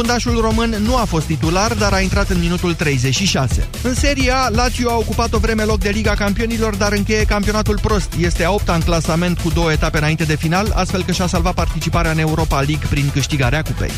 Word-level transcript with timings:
Fundașul 0.00 0.40
român 0.40 0.70
nu 0.70 0.96
a 0.96 1.04
fost 1.04 1.26
titular, 1.26 1.74
dar 1.74 1.92
a 1.92 2.00
intrat 2.00 2.28
în 2.28 2.38
minutul 2.38 2.74
36. 2.74 3.68
În 3.82 3.94
Serie 3.94 4.30
A, 4.30 4.48
Lazio 4.48 4.90
a 4.90 4.96
ocupat 4.96 5.32
o 5.32 5.38
vreme 5.38 5.62
loc 5.62 5.78
de 5.78 5.88
Liga 5.88 6.14
Campionilor, 6.14 6.74
dar 6.74 6.92
încheie 6.92 7.24
campionatul 7.24 7.78
prost. 7.82 8.12
Este 8.20 8.44
a 8.44 8.50
opta 8.50 8.74
în 8.74 8.80
clasament 8.80 9.38
cu 9.38 9.50
două 9.50 9.72
etape 9.72 9.98
înainte 9.98 10.24
de 10.24 10.36
final, 10.36 10.72
astfel 10.74 11.04
că 11.04 11.12
și-a 11.12 11.26
salvat 11.26 11.54
participarea 11.54 12.10
în 12.10 12.18
Europa 12.18 12.56
League 12.56 12.86
prin 12.90 13.10
câștigarea 13.12 13.62
cupei. 13.62 13.90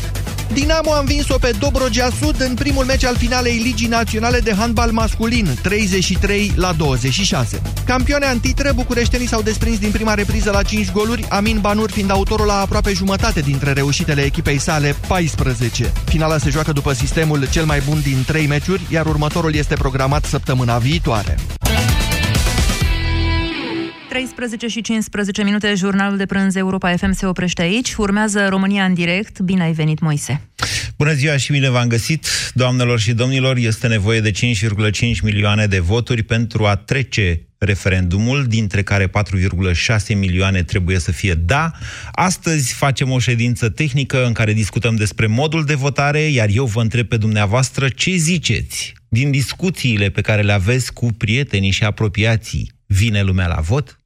Dinamo 0.53 0.93
a 0.93 0.99
învins-o 0.99 1.37
pe 1.37 1.51
Dobrogea 1.59 2.09
Sud 2.19 2.41
în 2.41 2.53
primul 2.53 2.85
meci 2.85 3.03
al 3.03 3.15
finalei 3.15 3.57
Ligii 3.57 3.87
Naționale 3.87 4.39
de 4.39 4.53
Handbal 4.53 4.91
Masculin, 4.91 5.57
33 5.61 6.51
la 6.55 6.73
26. 6.77 7.61
Campioane 7.85 8.25
antitră, 8.25 8.71
bucureștenii 8.75 9.27
s-au 9.27 9.41
desprins 9.41 9.79
din 9.79 9.91
prima 9.91 10.13
repriză 10.13 10.51
la 10.51 10.63
5 10.63 10.91
goluri, 10.91 11.25
Amin 11.29 11.59
Banur 11.59 11.91
fiind 11.91 12.11
autorul 12.11 12.45
la 12.45 12.59
aproape 12.59 12.93
jumătate 12.93 13.39
dintre 13.39 13.73
reușitele 13.73 14.21
echipei 14.21 14.59
sale, 14.59 14.95
14. 15.07 15.91
Finala 16.05 16.37
se 16.37 16.49
joacă 16.49 16.71
după 16.71 16.93
sistemul 16.93 17.47
cel 17.49 17.65
mai 17.65 17.81
bun 17.87 18.01
din 18.01 18.23
3 18.25 18.47
meciuri, 18.47 18.81
iar 18.89 19.05
următorul 19.05 19.55
este 19.55 19.75
programat 19.75 20.25
săptămâna 20.25 20.77
viitoare. 20.77 21.37
13 24.13 24.67
și 24.67 24.81
15 24.81 25.43
minute, 25.43 25.73
jurnalul 25.75 26.17
de 26.17 26.25
prânz 26.25 26.55
Europa 26.55 26.95
FM 26.95 27.11
se 27.11 27.25
oprește 27.25 27.61
aici. 27.61 27.93
Urmează 27.93 28.47
România 28.49 28.83
în 28.83 28.93
direct. 28.93 29.39
Bine 29.39 29.63
ai 29.63 29.71
venit, 29.71 29.99
Moise! 29.99 30.49
Bună 30.97 31.13
ziua 31.13 31.37
și 31.37 31.51
bine 31.51 31.69
v-am 31.69 31.87
găsit, 31.87 32.27
doamnelor 32.53 32.99
și 32.99 33.13
domnilor. 33.13 33.57
Este 33.57 33.87
nevoie 33.87 34.19
de 34.19 34.31
5,5 34.31 35.21
milioane 35.23 35.65
de 35.65 35.79
voturi 35.79 36.23
pentru 36.23 36.65
a 36.65 36.75
trece 36.75 37.47
referendumul, 37.57 38.45
dintre 38.47 38.83
care 38.83 39.07
4,6 39.07 39.13
milioane 40.07 40.63
trebuie 40.63 40.99
să 40.99 41.11
fie 41.11 41.33
da. 41.33 41.71
Astăzi 42.11 42.73
facem 42.73 43.11
o 43.11 43.19
ședință 43.19 43.69
tehnică 43.69 44.25
în 44.25 44.33
care 44.33 44.53
discutăm 44.53 44.95
despre 44.95 45.27
modul 45.27 45.63
de 45.63 45.73
votare, 45.73 46.19
iar 46.19 46.49
eu 46.51 46.65
vă 46.65 46.81
întreb 46.81 47.07
pe 47.07 47.17
dumneavoastră 47.17 47.89
ce 47.89 48.15
ziceți 48.15 48.93
din 49.07 49.31
discuțiile 49.31 50.09
pe 50.09 50.21
care 50.21 50.41
le 50.41 50.51
aveți 50.51 50.93
cu 50.93 51.07
prietenii 51.17 51.71
și 51.71 51.83
apropiații. 51.83 52.71
Vine 52.85 53.21
lumea 53.21 53.47
la 53.47 53.59
vot? 53.61 53.97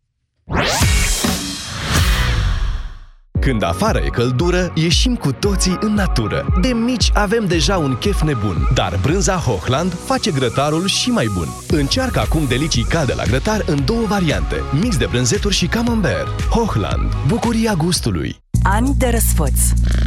Când 3.40 3.64
afară 3.64 4.00
e 4.06 4.10
căldură, 4.10 4.72
ieșim 4.76 5.16
cu 5.16 5.32
toții 5.32 5.78
în 5.80 5.94
natură. 5.94 6.46
De 6.62 6.68
mici 6.68 7.10
avem 7.14 7.46
deja 7.46 7.78
un 7.78 7.96
chef 8.00 8.22
nebun, 8.22 8.70
dar 8.74 9.00
brânza 9.02 9.36
Hochland 9.36 9.94
face 9.94 10.32
grătarul 10.32 10.88
și 10.88 11.10
mai 11.10 11.30
bun. 11.34 11.48
Încearcă 11.80 12.20
acum 12.20 12.46
delicii 12.48 12.84
calde 12.84 13.14
la 13.14 13.24
grătar 13.24 13.64
în 13.66 13.86
două 13.86 14.06
variante, 14.06 14.56
mix 14.82 14.98
de 14.98 15.06
brânzeturi 15.06 15.54
și 15.54 15.68
camembert. 15.68 16.42
Hochland, 16.42 17.14
bucuria 17.28 17.74
gustului. 17.74 18.36
Ani 18.64 18.96
de 18.98 19.10
răsfăț. 19.10 19.60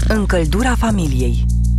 Încăldura 0.08 0.74
familiei. 0.74 1.44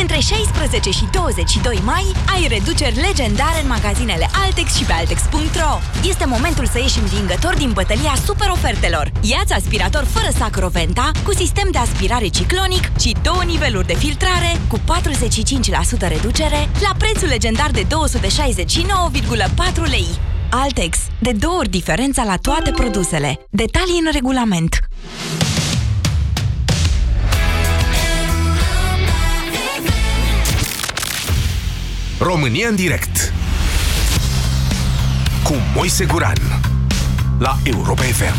Între 0.00 0.18
16 0.18 0.90
și 0.90 1.04
22 1.12 1.80
mai 1.84 2.06
ai 2.34 2.46
reduceri 2.48 3.00
legendare 3.00 3.60
în 3.62 3.66
magazinele 3.66 4.28
Altex 4.44 4.74
și 4.74 4.84
pe 4.84 4.92
Altex.ro. 4.92 5.78
Este 6.08 6.24
momentul 6.24 6.66
să 6.66 6.78
ieși 6.78 6.98
învingător 6.98 7.54
din 7.56 7.70
bătălia 7.72 8.14
super 8.24 8.48
ofertelor. 8.50 9.10
Iați 9.20 9.52
aspirator 9.52 10.04
fără 10.04 10.28
sac 10.38 10.56
Roventa 10.56 11.10
cu 11.24 11.32
sistem 11.32 11.68
de 11.70 11.78
aspirare 11.78 12.26
ciclonic 12.26 12.90
și 13.00 13.16
două 13.22 13.42
niveluri 13.46 13.86
de 13.86 13.94
filtrare 13.94 14.60
cu 14.68 14.78
45% 14.78 14.80
reducere 16.08 16.68
la 16.82 16.92
prețul 16.98 17.28
legendar 17.28 17.70
de 17.70 17.82
269,4 17.82 17.86
lei. 19.90 20.06
Altex. 20.50 20.98
De 21.18 21.32
două 21.32 21.56
ori 21.56 21.68
diferența 21.68 22.24
la 22.24 22.36
toate 22.36 22.70
produsele. 22.70 23.46
Detalii 23.50 24.02
în 24.04 24.10
regulament. 24.12 24.78
România 32.22 32.68
în 32.68 32.74
direct 32.74 33.32
cu 35.44 35.54
Moise 35.74 36.04
Guran 36.04 36.36
la 37.38 37.58
Europa 37.64 38.02
FM. 38.02 38.34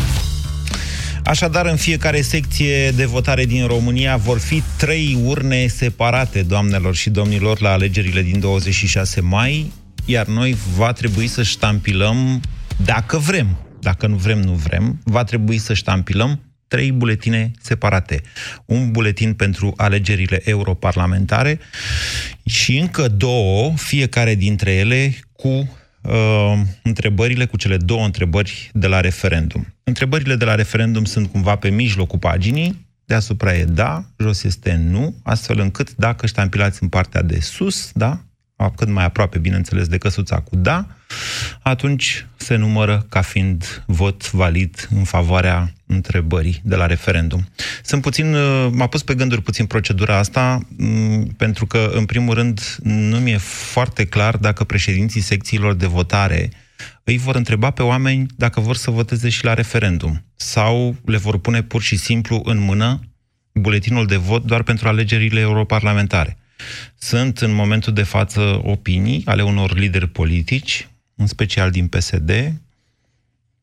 Așadar, 1.24 1.66
în 1.66 1.76
fiecare 1.76 2.20
secție 2.20 2.90
de 2.90 3.04
votare 3.04 3.44
din 3.44 3.66
România 3.66 4.16
vor 4.16 4.38
fi 4.38 4.62
trei 4.76 5.18
urne 5.24 5.66
separate, 5.66 6.42
doamnelor 6.42 6.94
și 6.94 7.10
domnilor, 7.10 7.60
la 7.60 7.70
alegerile 7.70 8.22
din 8.22 8.40
26 8.40 9.20
mai, 9.20 9.72
iar 10.04 10.26
noi 10.26 10.56
va 10.76 10.92
trebui 10.92 11.26
să 11.26 11.42
ștampilăm, 11.42 12.40
dacă 12.84 13.18
vrem, 13.18 13.56
dacă 13.80 14.06
nu 14.06 14.16
vrem, 14.16 14.40
nu 14.40 14.52
vrem, 14.52 15.00
va 15.04 15.24
trebui 15.24 15.58
să 15.58 15.74
ștampilăm 15.74 16.40
trei 16.72 16.92
buletine 16.92 17.50
separate. 17.60 18.22
Un 18.64 18.90
buletin 18.90 19.34
pentru 19.34 19.72
alegerile 19.76 20.40
europarlamentare 20.44 21.58
și 22.44 22.78
încă 22.78 23.08
două, 23.08 23.72
fiecare 23.76 24.34
dintre 24.34 24.72
ele 24.72 25.14
cu 25.32 25.48
uh, 25.48 26.60
întrebările, 26.82 27.44
cu 27.44 27.56
cele 27.56 27.76
două 27.76 28.04
întrebări 28.04 28.70
de 28.72 28.86
la 28.86 29.00
referendum. 29.00 29.74
Întrebările 29.84 30.36
de 30.36 30.44
la 30.44 30.54
referendum 30.54 31.04
sunt 31.04 31.30
cumva 31.30 31.56
pe 31.56 31.68
mijlocul 31.68 32.18
paginii, 32.18 32.86
deasupra 33.04 33.54
e 33.54 33.64
da, 33.64 34.04
jos 34.18 34.42
este 34.42 34.80
nu, 34.90 35.14
astfel 35.22 35.58
încât 35.58 35.94
dacă 35.96 36.26
ștampilați 36.26 36.82
în 36.82 36.88
partea 36.88 37.22
de 37.22 37.40
sus, 37.40 37.90
da, 37.94 38.24
cât 38.70 38.88
mai 38.88 39.04
aproape, 39.04 39.38
bineînțeles, 39.38 39.88
de 39.88 39.98
căsuța 39.98 40.40
cu 40.40 40.56
da, 40.56 40.86
atunci 41.62 42.26
se 42.36 42.56
numără 42.56 43.06
ca 43.08 43.20
fiind 43.20 43.82
vot 43.86 44.30
valid 44.30 44.88
în 44.94 45.04
favoarea 45.04 45.72
întrebării 45.86 46.60
de 46.64 46.76
la 46.76 46.86
referendum. 46.86 47.48
Sunt 47.82 48.02
puțin, 48.02 48.34
uh, 48.34 48.68
m-a 48.72 48.86
pus 48.86 49.02
pe 49.02 49.14
gânduri 49.14 49.42
puțin 49.42 49.66
procedura 49.66 50.16
asta, 50.16 50.60
mm, 50.76 51.24
pentru 51.24 51.66
că, 51.66 51.90
în 51.94 52.04
primul 52.04 52.34
rând, 52.34 52.76
nu 52.82 53.16
mi-e 53.16 53.38
foarte 53.72 54.04
clar 54.04 54.36
dacă 54.36 54.64
președinții 54.64 55.20
secțiilor 55.20 55.74
de 55.74 55.86
votare 55.86 56.50
îi 57.04 57.18
vor 57.18 57.34
întreba 57.34 57.70
pe 57.70 57.82
oameni 57.82 58.26
dacă 58.36 58.60
vor 58.60 58.76
să 58.76 58.90
voteze 58.90 59.28
și 59.28 59.44
la 59.44 59.54
referendum 59.54 60.24
sau 60.36 60.96
le 61.04 61.16
vor 61.16 61.38
pune 61.38 61.62
pur 61.62 61.82
și 61.82 61.96
simplu 61.96 62.40
în 62.44 62.58
mână 62.58 63.00
buletinul 63.52 64.06
de 64.06 64.16
vot 64.16 64.44
doar 64.44 64.62
pentru 64.62 64.88
alegerile 64.88 65.40
europarlamentare. 65.40 66.36
Sunt 66.98 67.38
în 67.38 67.52
momentul 67.52 67.92
de 67.92 68.02
față 68.02 68.60
opinii 68.62 69.22
ale 69.24 69.42
unor 69.42 69.78
lideri 69.78 70.08
politici, 70.08 70.88
în 71.14 71.26
special 71.26 71.70
din 71.70 71.86
PSD, 71.86 72.52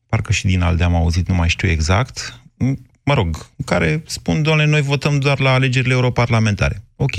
parcă 0.06 0.32
și 0.32 0.46
din 0.46 0.60
ALDE 0.60 0.84
am 0.84 0.94
auzit, 0.94 1.28
nu 1.28 1.34
mai 1.34 1.48
știu 1.48 1.68
exact, 1.68 2.40
mă 3.02 3.14
rog, 3.14 3.50
care 3.64 4.02
spun, 4.06 4.42
doamne, 4.42 4.64
noi 4.64 4.80
votăm 4.80 5.18
doar 5.18 5.40
la 5.40 5.52
alegerile 5.52 5.92
europarlamentare. 5.92 6.82
Ok, 6.96 7.14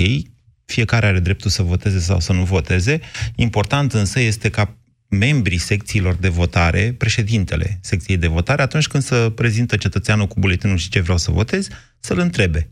fiecare 0.64 1.06
are 1.06 1.18
dreptul 1.18 1.50
să 1.50 1.62
voteze 1.62 1.98
sau 1.98 2.20
să 2.20 2.32
nu 2.32 2.44
voteze. 2.44 3.00
Important 3.34 3.92
însă 3.92 4.20
este 4.20 4.48
ca 4.48 4.76
membrii 5.08 5.58
secțiilor 5.58 6.14
de 6.14 6.28
votare, 6.28 6.94
președintele 6.98 7.78
secției 7.82 8.16
de 8.16 8.26
votare, 8.26 8.62
atunci 8.62 8.86
când 8.86 9.02
se 9.02 9.32
prezintă 9.34 9.76
cetățeanul 9.76 10.26
cu 10.26 10.40
buletinul 10.40 10.76
și 10.76 10.88
ce 10.88 11.00
vreau 11.00 11.18
să 11.18 11.30
votez, 11.30 11.68
să-l 12.00 12.18
întrebe 12.18 12.70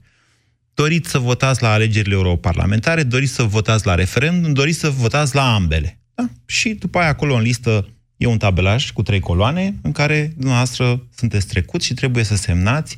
doriți 0.80 1.10
să 1.10 1.18
votați 1.18 1.62
la 1.62 1.72
alegerile 1.72 2.14
europarlamentare, 2.14 3.02
doriți 3.02 3.32
să 3.32 3.42
votați 3.42 3.86
la 3.86 3.94
referendum, 3.94 4.52
doriți 4.52 4.78
să 4.78 4.90
votați 4.90 5.34
la 5.34 5.54
ambele. 5.54 5.98
Da? 6.14 6.28
Și 6.46 6.68
după 6.68 6.98
aia 6.98 7.08
acolo 7.08 7.34
în 7.34 7.42
listă 7.42 7.88
e 8.16 8.26
un 8.26 8.38
tabelaj 8.38 8.90
cu 8.90 9.02
trei 9.02 9.20
coloane 9.20 9.74
în 9.82 9.92
care 9.92 10.32
dumneavoastră 10.36 11.06
sunteți 11.14 11.46
trecuți 11.46 11.86
și 11.86 11.94
trebuie 11.94 12.24
să 12.24 12.36
semnați 12.36 12.96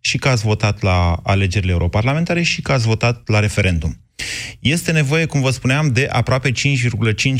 și 0.00 0.18
că 0.18 0.28
ați 0.28 0.42
votat 0.42 0.82
la 0.82 1.20
alegerile 1.22 1.72
europarlamentare 1.72 2.42
și 2.42 2.62
că 2.62 2.72
ați 2.72 2.86
votat 2.86 3.28
la 3.28 3.38
referendum. 3.38 4.00
Este 4.58 4.92
nevoie, 4.92 5.24
cum 5.24 5.40
vă 5.40 5.50
spuneam, 5.50 5.92
de 5.92 6.08
aproape 6.12 6.52
5,5 6.52 6.54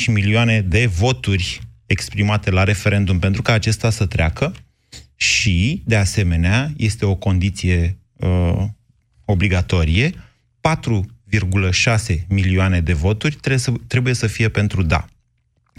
milioane 0.06 0.60
de 0.60 0.86
voturi 0.86 1.60
exprimate 1.86 2.50
la 2.50 2.64
referendum 2.64 3.18
pentru 3.18 3.42
ca 3.42 3.52
acesta 3.52 3.90
să 3.90 4.06
treacă 4.06 4.54
și, 5.16 5.82
de 5.86 5.96
asemenea, 5.96 6.72
este 6.76 7.04
o 7.04 7.14
condiție 7.14 7.98
uh, 8.16 8.64
obligatorie, 9.30 10.10
4,6 10.10 10.16
milioane 12.28 12.80
de 12.80 12.92
voturi 12.92 13.34
trebuie 13.34 13.60
să, 13.60 13.72
trebuie 13.86 14.14
să 14.14 14.26
fie 14.26 14.48
pentru 14.48 14.82
da. 14.82 15.06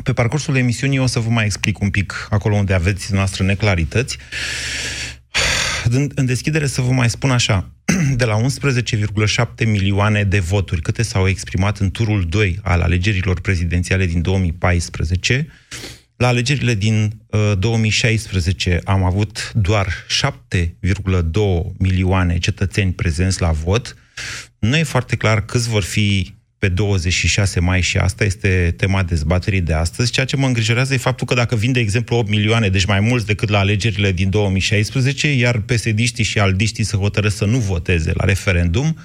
Pe 0.03 0.13
parcursul 0.13 0.55
emisiunii 0.55 0.99
o 0.99 1.05
să 1.05 1.19
vă 1.19 1.29
mai 1.29 1.45
explic 1.45 1.79
un 1.79 1.89
pic 1.89 2.27
acolo 2.29 2.55
unde 2.55 2.73
aveți 2.73 3.13
noastră 3.13 3.43
neclarități. 3.43 4.17
În, 5.83 6.09
în 6.15 6.25
deschidere 6.25 6.67
să 6.67 6.81
vă 6.81 6.91
mai 6.91 7.09
spun 7.09 7.31
așa, 7.31 7.69
de 8.15 8.25
la 8.25 8.41
11,7 8.41 9.65
milioane 9.65 10.23
de 10.23 10.39
voturi, 10.39 10.81
câte 10.81 11.03
s-au 11.03 11.27
exprimat 11.27 11.77
în 11.77 11.91
turul 11.91 12.25
2 12.29 12.59
al 12.63 12.81
alegerilor 12.81 13.41
prezidențiale 13.41 14.05
din 14.05 14.21
2014, 14.21 15.47
la 16.19 16.27
alegerile 16.27 16.73
din 16.73 17.11
uh, 17.29 17.51
2016 17.59 18.81
am 18.83 19.03
avut 19.03 19.51
doar 19.53 19.87
7,2 20.57 20.61
milioane 21.77 22.37
cetățeni 22.37 22.93
prezenți 22.93 23.41
la 23.41 23.51
vot. 23.51 23.95
nu 24.59 24.77
e 24.77 24.83
foarte 24.83 25.15
clar 25.15 25.45
câți 25.45 25.69
vor 25.69 25.83
fi 25.83 26.33
pe 26.57 26.67
26 26.67 27.59
mai 27.59 27.81
și 27.81 27.97
asta 27.97 28.23
este 28.23 28.73
tema 28.77 29.03
dezbaterii 29.03 29.61
de 29.61 29.73
astăzi. 29.73 30.11
Ceea 30.11 30.25
ce 30.25 30.35
mă 30.35 30.45
îngrijorează 30.45 30.93
e 30.93 30.97
faptul 30.97 31.27
că 31.27 31.33
dacă 31.33 31.55
vin, 31.55 31.71
de 31.71 31.79
exemplu, 31.79 32.15
8 32.15 32.29
milioane, 32.29 32.69
deci 32.69 32.85
mai 32.85 32.99
mulți 32.99 33.25
decât 33.25 33.49
la 33.49 33.59
alegerile 33.59 34.11
din 34.11 34.29
2016, 34.29 35.33
iar 35.33 35.59
psd 35.59 36.17
și 36.21 36.39
aldiștii 36.39 36.83
se 36.83 36.97
hotărăsc 36.97 37.35
să 37.35 37.45
nu 37.45 37.57
voteze 37.57 38.11
la 38.13 38.25
referendum, 38.25 38.97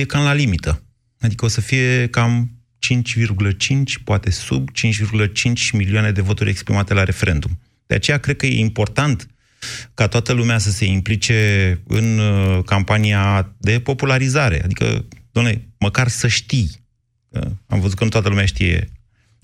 e 0.00 0.04
cam 0.04 0.24
la 0.24 0.32
limită. 0.32 0.82
Adică 1.20 1.44
o 1.44 1.48
să 1.48 1.60
fie 1.60 2.08
cam 2.08 2.55
5,5, 2.86 4.02
poate 4.04 4.30
sub 4.30 4.68
5,5 4.70 5.52
milioane 5.72 6.10
de 6.12 6.20
voturi 6.20 6.50
exprimate 6.50 6.94
la 6.94 7.04
referendum. 7.04 7.58
De 7.86 7.94
aceea 7.94 8.18
cred 8.18 8.36
că 8.36 8.46
e 8.46 8.58
important 8.58 9.28
ca 9.94 10.08
toată 10.08 10.32
lumea 10.32 10.58
să 10.58 10.70
se 10.70 10.84
implice 10.84 11.80
în 11.86 12.18
uh, 12.18 12.64
campania 12.64 13.54
de 13.58 13.80
popularizare. 13.80 14.64
Adică, 14.64 15.04
doamne, 15.32 15.68
măcar 15.78 16.08
să 16.08 16.28
știi. 16.28 16.70
Am 17.66 17.80
văzut 17.80 17.96
că 17.96 18.04
nu 18.04 18.10
toată 18.10 18.28
lumea 18.28 18.44
știe 18.44 18.88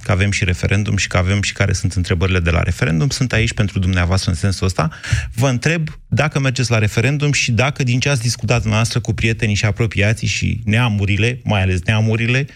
că 0.03 0.13
avem 0.13 0.31
și 0.31 0.45
referendum 0.45 0.97
și 0.97 1.09
că 1.09 1.17
avem 1.17 1.43
și 1.43 1.53
care 1.53 1.73
sunt 1.73 1.93
întrebările 1.93 2.39
de 2.39 2.51
la 2.51 2.63
referendum. 2.63 3.09
Sunt 3.09 3.33
aici 3.33 3.53
pentru 3.55 3.79
dumneavoastră 3.79 4.31
în 4.31 4.37
sensul 4.37 4.67
ăsta. 4.67 4.89
Vă 5.35 5.47
întreb 5.49 5.89
dacă 6.09 6.41
mergeți 6.41 6.71
la 6.71 6.79
referendum 6.79 7.33
și 7.33 7.53
dacă 7.53 7.83
din 7.83 8.01
ce 8.01 8.09
ați 8.09 8.23
discutat 8.23 8.65
noastră 8.65 9.01
cu 9.01 9.13
prietenii 9.13 9.55
și 9.55 9.65
apropiații 9.65 10.27
și 10.27 10.61
neamurile, 10.65 11.41
mai 11.45 11.63
ales 11.63 11.83
neamurile, 11.85 12.47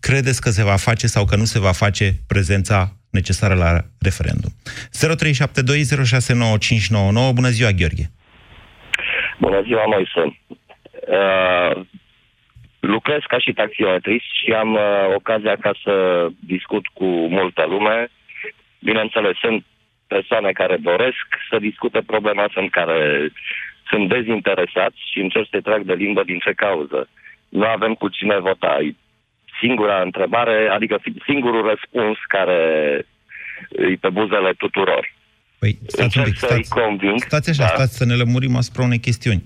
credeți 0.00 0.40
că 0.40 0.50
se 0.50 0.64
va 0.64 0.76
face 0.76 1.06
sau 1.06 1.24
că 1.24 1.36
nu 1.36 1.44
se 1.44 1.58
va 1.58 1.72
face 1.72 2.14
prezența 2.26 2.96
necesară 3.10 3.54
la 3.54 3.84
referendum. 3.98 4.50
0372069599. 7.30 7.32
Bună 7.34 7.48
ziua, 7.48 7.70
Gheorghe! 7.70 8.10
Bună 9.40 9.62
ziua, 9.62 9.84
Moise! 9.86 10.38
Uh, 11.08 11.86
lucrez 12.80 13.22
ca 13.28 13.38
și 13.38 13.52
taximetrist 13.52 14.24
și 14.42 14.52
am 14.52 14.72
uh, 14.72 15.14
ocazia 15.14 15.56
ca 15.56 15.72
să 15.84 16.26
discut 16.40 16.86
cu 16.86 17.04
multă 17.06 17.64
lume. 17.68 18.10
Bineînțeles, 18.78 19.36
sunt 19.36 19.64
persoane 20.06 20.50
care 20.52 20.76
doresc 20.76 21.26
să 21.50 21.58
discute 21.58 22.00
problema, 22.06 22.48
sunt 22.52 22.70
care 22.70 23.30
sunt 23.90 24.08
dezinteresați 24.08 25.00
și 25.10 25.18
încerc 25.20 25.46
să 25.50 25.60
trag 25.60 25.82
de 25.82 25.94
limbă 25.94 26.22
din 26.24 26.38
ce 26.38 26.52
cauză. 26.52 27.08
Nu 27.48 27.64
avem 27.64 27.94
cu 27.94 28.08
cine 28.08 28.38
vota. 28.38 28.78
Singura 29.60 30.00
întrebare, 30.02 30.68
adică 30.68 31.02
singurul 31.26 31.62
răspuns 31.68 32.16
care 32.28 32.60
îi 33.68 33.96
pe 33.96 34.08
buzele 34.08 34.52
tuturor. 34.52 35.12
Păi, 35.58 35.78
stați 35.86 36.18
un 36.18 36.24
pic, 36.24 36.36
stați, 36.36 36.70
stați 37.16 37.50
așa, 37.50 37.62
da? 37.62 37.74
stați 37.74 37.96
să 37.96 38.04
ne 38.04 38.14
lămurim 38.14 38.56
asupra 38.56 38.82
unei 38.82 38.98
chestiuni 38.98 39.42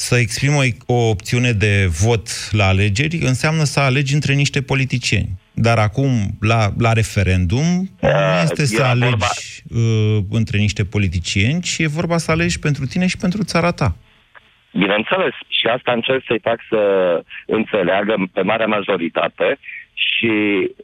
să 0.00 0.16
exprim 0.16 0.54
o, 0.54 0.94
o 0.94 1.08
opțiune 1.08 1.52
de 1.52 1.86
vot 2.04 2.26
la 2.50 2.66
alegeri 2.66 3.16
înseamnă 3.16 3.64
să 3.64 3.80
alegi 3.80 4.14
între 4.14 4.32
niște 4.34 4.62
politicieni. 4.62 5.28
Dar 5.52 5.78
acum, 5.78 6.10
la, 6.40 6.60
la 6.78 6.92
referendum, 6.92 7.66
nu 8.00 8.08
este 8.42 8.64
să 8.64 8.82
alegi 8.82 9.10
vorba... 9.10 9.26
uh, 9.68 10.18
între 10.30 10.58
niște 10.58 10.84
politicieni, 10.84 11.60
ci 11.60 11.78
e 11.78 11.96
vorba 12.00 12.18
să 12.18 12.30
alegi 12.30 12.58
pentru 12.58 12.84
tine 12.86 13.06
și 13.06 13.16
pentru 13.16 13.42
țara 13.44 13.70
ta. 13.70 13.96
Bineînțeles, 14.72 15.34
și 15.48 15.66
asta 15.66 15.92
încerc 15.92 16.22
să-i 16.26 16.40
fac 16.42 16.60
să 16.68 16.82
înțeleagă 17.46 18.14
pe 18.32 18.42
marea 18.42 18.66
majoritate 18.66 19.58
și 19.92 20.34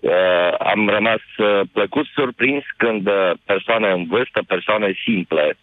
uh, 0.00 0.55
am 0.58 0.88
rămas 0.88 1.22
uh, 1.38 1.61
plăcut 1.72 2.06
surprins 2.14 2.64
când 2.76 3.06
uh, 3.06 3.31
persoane 3.44 3.88
în 3.90 4.06
vârstă, 4.06 4.43
persoane 4.46 4.94
simple, 5.05 5.56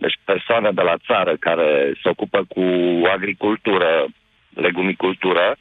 deci 0.00 0.18
persoane 0.24 0.70
de 0.70 0.82
la 0.82 0.96
țară 1.06 1.36
care 1.36 1.92
se 2.02 2.08
ocupă 2.08 2.44
cu 2.48 2.64
agricultură, 3.12 4.06
legumicultură, 4.54 5.56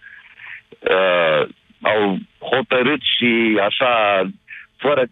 uh, 0.80 1.48
au 1.82 2.18
hotărât 2.40 3.02
și 3.18 3.60
așa, 3.62 4.22
fără 4.78 5.04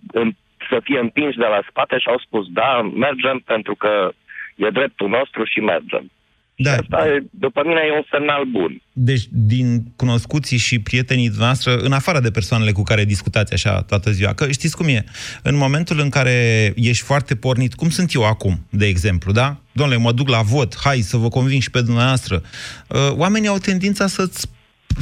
să 0.69 0.79
fie 0.83 0.99
împinși 0.99 1.37
de 1.37 1.45
la 1.45 1.61
spate 1.69 1.97
și 1.97 2.07
au 2.07 2.19
spus, 2.19 2.47
da, 2.47 2.81
mergem 2.81 3.37
pentru 3.45 3.75
că 3.75 4.11
e 4.55 4.69
dreptul 4.69 5.09
nostru 5.09 5.43
și 5.43 5.59
mergem. 5.59 6.11
Da. 6.57 6.71
Și 6.71 6.77
asta, 6.81 7.25
după 7.29 7.61
mine, 7.65 7.79
e 7.87 7.95
un 7.95 8.05
semnal 8.11 8.43
bun. 8.51 8.81
Deci, 8.93 9.23
din 9.31 9.83
cunoscuții 9.95 10.57
și 10.57 10.79
prietenii 10.79 11.31
noastre, 11.37 11.75
în 11.79 11.91
afară 11.91 12.19
de 12.19 12.31
persoanele 12.31 12.71
cu 12.71 12.83
care 12.83 13.05
discutați 13.05 13.53
așa 13.53 13.81
toată 13.81 14.11
ziua, 14.11 14.33
că 14.33 14.51
știți 14.51 14.77
cum 14.77 14.87
e, 14.87 15.03
în 15.43 15.55
momentul 15.55 15.99
în 15.99 16.09
care 16.09 16.73
ești 16.75 17.03
foarte 17.03 17.35
pornit, 17.35 17.73
cum 17.73 17.89
sunt 17.89 18.13
eu 18.13 18.25
acum, 18.25 18.65
de 18.69 18.85
exemplu, 18.85 19.31
da? 19.31 19.57
Domnule, 19.71 19.99
mă 19.99 20.11
duc 20.11 20.29
la 20.29 20.41
vot, 20.41 20.75
hai 20.83 20.97
să 20.97 21.17
vă 21.17 21.27
conving 21.27 21.61
și 21.61 21.71
pe 21.71 21.81
dumneavoastră. 21.81 22.41
Uh, 22.87 23.11
oamenii 23.11 23.47
au 23.47 23.57
tendința 23.57 24.07
să-ți 24.07 24.47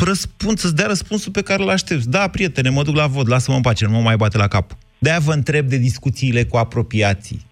răspund, 0.03 0.57
să-ți 0.57 0.75
dea 0.75 0.87
răspunsul 0.87 1.31
pe 1.31 1.41
care 1.41 1.63
îl 1.63 1.69
aștepți. 1.69 2.09
Da, 2.09 2.27
prietene, 2.27 2.69
mă 2.69 2.83
duc 2.83 2.95
la 2.95 3.07
vot, 3.07 3.27
lasă-mă 3.27 3.55
în 3.55 3.61
pace, 3.61 3.85
nu 3.85 3.91
mă 3.91 3.99
mai 3.99 4.15
bate 4.15 4.37
la 4.37 4.47
cap. 4.47 4.77
De-aia 4.97 5.19
vă 5.19 5.33
întreb 5.33 5.67
de 5.67 5.77
discuțiile 5.77 6.43
cu 6.43 6.57
apropiații 6.57 7.45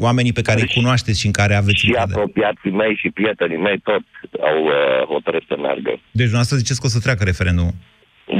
oamenii 0.00 0.32
pe 0.32 0.42
care 0.42 0.60
îi 0.60 0.72
cunoașteți 0.74 1.20
și 1.20 1.26
în 1.26 1.32
care 1.32 1.54
aveți 1.54 1.78
Și 1.78 1.86
încredere. 1.86 2.20
apropiații 2.20 2.70
mei 2.70 2.94
și 2.96 3.10
prietenii 3.10 3.56
mei 3.56 3.78
tot 3.78 4.02
au 4.40 4.64
uh, 4.64 4.72
hotărât 5.12 5.42
să 5.48 5.56
meargă. 5.60 5.90
Deci 5.90 6.28
dumneavoastră 6.30 6.56
ziceți 6.56 6.80
că 6.80 6.86
o 6.86 6.90
să 6.90 7.00
treacă 7.00 7.24
referendumul? 7.24 7.74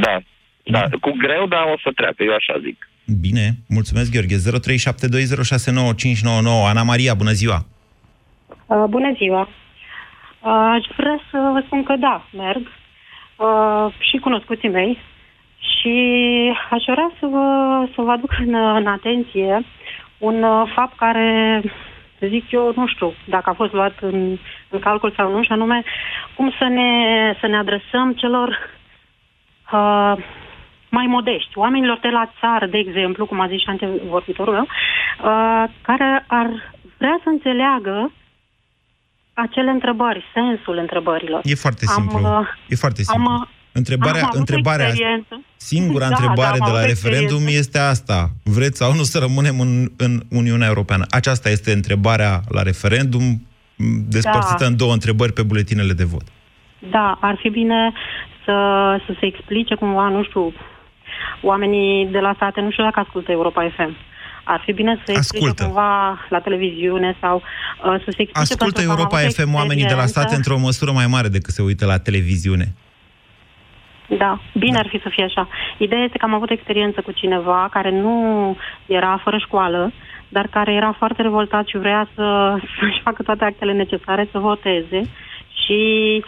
Da. 0.00 0.16
Da, 0.62 0.82
mm. 0.90 0.98
cu 1.00 1.10
greu, 1.24 1.46
dar 1.46 1.62
o 1.74 1.76
să 1.82 1.90
treacă, 1.94 2.22
eu 2.22 2.34
așa 2.34 2.54
zic. 2.62 2.88
Bine, 3.20 3.46
mulțumesc, 3.68 4.10
Gheorghe. 4.12 4.36
0372069599. 4.36 4.40
Ana 6.70 6.82
Maria, 6.82 7.14
bună 7.14 7.30
ziua! 7.30 7.66
Uh, 8.66 8.84
bună 8.88 9.12
ziua! 9.16 9.48
Uh, 10.40 10.76
aș 10.76 10.84
vrea 10.96 11.20
să 11.30 11.50
vă 11.52 11.62
spun 11.66 11.82
că 11.82 11.96
da, 11.96 12.28
merg. 12.32 12.66
Uh, 13.36 13.94
și 13.98 14.16
cunoscuții 14.16 14.68
mei. 14.68 14.98
Și 15.58 15.94
aș 16.70 16.82
vrea 16.86 17.12
să 17.20 17.26
vă, 17.26 17.44
să 17.94 18.00
vă 18.02 18.10
aduc 18.10 18.34
în, 18.38 18.54
în 18.54 18.86
atenție 18.86 19.64
un 20.18 20.42
uh, 20.42 20.72
fapt 20.74 20.96
care, 20.96 21.62
zic 22.20 22.50
eu, 22.50 22.72
nu 22.76 22.86
știu 22.86 23.14
dacă 23.24 23.50
a 23.50 23.54
fost 23.54 23.72
luat 23.72 23.94
în, 24.00 24.38
în 24.68 24.78
calcul 24.78 25.12
sau 25.16 25.30
nu, 25.30 25.42
și 25.42 25.52
anume 25.52 25.82
cum 26.36 26.52
să 26.58 26.64
ne, 26.64 26.90
să 27.40 27.46
ne 27.46 27.56
adresăm 27.56 28.12
celor 28.12 28.48
uh, 29.72 30.12
mai 30.88 31.06
modești, 31.06 31.58
oamenilor 31.58 31.98
de 32.02 32.08
la 32.08 32.30
țară, 32.40 32.66
de 32.66 32.78
exemplu, 32.78 33.26
cum 33.26 33.40
a 33.40 33.48
zis 33.48 33.60
și 33.60 33.68
antevorbitorul 33.68 34.54
meu, 34.54 34.66
uh, 34.66 35.64
care 35.82 36.24
ar 36.26 36.48
vrea 36.98 37.20
să 37.22 37.28
înțeleagă 37.28 38.12
acele 39.34 39.70
întrebări, 39.70 40.24
sensul 40.34 40.76
întrebărilor. 40.76 41.40
E 41.44 41.54
foarte 41.54 41.86
simplu. 41.86 42.26
Am, 42.26 42.40
uh, 42.40 42.48
e 42.68 42.74
foarte 42.74 43.02
simplu. 43.02 43.30
Am, 43.30 43.48
uh, 43.76 43.82
Întrebarea, 43.82 44.28
întrebarea 44.32 44.92
singura 45.56 46.08
da, 46.08 46.14
întrebare 46.14 46.58
da, 46.58 46.64
de 46.64 46.70
la 46.70 46.84
referendum 46.84 47.42
este 47.46 47.78
asta. 47.78 48.30
Vreți 48.42 48.78
sau 48.78 48.94
nu 48.94 49.02
să 49.02 49.18
rămânem 49.18 49.60
în, 49.60 49.90
în 49.96 50.22
Uniunea 50.30 50.66
Europeană? 50.66 51.04
Aceasta 51.10 51.48
este 51.48 51.72
întrebarea 51.72 52.40
la 52.48 52.62
referendum, 52.62 53.46
despărțită 54.08 54.56
da. 54.58 54.66
în 54.66 54.76
două 54.76 54.92
întrebări 54.92 55.32
pe 55.32 55.42
buletinele 55.42 55.92
de 55.92 56.04
vot. 56.04 56.26
Da, 56.90 57.18
ar 57.20 57.38
fi 57.42 57.48
bine 57.48 57.92
să, 58.44 58.54
să 59.06 59.16
se 59.20 59.26
explice 59.26 59.74
cumva, 59.74 60.08
nu 60.08 60.24
știu, 60.24 60.52
oamenii 61.42 62.06
de 62.06 62.18
la 62.18 62.32
state, 62.34 62.60
nu 62.60 62.70
știu 62.70 62.84
dacă 62.84 63.00
ascultă 63.00 63.32
Europa 63.32 63.72
FM. 63.76 63.96
Ar 64.44 64.62
fi 64.64 64.72
bine 64.72 64.94
să 64.96 65.02
se 65.06 65.12
explice 65.12 65.64
cumva 65.64 66.18
la 66.28 66.40
televiziune 66.40 67.16
sau 67.20 67.36
uh, 67.36 68.00
să 68.04 68.10
se 68.16 68.22
explice... 68.22 68.52
Ascultă 68.52 68.80
Europa 68.82 69.18
FM 69.18 69.54
oamenii 69.54 69.84
de 69.84 69.94
la 69.94 70.06
state 70.06 70.34
într-o 70.34 70.58
măsură 70.58 70.92
mai 70.92 71.06
mare 71.06 71.28
decât 71.28 71.54
se 71.54 71.62
uită 71.62 71.86
la 71.86 71.98
televiziune. 71.98 72.74
Da, 74.08 74.38
bine 74.54 74.78
ar 74.78 74.86
fi 74.88 75.00
să 75.00 75.08
fie 75.08 75.24
așa. 75.24 75.48
Ideea 75.78 76.02
este 76.02 76.18
că 76.18 76.24
am 76.24 76.34
avut 76.34 76.50
experiență 76.50 77.00
cu 77.00 77.12
cineva 77.12 77.68
care 77.70 77.90
nu 77.90 78.56
era 78.86 79.20
fără 79.22 79.38
școală, 79.38 79.92
dar 80.28 80.46
care 80.46 80.72
era 80.72 80.92
foarte 80.92 81.22
revoltat 81.22 81.66
și 81.66 81.78
vrea 81.78 82.08
să, 82.14 82.56
să-și 82.80 83.00
facă 83.02 83.22
toate 83.22 83.44
actele 83.44 83.72
necesare 83.72 84.28
să 84.30 84.38
voteze 84.38 85.00
și 85.64 86.24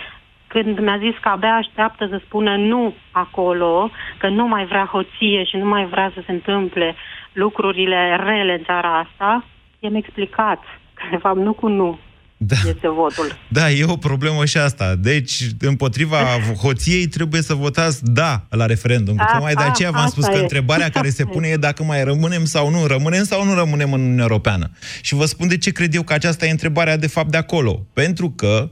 când 0.46 0.78
mi-a 0.78 0.98
zis 0.98 1.14
că 1.20 1.28
abia 1.28 1.54
așteaptă 1.54 2.06
să 2.06 2.20
spună 2.24 2.56
nu 2.56 2.94
acolo, 3.10 3.90
că 4.18 4.28
nu 4.28 4.46
mai 4.46 4.64
vrea 4.64 4.84
hoție 4.84 5.44
și 5.44 5.56
nu 5.56 5.68
mai 5.68 5.84
vrea 5.86 6.10
să 6.14 6.22
se 6.26 6.32
întâmple 6.32 6.94
lucrurile 7.32 8.16
rele 8.24 8.52
în 8.52 8.64
țara 8.64 8.98
asta, 8.98 9.44
i-am 9.78 9.94
explicat 9.94 10.62
că 10.94 11.02
de 11.10 11.16
fapt 11.16 11.36
nu 11.36 11.52
cu 11.52 11.68
nu, 11.68 11.98
da. 12.40 12.56
este 12.56 12.88
votul. 12.88 13.38
Da, 13.48 13.70
e 13.70 13.84
o 13.84 13.96
problemă 13.96 14.44
și 14.44 14.58
asta. 14.58 14.94
Deci, 14.94 15.46
împotriva 15.60 16.18
hoției 16.60 17.06
trebuie 17.06 17.42
să 17.42 17.54
votați 17.54 18.04
da 18.04 18.46
la 18.48 18.66
referendum. 18.66 19.20
A, 19.20 19.24
Tocmai 19.24 19.54
de 19.54 19.62
aceea 19.62 19.90
v-am 19.90 20.08
spus 20.08 20.24
că 20.24 20.36
e. 20.36 20.40
întrebarea 20.40 20.88
care 20.88 21.10
se 21.10 21.24
pune 21.24 21.48
e 21.48 21.56
dacă 21.56 21.82
mai 21.82 22.04
rămânem 22.04 22.44
sau 22.44 22.70
nu. 22.70 22.86
Rămânem 22.86 23.24
sau 23.24 23.44
nu 23.44 23.54
rămânem 23.54 23.92
în 23.92 24.00
Uniunea 24.00 24.26
Europeană. 24.28 24.70
Și 25.00 25.14
vă 25.14 25.24
spun 25.24 25.48
de 25.48 25.58
ce 25.58 25.70
cred 25.70 25.94
eu 25.94 26.02
că 26.02 26.12
aceasta 26.12 26.46
e 26.46 26.50
întrebarea 26.50 26.96
de 26.96 27.06
fapt 27.06 27.30
de 27.30 27.36
acolo. 27.36 27.86
Pentru 27.92 28.30
că 28.30 28.68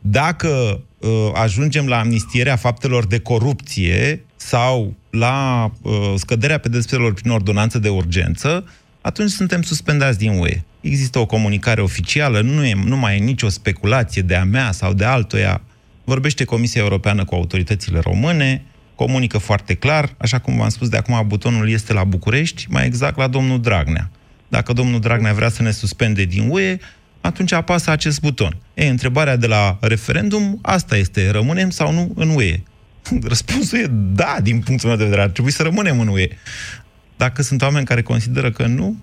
dacă 0.00 0.80
uh, 0.98 1.30
ajungem 1.34 1.86
la 1.86 1.98
amnistierea 1.98 2.56
faptelor 2.56 3.06
de 3.06 3.18
corupție 3.18 4.24
sau 4.36 4.94
la 5.10 5.70
uh, 5.82 6.12
scăderea 6.16 6.58
pedepselor 6.58 7.12
prin 7.12 7.30
ordonanță 7.30 7.78
de 7.78 7.88
urgență, 7.88 8.64
atunci 9.00 9.30
suntem 9.30 9.62
suspendați 9.62 10.18
din 10.18 10.38
UE. 10.38 10.62
Există 10.80 11.18
o 11.18 11.26
comunicare 11.26 11.80
oficială, 11.80 12.40
nu, 12.40 12.64
e, 12.64 12.74
nu 12.84 12.96
mai 12.96 13.16
e 13.16 13.18
nicio 13.18 13.48
speculație 13.48 14.22
de 14.22 14.34
a 14.34 14.44
mea 14.44 14.72
sau 14.72 14.92
de 14.92 15.04
altoia. 15.04 15.60
Vorbește 16.04 16.44
Comisia 16.44 16.80
Europeană 16.80 17.24
cu 17.24 17.34
autoritățile 17.34 17.98
române, 17.98 18.62
comunică 18.94 19.38
foarte 19.38 19.74
clar, 19.74 20.14
așa 20.18 20.38
cum 20.38 20.56
v-am 20.56 20.68
spus 20.68 20.88
de 20.88 20.96
acum, 20.96 21.24
butonul 21.26 21.70
este 21.70 21.92
la 21.92 22.04
București, 22.04 22.66
mai 22.68 22.86
exact 22.86 23.16
la 23.16 23.26
domnul 23.26 23.60
Dragnea. 23.60 24.10
Dacă 24.48 24.72
domnul 24.72 25.00
Dragnea 25.00 25.32
vrea 25.32 25.48
să 25.48 25.62
ne 25.62 25.70
suspende 25.70 26.24
din 26.24 26.48
UE, 26.50 26.78
atunci 27.20 27.52
apasă 27.52 27.90
acest 27.90 28.20
buton. 28.20 28.56
E, 28.74 28.88
întrebarea 28.88 29.36
de 29.36 29.46
la 29.46 29.78
referendum, 29.80 30.58
asta 30.62 30.96
este, 30.96 31.30
rămânem 31.30 31.70
sau 31.70 31.92
nu 31.92 32.12
în 32.14 32.28
UE? 32.28 32.60
Răspunsul 33.32 33.78
e 33.78 33.86
da, 33.90 34.36
din 34.42 34.60
punctul 34.60 34.88
meu 34.88 34.98
de 34.98 35.04
vedere, 35.04 35.22
ar 35.22 35.28
trebui 35.28 35.50
să 35.50 35.62
rămânem 35.62 36.00
în 36.00 36.08
UE. 36.08 36.28
Dacă 37.20 37.42
sunt 37.42 37.62
oameni 37.62 37.86
care 37.86 38.02
consideră 38.02 38.50
că 38.50 38.66
nu, 38.66 38.96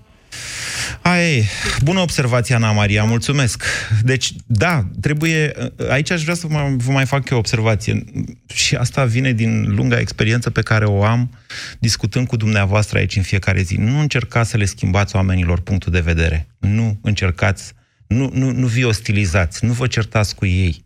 Ai, 1.02 1.48
bună 1.82 2.00
observație, 2.00 2.54
Ana 2.54 2.72
Maria, 2.72 3.04
mulțumesc. 3.04 3.62
Deci, 4.02 4.32
da, 4.46 4.88
trebuie... 5.00 5.52
Aici 5.88 6.10
aș 6.10 6.22
vrea 6.22 6.34
să 6.34 6.46
mă, 6.48 6.74
vă 6.76 6.90
mai 6.92 7.06
fac 7.06 7.28
eu 7.28 7.36
o 7.36 7.40
observație. 7.40 8.04
Și 8.52 8.74
asta 8.74 9.04
vine 9.04 9.32
din 9.32 9.74
lunga 9.74 9.98
experiență 9.98 10.50
pe 10.50 10.62
care 10.62 10.84
o 10.84 11.04
am 11.04 11.30
discutând 11.78 12.26
cu 12.26 12.36
dumneavoastră 12.36 12.98
aici 12.98 13.16
în 13.16 13.22
fiecare 13.22 13.62
zi. 13.62 13.76
Nu 13.76 14.00
încercați 14.00 14.50
să 14.50 14.56
le 14.56 14.64
schimbați 14.64 15.16
oamenilor 15.16 15.60
punctul 15.60 15.92
de 15.92 16.00
vedere. 16.00 16.46
Nu 16.58 16.98
încercați, 17.02 17.72
nu, 18.06 18.30
nu, 18.32 18.50
nu 18.50 18.66
vi 18.66 18.84
ostilizați, 18.84 19.64
nu 19.64 19.72
vă 19.72 19.86
certați 19.86 20.34
cu 20.34 20.46
ei. 20.46 20.84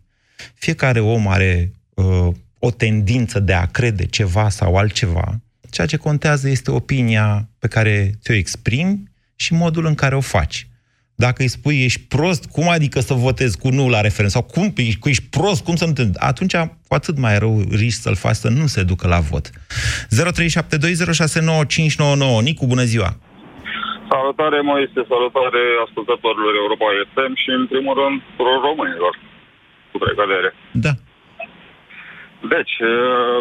Fiecare 0.53 0.99
om 0.99 1.27
are 1.27 1.71
uh, 1.93 2.27
o 2.59 2.71
tendință 2.71 3.39
de 3.39 3.53
a 3.53 3.65
crede 3.65 4.05
ceva 4.05 4.49
sau 4.49 4.75
altceva. 4.75 5.41
Ceea 5.73 5.87
ce 5.87 5.97
contează 5.97 6.49
este 6.49 6.71
opinia 6.71 7.27
pe 7.59 7.67
care 7.67 7.95
ți-o 8.21 8.33
exprimi 8.33 9.03
și 9.35 9.53
modul 9.53 9.85
în 9.85 9.95
care 9.95 10.15
o 10.15 10.29
faci. 10.35 10.67
Dacă 11.15 11.41
îi 11.41 11.55
spui 11.57 11.83
ești 11.83 12.01
prost, 12.15 12.43
cum 12.55 12.67
adică 12.69 12.99
să 12.99 13.13
votezi 13.13 13.59
cu 13.61 13.69
nu 13.69 13.89
la 13.89 14.01
referendum? 14.07 14.35
Sau 14.37 14.45
cum 14.53 14.65
ești, 14.75 15.09
ești 15.13 15.27
prost, 15.37 15.61
cum 15.63 15.75
să 15.75 15.85
nu 15.85 15.93
te... 15.97 16.03
Atunci, 16.31 16.55
cu 16.87 16.93
atât 16.99 17.15
mai 17.25 17.35
rău 17.43 17.53
riști 17.81 18.01
să-l 18.05 18.17
faci 18.25 18.39
să 18.43 18.49
nu 18.49 18.65
se 18.75 18.81
ducă 18.91 19.05
la 19.07 19.19
vot. 19.29 19.45
0372069599. 19.49 19.55
Nicu, 22.49 22.63
bună 22.73 22.85
ziua! 22.91 23.09
Salutare, 24.11 24.59
Moise, 24.71 25.01
salutare 25.13 25.63
ascultătorilor 25.85 26.53
Europa 26.63 26.87
FM 27.13 27.33
și, 27.43 27.49
în 27.59 27.65
primul 27.71 27.95
rând, 28.01 28.17
românilor, 28.67 29.13
cu 29.91 29.97
precădere. 30.03 30.49
Da. 30.85 30.93
Deci, 32.49 32.73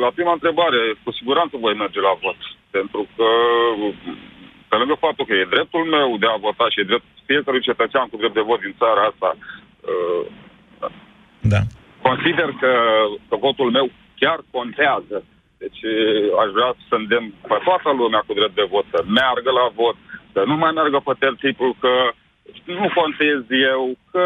la 0.01 0.11
prima 0.15 0.33
întrebare, 0.33 0.81
cu 1.05 1.11
siguranță 1.13 1.57
voi 1.57 1.75
merge 1.75 2.01
la 2.01 2.15
vot, 2.23 2.41
pentru 2.71 3.07
că 3.17 3.27
pe 4.69 4.77
lângă 4.77 4.97
faptul 5.07 5.27
că 5.27 5.35
e 5.35 5.55
dreptul 5.55 5.85
meu 5.97 6.09
de 6.23 6.29
a 6.31 6.43
vota 6.47 6.67
și 6.71 6.81
e 6.81 6.91
drept 6.91 7.09
fiecărui 7.31 7.67
cetățean 7.69 8.07
cu 8.09 8.17
drept 8.17 8.35
de 8.35 8.49
vot 8.49 8.61
din 8.61 8.75
țara 8.81 9.03
asta, 9.11 9.31
uh, 9.91 10.25
da. 11.53 11.61
consider 12.09 12.49
că, 12.63 12.73
că 13.29 13.37
votul 13.47 13.71
meu 13.71 13.87
chiar 14.21 14.39
contează. 14.57 15.17
Deci 15.63 15.81
uh, 15.95 16.27
aș 16.43 16.49
vrea 16.57 16.71
să 16.89 16.95
îndemn 17.01 17.29
pe 17.51 17.59
toată 17.67 17.89
lumea 18.01 18.23
cu 18.27 18.33
drept 18.39 18.55
de 18.61 18.67
vot 18.75 18.87
să 18.95 19.01
meargă 19.19 19.51
la 19.61 19.67
vot, 19.81 19.97
să 20.33 20.41
nu 20.51 20.57
mai 20.63 20.73
meargă 20.79 20.99
pe 21.05 21.15
tertipul 21.25 21.73
că 21.85 21.93
nu 22.65 22.89
contez 22.95 23.41
eu, 23.73 23.97
că 24.11 24.25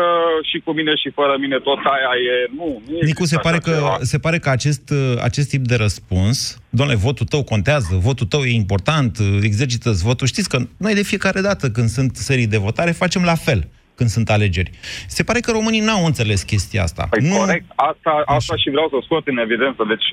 și 0.51 0.59
cu 0.65 0.73
mine 0.73 0.95
și 0.95 1.11
fără 1.11 1.37
mine 1.39 1.59
tot 1.59 1.79
aia 1.79 2.13
e... 2.33 2.51
Nu, 2.57 2.83
nu 2.89 2.99
Nicu, 3.01 3.25
se 3.25 3.39
pare, 3.39 3.59
că, 3.59 3.97
se 4.01 4.19
pare 4.19 4.39
că 4.39 4.49
acest, 4.51 4.93
acest 5.23 5.49
tip 5.49 5.65
de 5.67 5.77
răspuns, 5.77 6.63
domnule, 6.71 6.99
votul 6.99 7.27
tău 7.27 7.43
contează, 7.45 7.97
votul 8.09 8.27
tău 8.27 8.43
e 8.45 8.53
important, 8.53 9.19
exercită 9.43 9.91
votul. 9.91 10.27
Știți 10.27 10.49
că 10.49 10.59
noi 10.79 10.95
de 10.95 11.03
fiecare 11.03 11.41
dată 11.41 11.71
când 11.71 11.89
sunt 11.89 12.17
serii 12.17 12.47
de 12.47 12.57
votare 12.57 12.91
facem 12.91 13.23
la 13.25 13.35
fel 13.35 13.69
când 13.95 14.09
sunt 14.09 14.31
alegeri. 14.31 14.71
Se 15.09 15.23
pare 15.23 15.41
că 15.41 15.51
românii 15.51 15.81
n-au 15.81 16.05
înțeles 16.05 16.43
chestia 16.43 16.83
asta. 16.83 17.07
Păi 17.11 17.29
nu... 17.29 17.37
corect, 17.37 17.65
asta, 17.91 18.23
asta 18.27 18.57
și 18.57 18.71
vreau 18.71 18.89
să 18.89 18.97
scot 19.03 19.27
în 19.27 19.39
evidență. 19.39 19.85
Deci, 19.89 20.07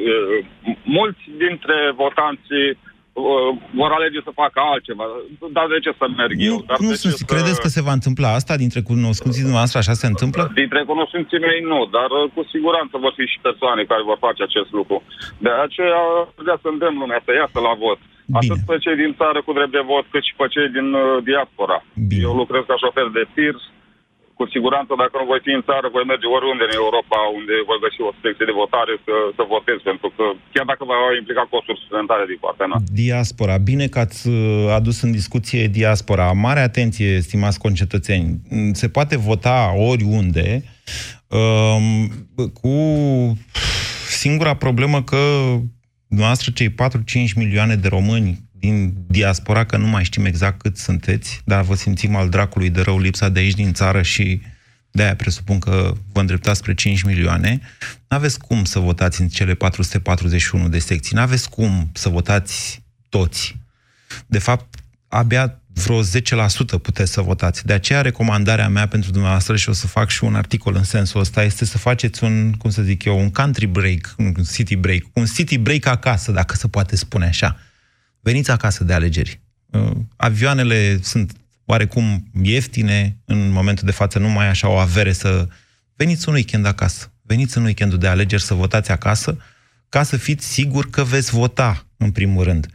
mulți 0.83 1.23
dintre 1.37 1.77
votanții 1.95 2.67
Uh, 2.75 2.92
vor 3.81 3.91
alege 3.97 4.19
să 4.27 4.31
facă 4.41 4.59
altceva. 4.71 5.05
Dar 5.57 5.65
de 5.73 5.79
ce 5.85 5.91
să 5.99 6.05
merg 6.19 6.35
nu, 6.39 6.45
eu? 6.49 6.57
Dar 6.69 6.79
nu 6.85 6.93
de 6.93 7.01
sunt, 7.01 7.13
ce 7.19 7.31
credeți 7.33 7.59
să... 7.59 7.63
că 7.63 7.69
se 7.75 7.85
va 7.87 7.93
întâmpla 7.99 8.29
asta 8.39 8.53
dintre 8.63 8.81
cunoscuții 8.91 9.45
dumneavoastră? 9.45 9.79
Așa 9.79 9.95
se 10.03 10.07
întâmplă? 10.13 10.43
Dintre 10.61 10.81
cunoștinții 10.91 11.43
mei 11.47 11.59
nu, 11.71 11.79
dar 11.97 12.09
uh, 12.17 12.23
cu 12.35 12.41
siguranță 12.53 12.93
vor 13.05 13.13
fi 13.17 13.25
și 13.33 13.43
persoane 13.47 13.81
care 13.91 14.03
vor 14.09 14.19
face 14.27 14.41
acest 14.43 14.71
lucru. 14.79 14.97
De 15.45 15.51
aceea 15.65 16.03
vreau 16.43 16.59
să 16.63 16.67
îndemn 16.69 16.97
lumea 17.03 17.21
să 17.25 17.31
iasă 17.31 17.59
la 17.67 17.73
vot. 17.83 17.99
Bine. 18.25 18.39
Atât 18.39 18.59
pe 18.69 18.75
cei 18.83 18.97
din 19.03 19.11
țară 19.19 19.39
cu 19.45 19.51
drept 19.57 19.73
de 19.77 19.83
vot, 19.91 20.05
cât 20.13 20.23
și 20.27 20.33
pe 20.39 20.45
cei 20.53 20.69
din 20.77 20.87
uh, 20.93 21.03
diaspora. 21.29 21.77
Bine. 22.11 22.23
Eu 22.27 22.33
lucrez 22.41 22.63
ca 22.67 22.75
șofer 22.83 23.07
de 23.17 23.23
tir, 23.33 23.55
cu 24.37 24.43
siguranță, 24.55 24.91
dacă 25.03 25.15
nu 25.17 25.25
voi 25.31 25.41
fi 25.45 25.51
în 25.59 25.63
țară, 25.69 25.85
voi 25.97 26.05
merge 26.11 26.27
oriunde 26.37 26.63
în 26.67 26.75
Europa 26.81 27.19
unde 27.39 27.55
voi 27.69 27.79
găsi 27.85 27.99
o 28.09 28.11
secție 28.23 28.49
de 28.49 28.59
votare 28.63 28.93
să, 29.05 29.15
să 29.37 29.43
votez, 29.55 29.77
pentru 29.89 30.09
că 30.15 30.25
chiar 30.53 30.65
dacă 30.71 30.83
va 30.91 30.97
implica 31.21 31.43
costuri 31.53 31.81
suplimentare 31.81 32.25
din 32.31 32.39
partea 32.45 32.67
noastră. 32.71 32.89
Diaspora. 33.03 33.55
Bine 33.71 33.85
că 33.93 33.99
ați 34.05 34.21
uh, 34.27 34.77
adus 34.79 34.97
în 35.05 35.11
discuție 35.19 35.63
diaspora. 35.79 36.27
Mare 36.47 36.61
atenție, 36.69 37.11
stimați 37.27 37.63
concetățeni. 37.65 38.27
Mm, 38.49 38.73
se 38.81 38.87
poate 38.95 39.15
vota 39.29 39.57
oriunde 39.91 40.47
um, 41.39 41.85
cu 42.59 42.73
singura 44.23 44.53
problemă 44.65 44.97
că 45.11 45.21
noastră 46.07 46.51
cei 46.57 46.69
4-5 46.69 46.73
milioane 47.35 47.75
de 47.75 47.87
români 47.87 48.31
din 48.63 48.93
diaspora, 49.07 49.65
că 49.65 49.77
nu 49.77 49.87
mai 49.87 50.03
știm 50.03 50.25
exact 50.25 50.61
cât 50.61 50.77
sunteți, 50.77 51.41
dar 51.45 51.63
vă 51.63 51.75
simțim 51.75 52.15
al 52.15 52.29
dracului 52.29 52.69
de 52.69 52.81
rău 52.81 52.99
lipsa 52.99 53.29
de 53.29 53.39
aici 53.39 53.53
din 53.53 53.73
țară 53.73 54.01
și 54.01 54.41
de-aia 54.91 55.15
presupun 55.15 55.59
că 55.59 55.93
vă 56.11 56.19
îndreptați 56.19 56.59
spre 56.59 56.73
5 56.73 57.01
milioane, 57.01 57.61
n-aveți 58.07 58.39
cum 58.39 58.63
să 58.63 58.79
votați 58.79 59.21
în 59.21 59.27
cele 59.27 59.53
441 59.53 60.69
de 60.69 60.79
secții, 60.79 61.15
n-aveți 61.15 61.49
cum 61.49 61.89
să 61.93 62.09
votați 62.09 62.83
toți. 63.09 63.55
De 64.25 64.39
fapt, 64.39 64.75
abia 65.07 65.61
vreo 65.73 66.03
10% 66.03 66.05
puteți 66.81 67.11
să 67.11 67.21
votați. 67.21 67.65
De 67.65 67.73
aceea 67.73 68.01
recomandarea 68.01 68.69
mea 68.69 68.87
pentru 68.87 69.11
dumneavoastră, 69.11 69.55
și 69.55 69.69
o 69.69 69.73
să 69.73 69.87
fac 69.87 70.09
și 70.09 70.23
un 70.23 70.35
articol 70.35 70.75
în 70.75 70.83
sensul 70.83 71.19
ăsta, 71.19 71.43
este 71.43 71.65
să 71.65 71.77
faceți 71.77 72.23
un, 72.23 72.53
cum 72.53 72.69
să 72.69 72.81
zic 72.81 73.03
eu, 73.03 73.19
un 73.19 73.29
country 73.29 73.65
break, 73.65 74.15
un 74.17 74.33
city 74.53 74.75
break, 74.75 75.01
un 75.13 75.25
city 75.25 75.57
break 75.57 75.85
acasă, 75.85 76.31
dacă 76.31 76.55
se 76.55 76.67
poate 76.67 76.95
spune 76.95 77.25
așa 77.25 77.57
veniți 78.23 78.51
acasă 78.51 78.83
de 78.83 78.93
alegeri. 78.93 79.41
Uh, 79.65 79.91
avioanele 80.15 80.99
sunt 81.01 81.31
oarecum 81.65 82.31
ieftine, 82.41 83.17
în 83.25 83.49
momentul 83.49 83.85
de 83.85 83.91
față 83.91 84.19
nu 84.19 84.29
mai 84.29 84.47
așa 84.47 84.69
o 84.69 84.77
avere 84.77 85.11
să... 85.11 85.47
Veniți 85.95 86.27
un 86.29 86.33
weekend 86.33 86.65
acasă, 86.65 87.11
veniți 87.21 87.57
în 87.57 87.63
weekendul 87.63 87.97
de 87.97 88.07
alegeri 88.07 88.41
să 88.41 88.53
votați 88.53 88.91
acasă, 88.91 89.37
ca 89.89 90.03
să 90.03 90.17
fiți 90.17 90.47
siguri 90.51 90.89
că 90.89 91.03
veți 91.03 91.31
vota, 91.31 91.85
în 91.97 92.11
primul 92.11 92.43
rând. 92.43 92.67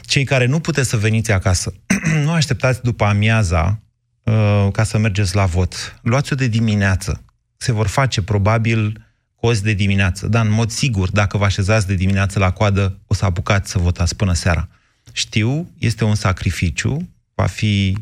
Cei 0.00 0.24
care 0.24 0.46
nu 0.46 0.60
puteți 0.60 0.88
să 0.88 0.96
veniți 0.96 1.32
acasă, 1.32 1.74
nu 2.24 2.30
așteptați 2.30 2.82
după 2.82 3.04
amiaza 3.04 3.82
uh, 4.22 4.68
ca 4.72 4.84
să 4.84 4.98
mergeți 4.98 5.34
la 5.34 5.44
vot. 5.44 5.98
Luați-o 6.02 6.36
de 6.36 6.46
dimineață. 6.46 7.24
Se 7.56 7.72
vor 7.72 7.86
face 7.86 8.22
probabil 8.22 9.06
cozi 9.42 9.62
de 9.62 9.72
dimineață. 9.72 10.28
Dar, 10.28 10.44
în 10.44 10.52
mod 10.52 10.70
sigur, 10.70 11.10
dacă 11.10 11.36
vă 11.36 11.44
așezați 11.44 11.86
de 11.86 11.94
dimineață 11.94 12.38
la 12.38 12.50
coadă, 12.50 12.98
o 13.06 13.14
să 13.14 13.24
apucați 13.24 13.70
să 13.70 13.78
votați 13.78 14.16
până 14.16 14.32
seara. 14.32 14.68
Știu, 15.12 15.66
este 15.78 16.04
un 16.04 16.14
sacrificiu, 16.14 17.08
va 17.34 17.46
fi... 17.46 17.96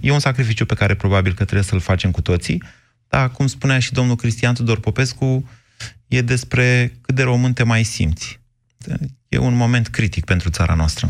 E 0.00 0.12
un 0.12 0.18
sacrificiu 0.18 0.64
pe 0.64 0.74
care 0.74 0.94
probabil 0.94 1.32
că 1.32 1.44
trebuie 1.44 1.62
să-l 1.62 1.80
facem 1.80 2.10
cu 2.10 2.22
toții, 2.22 2.62
dar, 3.08 3.30
cum 3.30 3.46
spunea 3.46 3.78
și 3.78 3.92
domnul 3.92 4.16
Cristian 4.16 4.54
Tudor 4.54 4.80
Popescu, 4.80 5.48
e 6.08 6.20
despre 6.20 6.92
cât 7.00 7.14
de 7.14 7.22
român 7.22 7.52
te 7.52 7.64
mai 7.64 7.82
simți. 7.82 8.40
E 9.28 9.38
un 9.38 9.56
moment 9.56 9.86
critic 9.86 10.24
pentru 10.24 10.50
țara 10.50 10.74
noastră. 10.74 11.06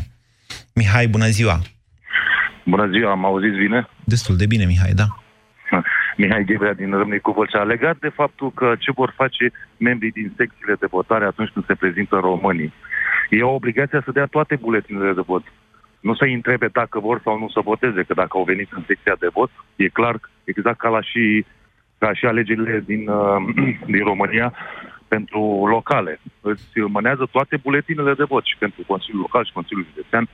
Mihai, 0.74 1.06
bună 1.06 1.26
ziua! 1.26 1.60
Bună 2.64 2.86
ziua, 2.86 3.10
am 3.10 3.24
auzit 3.24 3.56
bine? 3.56 3.88
Destul 4.04 4.36
de 4.36 4.46
bine, 4.46 4.64
Mihai, 4.64 4.92
da. 4.92 5.06
Mihai 6.20 6.44
Ghebrea 6.44 6.74
din 6.74 6.90
Râmnicu 6.90 7.32
Vâlcea, 7.32 7.62
legat 7.62 7.96
de 7.98 8.08
faptul 8.08 8.52
că 8.52 8.74
ce 8.78 8.90
vor 8.92 9.12
face 9.16 9.52
membrii 9.76 10.10
din 10.10 10.32
secțiile 10.36 10.76
de 10.80 10.86
votare 10.90 11.24
atunci 11.24 11.50
când 11.52 11.64
se 11.66 11.74
prezintă 11.74 12.16
românii. 12.16 12.72
E 13.30 13.42
o 13.42 13.54
obligație 13.54 14.02
să 14.04 14.12
dea 14.12 14.26
toate 14.26 14.56
buletinele 14.56 15.12
de 15.12 15.20
vot. 15.20 15.42
Nu 16.00 16.14
să-i 16.14 16.34
întrebe 16.34 16.68
dacă 16.72 17.00
vor 17.00 17.20
sau 17.24 17.38
nu 17.38 17.48
să 17.48 17.60
voteze, 17.64 18.02
că 18.02 18.14
dacă 18.14 18.36
au 18.38 18.44
venit 18.44 18.68
în 18.72 18.82
secția 18.86 19.16
de 19.18 19.28
vot, 19.32 19.50
e 19.76 19.88
clar, 19.88 20.20
exact 20.44 20.78
ca 20.78 20.88
la 20.88 21.00
și, 21.00 21.44
ca 21.98 22.12
și 22.14 22.26
alegerile 22.26 22.82
din, 22.86 23.08
uh, 23.08 23.36
din 23.94 24.04
România, 24.04 24.54
pentru 25.08 25.66
locale. 25.66 26.20
Îți 26.40 26.78
mânează 26.96 27.28
toate 27.30 27.56
buletinele 27.56 28.14
de 28.14 28.24
vot 28.24 28.44
și 28.44 28.56
pentru 28.58 28.82
Consiliul 28.86 29.20
Local 29.20 29.44
și 29.44 29.52
Consiliul 29.52 29.86
Județean 29.88 30.28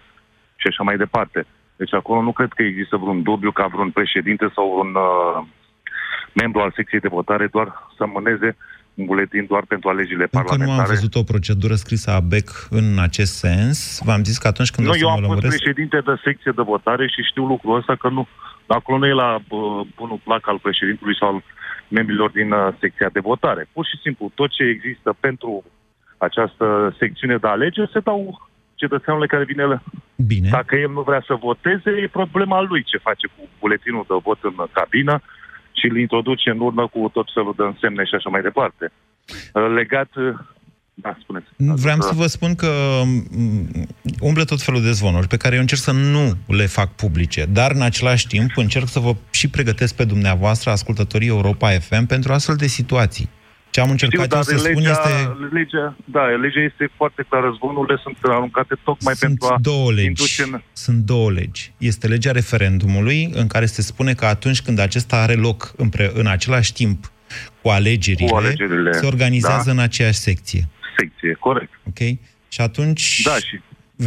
și 0.56 0.66
așa 0.66 0.82
mai 0.82 0.96
departe. 0.96 1.46
Deci 1.76 1.94
acolo 1.94 2.20
nu 2.22 2.32
cred 2.32 2.52
că 2.52 2.62
există 2.62 2.96
vreun 2.96 3.22
dubiu 3.22 3.50
ca 3.50 3.66
vreun 3.66 3.90
președinte 3.90 4.46
sau 4.54 4.66
un 4.82 4.90
uh, 4.94 5.46
membru 6.40 6.60
al 6.60 6.72
secției 6.76 7.00
de 7.00 7.14
votare 7.18 7.46
doar 7.46 7.68
să 7.96 8.06
mâneze 8.06 8.56
un 8.98 9.04
buletin 9.04 9.44
doar 9.48 9.64
pentru 9.72 9.88
alegerile 9.88 10.28
Încă 10.30 10.36
parlamentare. 10.38 10.76
nu 10.76 10.82
am 10.82 10.94
văzut 10.94 11.14
o 11.14 11.22
procedură 11.32 11.74
scrisă 11.74 12.10
a 12.10 12.20
BEC 12.20 12.48
în 12.70 12.98
acest 13.08 13.32
sens. 13.44 14.00
V-am 14.04 14.22
zis 14.24 14.38
că 14.38 14.46
atunci 14.48 14.70
când 14.70 14.86
nu, 14.86 14.92
o 14.92 14.96
să 14.96 15.00
eu 15.02 15.08
mă 15.08 15.14
am 15.14 15.18
fost 15.18 15.28
lămuresc... 15.28 15.56
președinte 15.56 15.98
de 16.08 16.14
secție 16.24 16.52
de 16.58 16.62
votare 16.62 17.06
și 17.14 17.28
știu 17.30 17.44
lucrul 17.44 17.76
ăsta 17.76 17.94
că 18.02 18.08
nu, 18.08 18.26
acolo 18.66 18.98
nu 18.98 19.06
e 19.06 19.22
la 19.24 19.38
bunul 19.98 20.20
plac 20.24 20.48
al 20.48 20.58
președintului 20.66 21.16
sau 21.20 21.28
al 21.28 21.42
membrilor 21.88 22.30
din 22.30 22.50
uh, 22.52 22.68
secția 22.80 23.08
de 23.12 23.20
votare. 23.30 23.68
Pur 23.72 23.84
și 23.90 23.96
simplu, 24.04 24.32
tot 24.34 24.50
ce 24.50 24.62
există 24.62 25.16
pentru 25.20 25.64
această 26.16 26.66
secțiune 26.98 27.36
de 27.36 27.48
alegeri 27.48 27.90
se 27.92 28.00
dau 28.00 28.48
cetățeanului 28.74 29.28
care 29.28 29.44
vine. 29.44 29.82
Bine. 30.16 30.48
Dacă 30.48 30.76
el 30.76 30.90
nu 30.90 31.02
vrea 31.02 31.22
să 31.26 31.34
voteze, 31.34 31.90
e 31.90 32.18
problema 32.20 32.60
lui 32.60 32.82
ce 32.82 33.06
face 33.08 33.26
cu 33.26 33.48
buletinul 33.60 34.04
de 34.08 34.14
vot 34.22 34.38
în 34.42 34.54
cabină 34.72 35.22
și 35.72 35.86
îl 35.90 35.98
introduce 35.98 36.50
în 36.50 36.60
urmă 36.60 36.86
cu 36.86 37.10
tot 37.12 37.26
felul 37.34 37.54
de 37.56 37.62
însemne 37.62 38.04
și 38.04 38.14
așa 38.14 38.28
mai 38.30 38.42
departe. 38.42 38.92
Uh, 39.52 39.68
legat 39.74 40.10
da, 41.02 41.16
spuneți. 41.20 41.46
Vreau 41.56 42.00
să 42.00 42.14
vă 42.14 42.26
spun 42.26 42.54
că 42.54 43.02
mm, 43.30 43.86
umble 44.20 44.44
tot 44.44 44.60
felul 44.60 44.82
de 44.82 44.90
zvonuri 44.90 45.26
pe 45.26 45.36
care 45.36 45.54
eu 45.54 45.60
încerc 45.60 45.80
să 45.80 45.92
nu 45.92 46.32
le 46.46 46.66
fac 46.66 46.94
publice, 46.94 47.44
dar 47.44 47.70
în 47.70 47.82
același 47.82 48.26
timp 48.26 48.50
încerc 48.56 48.88
să 48.88 48.98
vă 48.98 49.14
și 49.30 49.50
pregătesc 49.50 49.96
pe 49.96 50.04
dumneavoastră, 50.04 50.70
ascultătorii 50.70 51.28
Europa 51.28 51.70
FM, 51.70 52.06
pentru 52.06 52.32
astfel 52.32 52.56
de 52.56 52.66
situații. 52.66 53.28
Ce 53.78 53.84
am 53.84 53.90
încercat 53.90 54.24
Știu, 54.24 54.36
eu 54.36 54.42
să 54.42 54.68
legea, 54.68 54.70
spun 54.70 54.84
este... 54.84 55.12
Legea, 55.52 55.96
da, 56.04 56.20
legea 56.20 56.60
este 56.60 56.90
foarte 56.96 57.26
clară. 57.28 57.52
Zvonurile 57.56 57.98
sunt 58.02 58.16
aruncate 58.22 58.74
tocmai 58.84 59.14
sunt 59.14 59.38
pentru 59.38 59.54
a 59.54 59.58
două 59.60 59.92
legi. 59.92 60.42
În... 60.42 60.60
Sunt 60.72 60.98
două 61.12 61.30
legi. 61.30 61.72
Este 61.78 62.06
legea 62.06 62.32
referendumului, 62.32 63.30
în 63.32 63.46
care 63.46 63.66
se 63.66 63.82
spune 63.82 64.12
că 64.14 64.24
atunci 64.24 64.62
când 64.62 64.78
acesta 64.78 65.16
are 65.16 65.34
loc 65.34 65.72
împre, 65.76 66.10
în 66.14 66.26
același 66.26 66.72
timp 66.72 67.10
cu 67.62 67.68
alegerile, 67.68 68.30
cu 68.30 68.36
alegerile 68.36 68.92
se 68.92 69.06
organizează 69.06 69.66
da. 69.66 69.70
în 69.70 69.78
aceeași 69.78 70.18
secție 70.18 70.68
secție, 70.98 71.32
corect. 71.46 71.72
Ok. 71.90 72.00
Și 72.54 72.60
atunci... 72.68 73.04
Da, 73.24 73.36
și... 73.46 73.56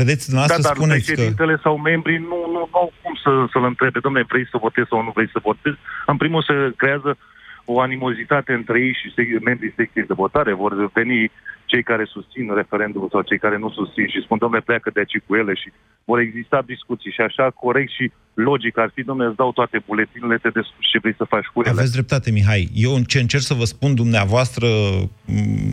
Vedeți, 0.02 0.26
dumneavoastră 0.30 0.62
da, 0.62 0.68
dar 0.68 0.78
spuneți 0.78 1.06
președintele 1.06 1.56
că... 1.56 1.62
sau 1.64 1.74
membrii 1.78 2.18
nu, 2.32 2.38
nu, 2.54 2.62
nu 2.72 2.78
au 2.82 2.88
cum 3.02 3.14
să, 3.24 3.32
să-l 3.52 3.66
întrebe, 3.72 4.00
domnule, 4.00 4.26
vrei 4.32 4.48
să 4.52 4.58
votezi 4.66 4.90
sau 4.92 5.04
nu 5.04 5.12
vrei 5.18 5.30
să 5.36 5.40
votezi. 5.50 5.80
În 6.12 6.18
primul 6.18 6.42
se 6.50 6.56
creează 6.82 7.18
o 7.66 7.80
animozitate 7.80 8.54
între 8.54 8.80
ei 8.80 8.94
și 8.94 9.40
membrii 9.44 9.74
secției 9.76 10.06
de 10.06 10.14
votare. 10.14 10.54
Vor 10.54 10.92
veni 10.94 11.32
cei 11.66 11.84
care 11.84 12.06
susțin 12.16 12.46
referendumul 12.62 13.10
sau 13.12 13.22
cei 13.22 13.40
care 13.46 13.58
nu 13.58 13.70
susțin 13.70 14.08
și 14.08 14.24
spun, 14.24 14.38
domnule, 14.38 14.62
pleacă 14.70 14.90
de 14.94 15.00
aici 15.00 15.24
cu 15.28 15.36
ele 15.36 15.54
și 15.62 15.70
vor 16.06 16.20
exista 16.20 16.60
discuții 16.74 17.12
și 17.12 17.22
așa 17.22 17.46
corect 17.64 17.92
și 17.98 18.12
logic 18.34 18.78
ar 18.78 18.92
fi, 18.96 19.02
domnule, 19.04 19.28
îți 19.28 19.38
dau 19.38 19.52
toate 19.52 19.78
buletinele, 19.88 20.38
te 20.38 20.50
descurci 20.50 20.92
ce 20.92 21.00
vrei 21.00 21.16
să 21.18 21.26
faci 21.34 21.46
cu 21.54 21.62
ele. 21.62 21.70
Aveți 21.70 21.92
dreptate, 21.92 22.32
Mihai. 22.32 22.70
Eu 22.74 22.94
ce 23.08 23.20
încerc 23.20 23.44
să 23.44 23.54
vă 23.54 23.66
spun 23.66 23.96
dumneavoastră, 23.96 24.68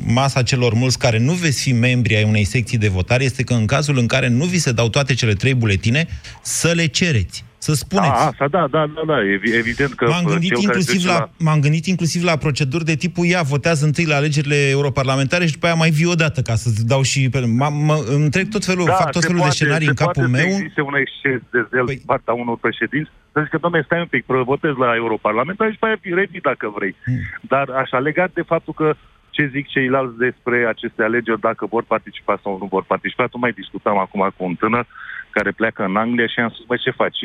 masa 0.07 0.43
celor 0.43 0.73
mulți 0.75 0.99
care 0.99 1.19
nu 1.19 1.33
veți 1.33 1.63
fi 1.63 1.73
membri 1.73 2.17
ai 2.17 2.25
unei 2.25 2.45
secții 2.45 2.79
de 2.79 2.89
votare, 2.89 3.25
este 3.25 3.43
că 3.45 3.55
în 3.55 3.67
cazul 3.67 3.99
în 3.99 4.07
care 4.07 4.29
nu 4.29 4.45
vi 4.45 4.59
se 4.59 4.73
dau 4.73 4.89
toate 4.89 5.15
cele 5.15 5.33
trei 5.33 5.55
buletine, 5.55 6.07
să 6.43 6.73
le 6.75 6.87
cereți. 6.87 7.48
Să 7.69 7.75
spuneți. 7.75 8.21
A, 8.23 8.27
asta, 8.31 8.49
da, 8.57 8.67
da, 8.71 8.83
da, 8.97 9.03
da, 9.07 9.19
evident 9.63 9.93
că... 9.95 10.05
M-am 10.09 10.25
gândit, 10.25 10.57
inclusiv 10.57 11.01
la, 11.05 11.19
la... 11.19 11.31
m-am 11.47 11.61
gândit 11.61 11.87
inclusiv 11.87 12.23
la 12.31 12.37
proceduri 12.37 12.85
de 12.85 12.95
tipul, 12.95 13.25
ia, 13.27 13.43
votează 13.43 13.85
întâi 13.85 14.07
la 14.13 14.17
alegerile 14.17 14.59
europarlamentare 14.77 15.47
și 15.47 15.53
după 15.53 15.67
aia 15.67 15.75
mai 15.75 15.91
vii 15.91 16.13
o 16.15 16.21
dată 16.25 16.41
ca 16.49 16.55
să-ți 16.55 16.87
dau 16.87 17.03
și... 17.03 17.21
Mă, 17.61 17.69
mă, 17.89 17.97
îmi 18.17 18.31
trec 18.31 18.47
tot 18.57 18.65
felul, 18.65 18.87
da, 18.87 18.93
fac 18.93 19.11
tot 19.11 19.25
felul 19.29 19.43
poate, 19.45 19.57
de 19.57 19.59
scenarii 19.59 19.89
în 19.93 20.01
capul 20.05 20.29
poate 20.29 20.37
meu. 20.39 20.51
Să 20.75 20.83
un 20.83 20.97
exces 21.05 21.41
de 21.55 21.61
zel 21.71 21.85
păi... 21.85 22.03
partea 22.13 22.35
unor 22.35 22.57
președinți, 22.67 23.11
să 23.33 23.39
zic 23.43 23.51
că, 23.51 23.59
domnule, 23.65 23.85
stai 23.85 24.01
un 24.07 24.13
pic, 24.15 24.25
votez 24.53 24.75
la 24.85 24.91
europarlamentar 24.95 25.71
și 25.73 25.79
pe 25.79 25.87
aia 25.87 25.99
revii 26.21 26.49
dacă 26.51 26.67
vrei. 26.77 26.95
Hmm. 27.05 27.23
Dar 27.53 27.67
așa, 27.83 27.99
legat 27.99 28.31
de 28.39 28.43
faptul 28.53 28.75
că 28.81 28.89
ce 29.31 29.51
zic 29.55 29.67
ceilalți 29.75 30.17
despre 30.27 30.57
aceste 30.73 31.03
alegeri, 31.03 31.41
dacă 31.41 31.67
vor 31.75 31.85
participa 31.95 32.41
sau 32.43 32.59
nu 32.61 32.67
vor 32.75 32.85
participa. 32.93 33.27
Tu 33.27 33.39
mai 33.39 33.53
discutam 33.61 33.99
acum 33.99 34.23
cu 34.37 34.45
un 34.45 34.55
tânăr 34.55 34.87
care 35.31 35.51
pleacă 35.51 35.85
în 35.85 35.97
Anglia 35.97 36.27
și 36.27 36.41
am 36.41 36.51
spus, 36.51 36.67
băi, 36.67 36.79
ce 36.79 36.91
faci? 36.91 37.21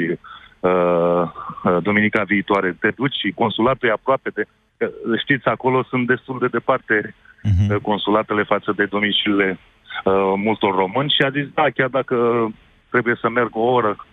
Uh, 0.60 1.24
uh, 1.64 1.78
duminica 1.82 2.24
viitoare. 2.24 2.78
Te 2.80 2.90
duci 2.90 3.16
și 3.16 3.32
consulatul 3.32 3.90
e 3.90 3.92
aproape 3.92 4.30
de... 4.30 4.44
Uh, 4.78 5.20
știți, 5.22 5.48
acolo 5.48 5.84
sunt 5.84 6.08
destul 6.08 6.40
de 6.40 6.48
departe 6.48 7.16
uh-huh. 7.44 7.82
consulatele 7.82 8.44
față 8.44 8.72
de 8.76 8.86
domiciliile 8.86 9.60
uh, 10.04 10.34
multor 10.36 10.76
români 10.76 11.14
și 11.16 11.22
a 11.26 11.30
zis, 11.30 11.48
da, 11.54 11.66
chiar 11.76 11.90
dacă 11.90 12.48
trebuie 12.90 13.18
să 13.22 13.30
merg 13.30 13.56
o 13.56 13.62
oră 13.62 14.06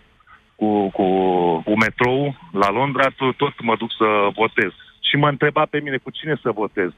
cu, 0.55 0.89
cu, 0.89 1.07
cu 1.65 1.77
metrou 1.77 2.35
la 2.51 2.69
Londra, 2.71 3.07
tot 3.37 3.61
mă 3.61 3.75
duc 3.77 3.91
să 3.97 4.05
votez. 4.35 4.71
Și 4.99 5.15
mă 5.15 5.27
întreba 5.27 5.65
pe 5.69 5.79
mine 5.79 5.97
cu 5.97 6.09
cine 6.09 6.35
să 6.41 6.51
votez. 6.51 6.89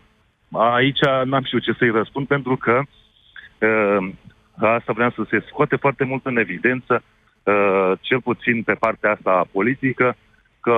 Aici 0.52 1.00
n-am 1.24 1.44
știut 1.44 1.63
ce 1.63 1.74
să-i 1.78 1.89
răspund 1.89 2.28
pentru 2.28 2.56
că 2.56 2.82
uh, 2.82 4.10
asta 4.58 4.94
vreau 4.94 5.10
să 5.10 5.22
se 5.30 5.44
scoate 5.48 5.76
foarte 5.76 6.04
mult 6.04 6.26
în 6.26 6.38
evidență 6.38 7.04
Uh, 7.44 7.92
cel 8.02 8.22
puțin 8.22 8.63
pe 8.63 8.74
partea 8.74 9.12
asta 9.12 9.48
politică, 9.52 10.16
că, 10.60 10.78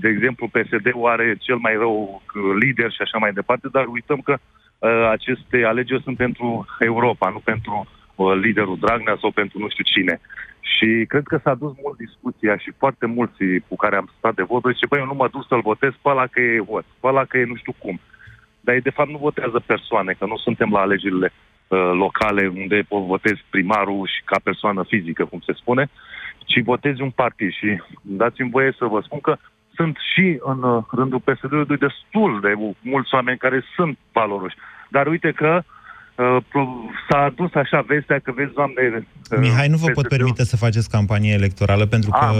de 0.00 0.08
exemplu, 0.08 0.48
PSD-ul 0.48 1.06
are 1.06 1.36
cel 1.40 1.56
mai 1.56 1.74
rău 1.74 2.22
lider 2.60 2.90
și 2.90 3.02
așa 3.02 3.18
mai 3.18 3.32
departe, 3.32 3.68
dar 3.72 3.86
uităm 3.86 4.20
că 4.20 4.36
uh, 4.38 5.08
aceste 5.10 5.64
alegeri 5.64 6.02
sunt 6.02 6.16
pentru 6.16 6.66
Europa, 6.78 7.28
nu 7.28 7.38
pentru 7.38 7.86
uh, 8.14 8.34
liderul 8.34 8.78
Dragnea 8.78 9.16
sau 9.20 9.30
pentru 9.30 9.58
nu 9.58 9.68
știu 9.68 9.84
cine. 9.84 10.20
Și 10.60 11.04
cred 11.08 11.26
că 11.26 11.40
s-a 11.42 11.54
dus 11.54 11.72
mult 11.82 11.96
discuția 11.96 12.56
și 12.56 12.72
foarte 12.78 13.06
mulți 13.06 13.44
cu 13.68 13.76
care 13.76 13.96
am 13.96 14.10
stat 14.18 14.34
de 14.34 14.42
vot, 14.42 14.62
zice, 14.72 14.86
băi, 14.86 14.98
eu 15.00 15.06
nu 15.06 15.14
mă 15.14 15.28
duc 15.28 15.46
să-l 15.48 15.60
votez 15.60 15.92
pe 16.02 16.08
ăla 16.08 16.26
că 16.26 16.40
e 16.40 16.60
vot, 16.60 16.84
pe 17.00 17.06
ăla 17.06 17.24
că 17.24 17.38
e 17.38 17.44
nu 17.44 17.56
știu 17.56 17.74
cum. 17.78 18.00
Dar 18.60 18.74
ei, 18.74 18.80
de 18.80 18.90
fapt, 18.90 19.10
nu 19.10 19.18
votează 19.18 19.62
persoane, 19.66 20.12
că 20.18 20.26
nu 20.26 20.36
suntem 20.36 20.70
la 20.70 20.80
alegerile 20.80 21.32
Uh, 21.32 21.47
locale 21.76 22.46
unde 22.46 22.86
votezi 22.88 23.44
primarul 23.50 24.06
și 24.06 24.22
ca 24.24 24.40
persoană 24.42 24.84
fizică, 24.88 25.24
cum 25.24 25.42
se 25.46 25.52
spune, 25.52 25.90
ci 26.44 26.62
votezi 26.64 27.02
un 27.02 27.10
partid. 27.10 27.52
Și 27.52 27.82
dați-mi 28.02 28.50
voie 28.50 28.74
să 28.78 28.84
vă 28.84 29.00
spun 29.04 29.20
că 29.20 29.36
sunt 29.74 29.96
și 30.14 30.38
în 30.40 30.62
uh, 30.62 30.84
rândul 30.90 31.20
PSD-ului 31.20 31.76
destul 31.76 32.40
de 32.42 32.52
mulți 32.80 33.14
oameni 33.14 33.38
care 33.38 33.64
sunt 33.74 33.98
valoroși. 34.12 34.56
Dar 34.88 35.06
uite 35.06 35.32
că 35.32 35.62
uh, 35.62 35.78
Uh, 36.18 36.42
s-a 37.08 37.18
adus 37.18 37.54
așa 37.54 37.84
vestea 37.86 38.18
că 38.18 38.32
vezi, 38.36 38.52
doamne... 38.52 39.06
Uh, 39.30 39.38
Mihai, 39.38 39.68
nu 39.68 39.76
vă 39.76 39.90
pot 39.90 40.08
permite 40.08 40.44
să 40.44 40.56
faceți 40.56 40.90
campanie 40.90 41.32
electorală, 41.32 41.86
pentru 41.86 42.10
că 42.10 42.16
A, 42.16 42.32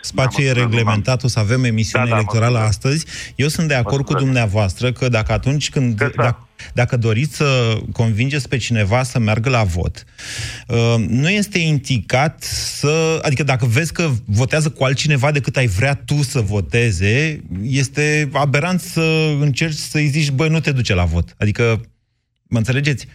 spațiul 0.00 0.52
da, 0.52 0.60
e 0.60 0.62
reglementat, 0.62 1.22
o 1.22 1.28
să 1.28 1.38
avem 1.38 1.64
emisiune 1.64 2.04
da, 2.04 2.10
da, 2.10 2.16
electorală 2.16 2.58
astăzi. 2.58 3.32
Eu 3.36 3.48
sunt 3.48 3.68
de 3.68 3.74
acord 3.74 4.04
cu 4.04 4.14
dumneavoastră 4.14 4.92
că 4.92 5.08
dacă 5.08 5.32
atunci 5.32 5.70
când... 5.70 5.94
Dacă, 5.94 6.47
dacă 6.74 6.96
doriți 6.96 7.36
să 7.36 7.78
convingeți 7.92 8.48
pe 8.48 8.56
cineva 8.56 9.02
să 9.02 9.18
meargă 9.18 9.48
la 9.48 9.62
vot, 9.62 10.04
uh, 10.68 10.94
nu 11.08 11.30
este 11.30 11.58
indicat 11.58 12.42
să... 12.42 13.20
Adică 13.22 13.42
dacă 13.42 13.66
vezi 13.66 13.92
că 13.92 14.10
votează 14.24 14.70
cu 14.70 14.84
altcineva 14.84 15.30
decât 15.30 15.56
ai 15.56 15.66
vrea 15.66 15.94
tu 15.94 16.22
să 16.22 16.40
voteze, 16.40 17.42
este 17.62 18.28
aberant 18.32 18.80
să 18.80 19.36
încerci 19.40 19.76
să-i 19.76 20.08
zici, 20.08 20.30
băi, 20.30 20.48
nu 20.48 20.60
te 20.60 20.72
duce 20.72 20.94
la 20.94 21.04
vot. 21.04 21.34
Adică 21.38 21.80
Mă 22.48 22.58
înțelegeți? 22.58 23.06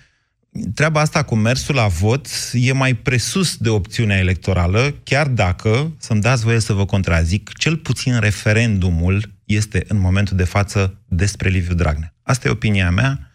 Treaba 0.73 0.99
asta 0.99 1.23
cu 1.23 1.35
mersul 1.35 1.75
la 1.75 1.87
vot 1.87 2.27
e 2.53 2.71
mai 2.71 2.93
presus 2.93 3.57
de 3.57 3.69
opțiunea 3.69 4.17
electorală, 4.17 4.95
chiar 5.03 5.27
dacă, 5.27 5.93
să-mi 5.97 6.21
dați 6.21 6.43
voie 6.43 6.59
să 6.59 6.73
vă 6.73 6.85
contrazic, 6.85 7.49
cel 7.57 7.77
puțin 7.77 8.19
referendumul 8.19 9.33
este 9.43 9.85
în 9.87 9.99
momentul 9.99 10.37
de 10.37 10.43
față 10.43 11.01
despre 11.07 11.49
Liviu 11.49 11.73
Dragnea. 11.73 12.13
Asta 12.23 12.47
e 12.47 12.51
opinia 12.51 12.91
mea. 12.91 13.32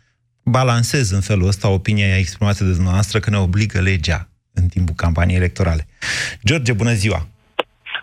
Balansez 0.48 1.10
în 1.10 1.20
felul 1.20 1.46
ăsta 1.46 1.68
opinia 1.68 2.16
exprimată 2.16 2.64
de 2.64 2.72
dumneavoastră 2.72 3.18
că 3.18 3.30
ne 3.30 3.36
obligă 3.36 3.80
legea 3.80 4.28
în 4.54 4.66
timpul 4.68 4.94
campaniei 4.96 5.36
electorale. 5.36 5.86
George, 6.44 6.72
bună 6.72 6.92
ziua! 6.92 7.20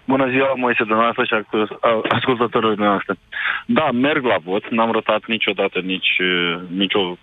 Bună 0.08 0.30
ziua, 0.30 0.54
Moise, 0.56 0.84
dumneavoastră 0.84 1.24
și 1.24 1.34
ascultătorilor 2.10 2.74
dumneavoastră. 2.74 3.18
Da, 3.66 3.92
merg 3.92 4.24
la 4.24 4.38
vot, 4.44 4.70
n-am 4.70 4.92
rotat 4.92 5.22
niciodată 5.28 5.80
nici, 5.80 6.14
nicio 6.68 7.18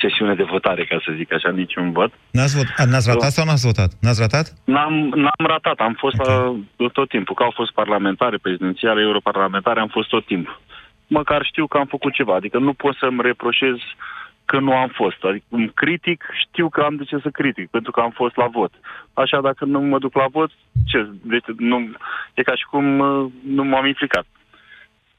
sesiune 0.00 0.34
de 0.34 0.42
votare, 0.42 0.84
ca 0.84 1.00
să 1.04 1.12
zic 1.16 1.32
așa, 1.32 1.50
niciun 1.50 1.92
vot. 1.92 2.12
N-ați, 2.30 2.56
vot, 2.56 2.66
n-ați 2.90 3.08
ratat 3.10 3.30
sau 3.30 3.44
n-ați 3.44 3.66
votat? 3.66 3.90
N-ați 4.00 4.20
ratat? 4.20 4.46
N-am, 4.64 4.94
n-am 5.14 5.46
ratat, 5.46 5.78
am 5.78 5.94
fost 5.98 6.18
okay. 6.20 6.34
la, 6.76 6.88
tot 6.88 7.08
timpul. 7.08 7.34
Că 7.34 7.42
au 7.42 7.52
fost 7.54 7.72
parlamentare, 7.72 8.36
prezidențiale, 8.36 9.00
europarlamentare, 9.00 9.80
am 9.80 9.88
fost 9.88 10.08
tot 10.08 10.26
timpul. 10.26 10.60
Măcar 11.06 11.44
știu 11.44 11.66
că 11.66 11.78
am 11.78 11.86
făcut 11.86 12.12
ceva, 12.12 12.34
adică 12.34 12.58
nu 12.58 12.72
pot 12.72 12.96
să-mi 12.96 13.22
reproșez 13.22 13.76
că 14.50 14.58
nu 14.58 14.72
am 14.72 14.90
fost. 14.94 15.20
Adică 15.28 15.44
îmi 15.48 15.70
critic, 15.74 16.24
știu 16.44 16.68
că 16.68 16.80
am 16.80 16.96
de 16.96 17.04
ce 17.04 17.16
să 17.22 17.28
critic, 17.28 17.70
pentru 17.70 17.90
că 17.90 18.00
am 18.00 18.10
fost 18.10 18.36
la 18.36 18.46
vot. 18.46 18.72
Așa, 19.12 19.40
dacă 19.40 19.64
nu 19.64 19.80
mă 19.80 19.98
duc 19.98 20.14
la 20.14 20.26
vot, 20.30 20.50
ce? 20.84 21.08
Deci, 21.22 21.44
nu, 21.56 21.78
e 22.34 22.42
ca 22.42 22.54
și 22.54 22.64
cum 22.70 22.98
uh, 22.98 23.32
nu 23.46 23.64
m-am 23.64 23.86
implicat. 23.86 24.26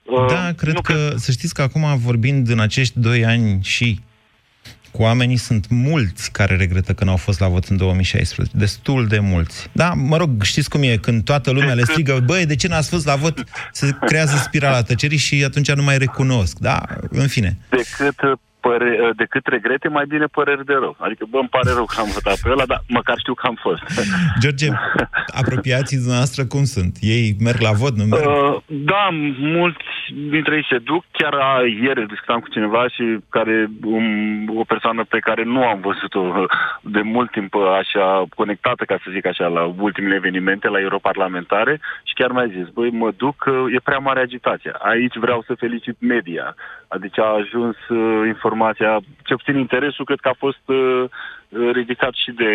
Da, 0.06 0.48
uh, 0.48 0.56
cred 0.58 0.74
că, 0.74 0.82
cred... 0.82 1.14
să 1.16 1.32
știți 1.32 1.54
că 1.54 1.62
acum, 1.62 1.98
vorbind 1.98 2.50
în 2.50 2.60
acești 2.60 3.00
doi 3.00 3.26
ani 3.26 3.60
și 3.64 4.00
cu 4.92 5.02
oamenii 5.02 5.38
sunt 5.38 5.66
mulți 5.70 6.32
care 6.32 6.56
regretă 6.56 6.94
că 6.94 7.04
n-au 7.04 7.16
fost 7.16 7.40
la 7.40 7.48
vot 7.48 7.66
în 7.66 7.78
2016. 7.78 8.58
Destul 8.58 9.08
de 9.08 9.20
mulți. 9.20 9.70
Da, 9.72 9.94
mă 9.94 10.18
rog, 10.18 10.42
știți 10.42 10.70
cum 10.70 10.84
e, 10.84 10.98
când 10.98 11.24
toată 11.24 11.52
lumea 11.52 11.74
le 11.74 11.84
strigă, 11.84 12.20
băi, 12.26 12.46
de 12.46 12.56
ce 12.56 12.68
n-ați 12.68 12.90
fost 12.90 13.06
la 13.06 13.16
vot? 13.16 13.44
Se 13.72 13.98
creează 14.06 14.36
spirala 14.36 14.82
tăcerii 14.82 15.18
și 15.18 15.44
atunci 15.44 15.72
nu 15.72 15.84
mai 15.84 15.98
recunosc. 15.98 16.58
Da, 16.58 16.82
în 17.10 17.28
fine. 17.28 17.58
Decât 17.70 18.40
păre, 18.68 19.12
decât 19.16 19.46
regrete, 19.48 19.88
mai 19.88 20.06
bine 20.08 20.26
păreri 20.26 20.66
de 20.66 20.74
rău. 20.74 20.96
Adică, 21.00 21.24
bă, 21.30 21.38
îmi 21.38 21.54
pare 21.56 21.72
rău 21.74 21.86
că 21.86 22.00
am 22.00 22.10
votat 22.18 22.38
pe 22.44 22.50
ăla, 22.50 22.66
dar 22.66 22.82
măcar 22.88 23.18
știu 23.18 23.34
că 23.34 23.48
am 23.48 23.58
fost. 23.66 23.82
George, 24.42 24.68
apropiații 25.42 26.00
noastră 26.06 26.46
cum 26.46 26.64
sunt? 26.64 26.94
Ei 27.02 27.36
merg 27.40 27.60
la 27.60 27.72
vot, 27.82 27.94
nu 27.96 28.04
merg? 28.04 28.26
Uh, 28.26 28.58
da, 28.66 29.06
mulți 29.58 29.86
dintre 30.30 30.56
ei 30.56 30.66
se 30.70 30.78
duc. 30.78 31.04
Chiar 31.12 31.34
a, 31.34 31.52
ieri 31.84 32.08
discutam 32.08 32.40
cu 32.40 32.50
cineva 32.50 32.88
și 32.88 33.04
care 33.30 33.70
um, 33.84 34.60
o 34.62 34.64
persoană 34.64 35.04
pe 35.10 35.20
care 35.20 35.44
nu 35.44 35.64
am 35.64 35.80
văzut-o 35.80 36.46
de 36.82 37.02
mult 37.02 37.32
timp 37.32 37.54
așa 37.56 38.26
conectată, 38.36 38.84
ca 38.86 38.98
să 39.04 39.12
zic 39.12 39.26
așa, 39.26 39.48
la 39.48 39.74
ultimele 39.80 40.16
evenimente, 40.16 40.68
la 40.68 40.80
europarlamentare 40.80 41.80
și 42.04 42.14
chiar 42.14 42.32
mi-a 42.32 42.50
zis, 42.58 42.68
băi, 42.74 42.90
mă 42.90 43.12
duc, 43.18 43.46
e 43.76 43.80
prea 43.80 43.98
mare 43.98 44.20
agitația. 44.20 44.76
Aici 44.80 45.16
vreau 45.16 45.44
să 45.48 45.54
felicit 45.64 45.96
media. 46.00 46.56
Adică 46.88 47.22
a 47.22 47.38
ajuns 47.42 47.78
uh, 47.90 48.30
informația, 48.58 49.10
ce 49.24 49.34
puțin 49.36 49.58
interesul, 49.58 50.06
cred 50.06 50.20
că 50.20 50.30
a 50.30 50.36
fost 50.38 50.66
uh, 50.66 51.10
ridicat 51.74 52.14
și 52.24 52.32
de 52.32 52.52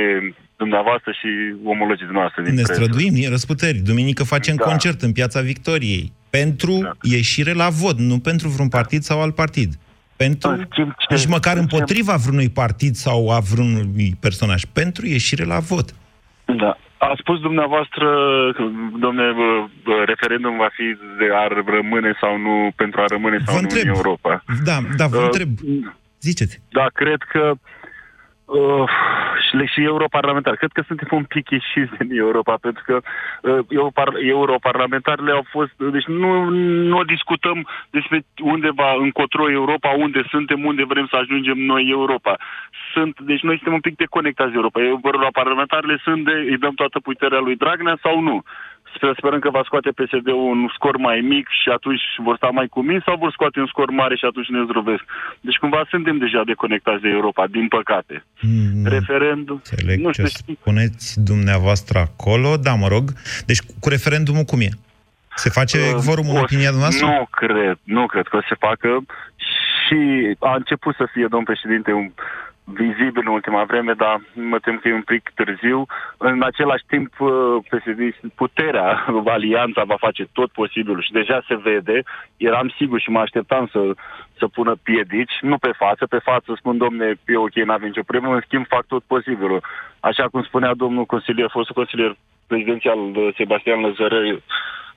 dumneavoastră 0.56 1.10
și 1.20 1.28
omologii 1.64 2.10
dumneavoastră. 2.10 2.42
Din 2.42 2.54
ne 2.54 2.62
presă. 2.62 2.72
străduim, 2.72 3.14
e 3.16 3.28
răsputeri. 3.28 3.78
Duminică 3.78 4.24
facem 4.24 4.56
da. 4.56 4.64
concert 4.64 5.02
în 5.02 5.12
Piața 5.12 5.40
Victoriei. 5.40 6.12
Pentru 6.30 6.78
da. 6.82 6.92
ieșire 7.02 7.52
la 7.52 7.68
vot, 7.68 7.98
nu 7.98 8.18
pentru 8.18 8.48
vreun 8.48 8.68
partid 8.68 9.02
sau 9.02 9.22
alt 9.22 9.34
partid. 9.34 9.70
Pentru, 10.16 10.50
nici 10.50 10.66
deci 11.08 11.26
măcar 11.26 11.56
împotriva 11.56 12.14
vreunui 12.16 12.50
partid 12.50 12.94
sau 12.94 13.30
a 13.30 13.38
vreunui 13.38 14.16
personaj. 14.20 14.62
Pentru 14.72 15.06
ieșire 15.06 15.44
la 15.44 15.58
vot. 15.58 15.94
Da. 16.44 16.78
A 17.08 17.14
spus 17.18 17.40
dumneavoastră, 17.40 18.06
domne, 18.98 19.22
referendum 20.06 20.56
va 20.56 20.70
fi 20.72 20.86
de 21.18 21.28
a 21.34 21.46
rămâne 21.76 22.12
sau 22.20 22.38
nu, 22.38 22.72
pentru 22.76 23.00
a 23.00 23.04
rămâne 23.08 23.38
sau 23.44 23.54
vă 23.54 23.60
nu 23.60 23.68
întreb. 23.68 23.82
în 23.88 23.94
Europa. 23.96 24.44
Da, 24.64 24.76
da, 24.96 25.06
vă 25.06 25.16
uh, 25.16 25.24
întreb. 25.24 25.48
Ziceți. 26.20 26.62
Da, 26.78 26.86
cred 26.92 27.20
că 27.32 27.42
uh, 27.50 27.71
și, 29.44 29.66
și 29.72 29.82
europarlamentari. 29.82 30.56
Cred 30.56 30.72
că 30.72 30.82
suntem 30.86 31.08
un 31.10 31.24
pic 31.24 31.50
ieșiți 31.50 31.96
din 31.98 32.18
Europa, 32.18 32.54
pentru 32.60 32.82
că 32.86 33.00
uh, 33.42 34.14
europarlamentarele 34.16 35.32
au 35.32 35.44
fost... 35.50 35.72
Deci 35.76 36.04
nu, 36.04 36.48
nu 36.92 37.04
discutăm 37.04 37.66
despre 37.90 38.24
unde 38.42 38.70
va 38.74 38.94
încotro 38.98 39.50
Europa, 39.50 39.88
unde 39.88 40.22
suntem, 40.30 40.64
unde 40.64 40.84
vrem 40.84 41.06
să 41.10 41.16
ajungem 41.16 41.58
noi 41.58 41.86
Europa. 41.90 42.36
Sunt, 42.92 43.20
deci 43.20 43.40
noi 43.40 43.54
suntem 43.54 43.72
un 43.72 43.80
pic 43.80 43.96
deconectați 43.96 44.50
de 44.50 44.56
Europa. 44.56 44.80
Europarlamentarele 44.82 45.98
sunt 46.02 46.24
de... 46.24 46.32
îi 46.32 46.58
dăm 46.58 46.74
toată 46.74 46.98
puterea 47.00 47.38
lui 47.38 47.56
Dragnea 47.56 47.98
sau 48.02 48.20
nu? 48.20 48.42
Sper, 49.02 49.14
sperăm 49.16 49.38
că 49.38 49.50
va 49.50 49.62
scoate 49.64 49.90
PSD-ul 49.98 50.50
un 50.54 50.70
scor 50.76 50.96
mai 50.96 51.18
mic 51.32 51.46
și 51.62 51.68
atunci 51.76 52.04
vor 52.26 52.36
sta 52.36 52.48
mai 52.58 52.66
cuminți 52.66 53.04
sau 53.04 53.16
vor 53.16 53.32
scoate 53.32 53.60
un 53.60 53.66
scor 53.66 53.90
mare 53.90 54.14
și 54.16 54.24
atunci 54.24 54.48
ne 54.48 54.62
zdrobesc. 54.64 55.04
Deci 55.40 55.56
cumva 55.62 55.80
suntem 55.90 56.18
deja 56.18 56.42
deconectați 56.46 57.02
de 57.02 57.08
Europa, 57.08 57.46
din 57.46 57.68
păcate. 57.68 58.24
Mm, 58.40 58.84
Referendum... 58.84 59.60
Înțeleg 59.64 59.98
nu 60.00 60.12
știu, 60.12 60.24
ce 60.24 60.54
spuneți 60.60 61.06
dumneavoastră 61.30 61.98
acolo, 61.98 62.56
da, 62.56 62.74
mă 62.74 62.88
rog. 62.88 63.04
Deci 63.46 63.60
cu 63.80 63.88
referendumul 63.88 64.44
cum 64.44 64.60
e? 64.60 64.68
Se 65.34 65.50
face 65.50 65.78
uh, 65.78 66.00
vorumul 66.08 66.34
în 66.34 66.42
opinia 66.42 66.70
dumneavoastră? 66.74 67.06
Nu 67.06 67.28
cred, 67.30 67.78
nu 67.82 68.06
cred 68.06 68.26
că 68.32 68.38
se 68.48 68.56
facă 68.66 68.90
și 69.80 70.00
a 70.38 70.54
început 70.54 70.94
să 70.94 71.04
fie, 71.12 71.26
domn 71.30 71.44
președinte, 71.44 71.92
un 71.92 72.10
vizibil 72.64 73.22
în 73.26 73.32
ultima 73.32 73.64
vreme, 73.64 73.92
dar 73.92 74.20
mă 74.34 74.58
tem 74.58 74.78
că 74.78 74.88
e 74.88 74.94
un 74.94 75.02
pic 75.02 75.30
târziu. 75.34 75.86
În 76.16 76.42
același 76.42 76.84
timp, 76.86 77.20
uh, 77.20 77.30
PSD, 77.68 78.00
puterea, 78.34 79.04
alianța 79.26 79.84
va 79.84 79.96
face 79.98 80.26
tot 80.32 80.50
posibilul 80.50 81.02
și 81.02 81.12
deja 81.12 81.44
se 81.48 81.56
vede. 81.56 82.02
Eram 82.36 82.72
sigur 82.76 83.00
și 83.00 83.10
mă 83.10 83.18
așteptam 83.18 83.66
să, 83.72 83.94
să 84.38 84.46
pună 84.46 84.74
piedici, 84.82 85.38
nu 85.40 85.58
pe 85.58 85.72
față, 85.76 86.06
pe 86.06 86.18
față 86.18 86.54
spun, 86.56 86.78
domne, 86.78 87.14
e 87.26 87.36
ok, 87.36 87.54
n-avem 87.54 87.88
nicio 87.88 88.02
problemă, 88.06 88.34
în 88.34 88.42
schimb 88.44 88.66
fac 88.66 88.86
tot 88.86 89.02
posibilul. 89.06 89.60
Așa 90.00 90.28
cum 90.28 90.42
spunea 90.42 90.74
domnul 90.74 91.04
consilier, 91.04 91.48
fostul 91.50 91.74
consilier 91.74 92.16
prezidențial 92.46 92.98
Sebastian 93.36 93.80
Lăzărăi, 93.80 94.42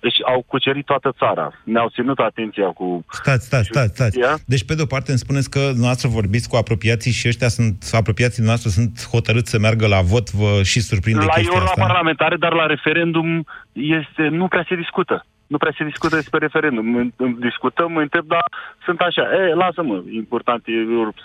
deci 0.08 0.20
au 0.34 0.39
cucerit 0.48 0.86
toată 0.86 1.10
țara. 1.22 1.46
Ne-au 1.63 1.89
ținut 1.89 2.20
atenția 2.20 2.68
cu... 2.80 3.06
Stați, 3.10 3.46
stați, 3.46 3.68
stați, 3.72 3.94
stați. 3.96 4.20
Deci, 4.46 4.65
pe 4.65 4.76
de-o 4.76 4.86
parte, 4.94 5.10
îmi 5.12 5.24
spuneți 5.26 5.50
că 5.50 5.60
dumneavoastră 5.60 6.08
vorbiți 6.20 6.50
cu 6.50 6.56
apropiații 6.56 7.12
și 7.20 7.28
ăștia 7.28 7.48
sunt, 7.48 7.76
apropiații 8.02 8.44
noastre 8.50 8.70
sunt 8.70 8.94
hotărâți 9.13 9.50
să 9.54 9.58
meargă 9.60 9.88
la 9.88 10.02
vot, 10.12 10.28
vă 10.32 10.52
și 10.72 10.80
surprinde 10.89 11.26
la 11.26 11.34
chestia 11.34 11.60
asta? 11.60 11.74
La 11.76 11.86
parlamentare, 11.86 12.36
dar 12.46 12.54
la 12.54 12.65
referendum 12.65 13.46
este, 13.72 14.24
nu 14.39 14.48
prea 14.48 14.65
se 14.70 14.76
discută. 14.76 15.26
Nu 15.48 15.58
prea 15.58 15.74
se 15.78 15.84
discută 15.84 16.15
despre 16.15 16.39
referendum. 16.39 17.13
Discutăm, 17.50 17.91
mă 17.91 18.02
întreb, 18.02 18.26
dar 18.28 18.46
sunt 18.86 19.00
așa, 19.00 19.22
e, 19.22 19.54
lasă-mă, 19.54 20.04
important, 20.12 20.62
e, 20.65 20.72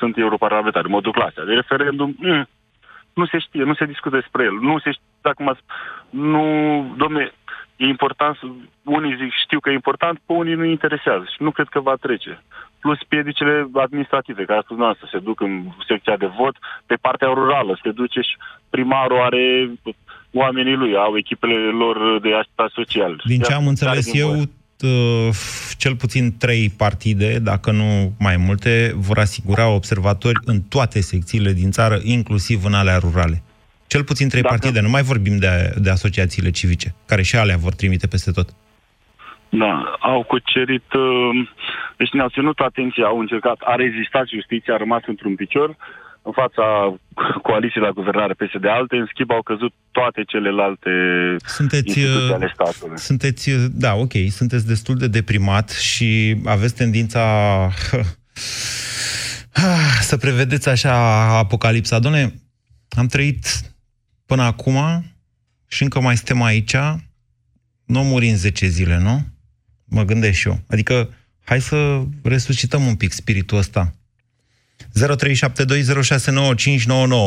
sunt 0.01 0.19
europarlamentari, 0.19 0.89
mă 0.89 1.01
duc 1.01 1.17
la 1.17 1.25
astea. 1.25 1.45
De 1.45 1.55
referendum, 1.63 2.17
mm, 2.19 2.49
nu 3.15 3.27
se 3.27 3.39
știe, 3.39 3.63
nu 3.63 3.75
se 3.75 3.85
discută 3.85 4.17
despre 4.17 4.43
el. 4.45 4.57
Nu 4.61 4.79
se 4.79 4.91
știe, 4.91 5.05
dacă 5.21 5.43
mă... 5.43 5.57
Nu, 6.11 6.45
domne, 6.97 7.33
e 7.83 7.87
important, 7.87 8.37
unii 8.85 9.17
zic 9.21 9.33
știu 9.45 9.61
că 9.61 9.69
e 9.71 9.81
important, 9.83 10.17
pe 10.27 10.33
unii 10.33 10.55
nu 10.55 10.65
interesează 10.65 11.25
și 11.35 11.43
nu 11.43 11.51
cred 11.51 11.69
că 11.69 11.81
va 11.81 11.95
trece. 12.07 12.43
Plus 12.81 12.99
piedicile 13.09 13.55
administrative, 13.85 14.45
care 14.45 14.59
a 14.59 14.63
spus 14.63 14.77
noastră, 14.77 15.09
se 15.13 15.19
duc 15.19 15.41
în 15.41 15.53
secția 15.89 16.17
de 16.17 16.31
vot, 16.39 16.55
pe 16.87 16.97
partea 17.01 17.29
rurală, 17.29 17.79
se 17.83 17.91
duce 17.91 18.21
și 18.21 18.35
primarul 18.71 19.21
are 19.21 19.71
oamenii 20.33 20.75
lui, 20.75 20.95
au 20.97 21.17
echipele 21.17 21.55
lor 21.83 22.21
de 22.21 22.35
asistență 22.35 22.73
social. 22.75 23.23
Din 23.25 23.41
ce 23.41 23.53
am 23.53 23.67
înțeles 23.67 24.15
eu, 24.15 24.31
cel 25.77 25.97
puțin 25.97 26.37
trei 26.39 26.71
partide, 26.77 27.39
dacă 27.39 27.71
nu 27.71 28.13
mai 28.19 28.37
multe, 28.37 28.93
vor 28.97 29.19
asigura 29.19 29.69
observatori 29.69 30.39
în 30.45 30.61
toate 30.61 31.01
secțiile 31.01 31.53
din 31.53 31.71
țară, 31.71 31.99
inclusiv 32.03 32.65
în 32.65 32.75
alea 32.75 32.99
rurale. 32.99 33.43
Cel 33.93 34.05
puțin 34.05 34.29
trei 34.29 34.43
Dacă... 34.43 34.55
partide, 34.55 34.81
nu 34.81 34.89
mai 34.89 35.03
vorbim 35.03 35.37
de, 35.39 35.75
de 35.85 35.91
asociațiile 35.91 36.51
civice, 36.51 36.95
care 37.07 37.23
și 37.23 37.37
alea 37.37 37.57
vor 37.57 37.75
trimite 37.75 38.07
peste 38.07 38.31
tot. 38.31 38.49
Da, 39.49 39.97
au 40.01 40.23
cucerit, 40.23 40.93
uh, 40.93 41.49
deci 41.97 42.13
ne-au 42.13 42.29
ținut 42.29 42.59
atenția, 42.59 43.05
au 43.05 43.19
încercat, 43.19 43.59
a 43.61 43.75
rezistat 43.75 44.27
justiția, 44.29 44.75
a 44.75 44.77
rămas 44.77 45.03
într-un 45.07 45.35
picior 45.35 45.77
în 46.23 46.33
fața 46.33 46.65
coaliției 47.49 47.85
la 47.85 47.91
guvernare 47.91 48.35
PSD 48.35 48.67
alte, 48.67 48.97
în 48.97 49.07
schimb 49.13 49.31
au 49.31 49.43
căzut 49.43 49.73
toate 49.91 50.23
celelalte 50.27 50.91
sunteți, 51.45 51.87
instituții 51.87 52.35
ale 52.35 52.51
statului. 52.55 52.99
Sunteți, 52.99 53.51
da, 53.85 53.95
ok, 53.95 54.13
sunteți 54.29 54.67
destul 54.67 54.97
de 54.97 55.09
deprimat 55.09 55.69
și 55.71 56.37
aveți 56.45 56.75
tendința 56.75 57.25
să 60.11 60.17
prevedeți 60.17 60.69
așa 60.69 60.95
apocalipsa. 61.39 61.99
Doamne, 61.99 62.33
am 62.97 63.07
trăit 63.07 63.70
până 64.31 64.43
acum 64.43 64.79
și 65.67 65.83
încă 65.83 66.01
mai 66.01 66.17
suntem 66.17 66.43
aici, 66.43 66.77
nu 67.95 68.01
muri 68.11 68.29
în 68.29 68.37
10 68.37 68.67
zile, 68.67 68.99
nu? 68.99 69.17
Mă 69.97 70.03
gândesc 70.03 70.37
și 70.39 70.49
eu. 70.49 70.57
Adică, 70.71 70.95
hai 71.45 71.61
să 71.61 71.79
resuscităm 72.23 72.83
un 72.87 72.97
pic 72.97 73.13
spiritul 73.13 73.59
ăsta. 73.59 73.83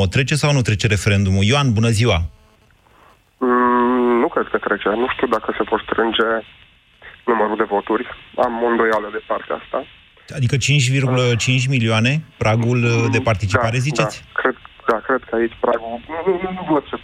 0372069599. 0.06 0.10
Trece 0.10 0.36
sau 0.36 0.54
nu 0.54 0.62
trece 0.62 0.88
referendumul? 0.88 1.44
Ioan, 1.44 1.74
bună 1.74 1.90
ziua! 1.90 2.20
Mm, 3.38 4.20
nu 4.24 4.28
cred 4.28 4.48
că 4.52 4.58
trece. 4.58 4.90
Nu 4.90 5.08
știu 5.14 5.28
dacă 5.28 5.54
se 5.58 5.64
pot 5.64 5.82
strânge 5.88 6.30
numărul 7.26 7.58
de 7.58 7.68
voturi. 7.76 8.06
Am 8.46 8.54
o 8.64 8.68
îndoială 8.72 9.10
de 9.12 9.22
partea 9.28 9.56
asta. 9.62 9.86
Adică 10.38 10.56
5,5 10.56 11.68
milioane, 11.70 12.22
pragul 12.38 12.80
de 13.12 13.20
participare, 13.20 13.78
da, 13.78 13.86
ziceți? 13.88 14.24
Da, 14.24 14.42
cred, 14.42 14.56
da, 14.90 14.98
cred 15.08 15.22
că 15.28 15.36
aici 15.36 15.58
pragul 15.66 15.90
nu, 16.12 16.18
nu, 16.26 16.34
nu, 16.44 16.50
nu 16.58 16.64
văd 16.74 16.84
să, 16.92 16.98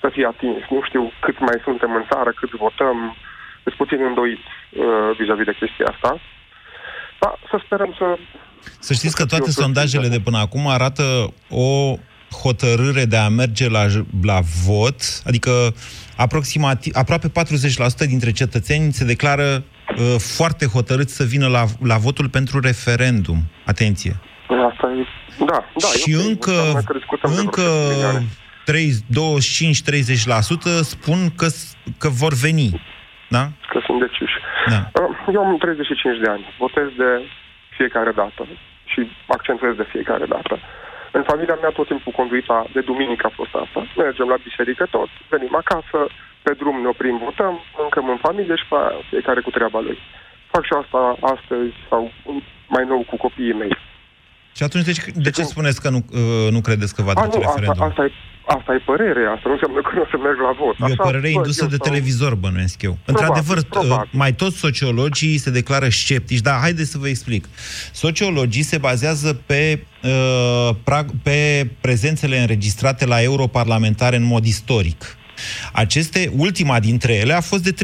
să 0.00 0.08
fie 0.14 0.26
atins. 0.26 0.62
Nu 0.74 0.80
știu 0.88 1.12
cât 1.24 1.36
mai 1.40 1.58
suntem 1.66 1.90
în 1.94 2.04
țară, 2.10 2.30
cât 2.40 2.50
votăm. 2.50 3.16
Sunt 3.62 3.74
puțin 3.82 4.00
îndoit 4.04 4.44
uh, 4.46 5.10
vis-a-vis 5.18 5.44
de 5.50 5.58
chestia 5.60 5.86
asta. 5.94 6.10
Da, 7.20 7.30
să 7.50 7.56
sperăm 7.64 7.94
să... 7.98 8.06
Să 8.78 8.92
știți 8.92 9.16
că 9.16 9.24
toate 9.24 9.50
sondajele 9.50 10.08
de 10.08 10.20
până 10.20 10.38
acum 10.38 10.68
arată 10.68 11.02
o 11.48 11.96
hotărâre 12.42 13.04
de 13.04 13.16
a 13.16 13.28
merge 13.28 13.68
la, 13.68 13.86
la 14.22 14.40
vot, 14.66 15.00
adică 15.24 15.50
aproximativ, 16.16 16.92
aproape 16.96 17.28
40% 17.28 17.32
dintre 18.06 18.32
cetățeni 18.32 18.92
se 18.92 19.04
declară 19.04 19.64
uh, 19.64 20.14
foarte 20.18 20.66
hotărâți 20.66 21.14
să 21.14 21.24
vină 21.24 21.46
la, 21.46 21.64
la 21.82 21.96
votul 21.96 22.28
pentru 22.28 22.60
referendum. 22.60 23.38
Atenție! 23.64 24.20
Asta 24.48 24.86
e 24.98 25.06
da, 25.38 25.64
da. 25.84 25.90
Și 26.02 26.14
okay. 26.14 26.28
încă, 26.28 26.56
încă 27.42 27.66
25-30% 28.70 28.72
spun 30.94 31.20
că, 31.36 31.46
că 31.98 32.08
vor 32.08 32.32
veni. 32.46 32.68
Da? 33.28 33.42
Că 33.70 33.78
sunt 33.86 33.98
deciși. 34.00 34.36
Da. 34.72 34.80
Uh, 35.00 35.10
eu 35.34 35.40
am 35.44 35.56
35 35.56 36.18
de 36.24 36.28
ani. 36.30 36.44
Votez 36.58 36.88
de 36.96 37.10
fiecare 37.76 38.12
dată 38.20 38.46
și 38.84 39.00
accentuez 39.26 39.74
de 39.76 39.90
fiecare 39.94 40.26
dată. 40.34 40.58
În 41.12 41.22
familia 41.22 41.58
mea 41.60 41.70
tot 41.70 41.86
timpul 41.86 42.12
conduita 42.12 42.66
de 42.72 42.80
duminică 42.80 43.26
a 43.26 43.36
fost 43.40 43.54
asta. 43.64 43.80
Mergem 43.96 44.28
la 44.28 44.44
biserică 44.48 44.86
tot, 44.90 45.08
venim 45.28 45.54
acasă, 45.62 45.98
pe 46.42 46.52
drum 46.60 46.80
ne 46.80 46.88
oprim, 46.88 47.16
votăm, 47.24 47.54
mâncăm 47.78 48.08
în 48.08 48.16
familie 48.26 48.56
și 48.56 48.66
fiecare 49.10 49.40
cu 49.40 49.50
treaba 49.50 49.80
lui. 49.80 49.98
Fac 50.52 50.64
și 50.64 50.74
asta 50.82 51.00
astăzi 51.34 51.74
sau 51.88 52.12
mai 52.68 52.84
nou 52.84 53.00
cu 53.10 53.16
copiii 53.16 53.60
mei. 53.62 53.76
Și 54.58 54.64
atunci 54.64 54.84
de 54.84 54.92
ce, 54.92 55.02
de 55.14 55.30
ce 55.30 55.42
spuneți 55.42 55.80
că 55.80 55.88
nu, 55.90 56.04
uh, 56.12 56.50
nu 56.50 56.60
credeți 56.60 56.94
că 56.94 57.02
va 57.02 57.12
trece 57.12 57.38
referendum? 57.38 57.70
Asta, 57.70 57.84
asta, 57.84 58.04
e, 58.04 58.10
asta 58.46 58.74
e 58.74 58.78
părere, 58.84 59.20
asta 59.34 59.42
nu 59.44 59.52
înseamnă 59.52 59.80
că 59.80 59.90
nu 59.94 60.00
o 60.00 60.06
să 60.10 60.16
merg 60.22 60.38
la 60.40 60.52
vot. 60.58 60.90
E 60.90 60.94
o 60.98 61.04
părere 61.04 61.28
indusă 61.28 61.64
de 61.64 61.76
sau... 61.76 61.88
televizor, 61.88 62.34
bănuiesc 62.34 62.82
eu. 62.82 62.98
Probabil, 63.04 63.26
Într-adevăr, 63.26 63.64
probabil. 63.68 64.10
mai 64.12 64.32
toți 64.32 64.56
sociologii 64.56 65.38
se 65.38 65.50
declară 65.50 65.88
sceptici, 65.88 66.40
dar 66.40 66.60
haideți 66.60 66.90
să 66.90 66.98
vă 66.98 67.08
explic. 67.08 67.48
Sociologii 67.92 68.62
se 68.62 68.78
bazează 68.78 69.34
pe, 69.46 69.84
uh, 70.02 70.74
prag, 70.84 71.10
pe 71.22 71.70
prezențele 71.80 72.38
înregistrate 72.38 73.06
la 73.06 73.22
europarlamentare 73.22 74.16
în 74.16 74.24
mod 74.24 74.44
istoric. 74.44 75.17
Aceste, 75.72 76.32
ultima 76.36 76.80
dintre 76.80 77.14
ele 77.14 77.32
a 77.32 77.40
fost 77.40 77.62
de 77.62 77.74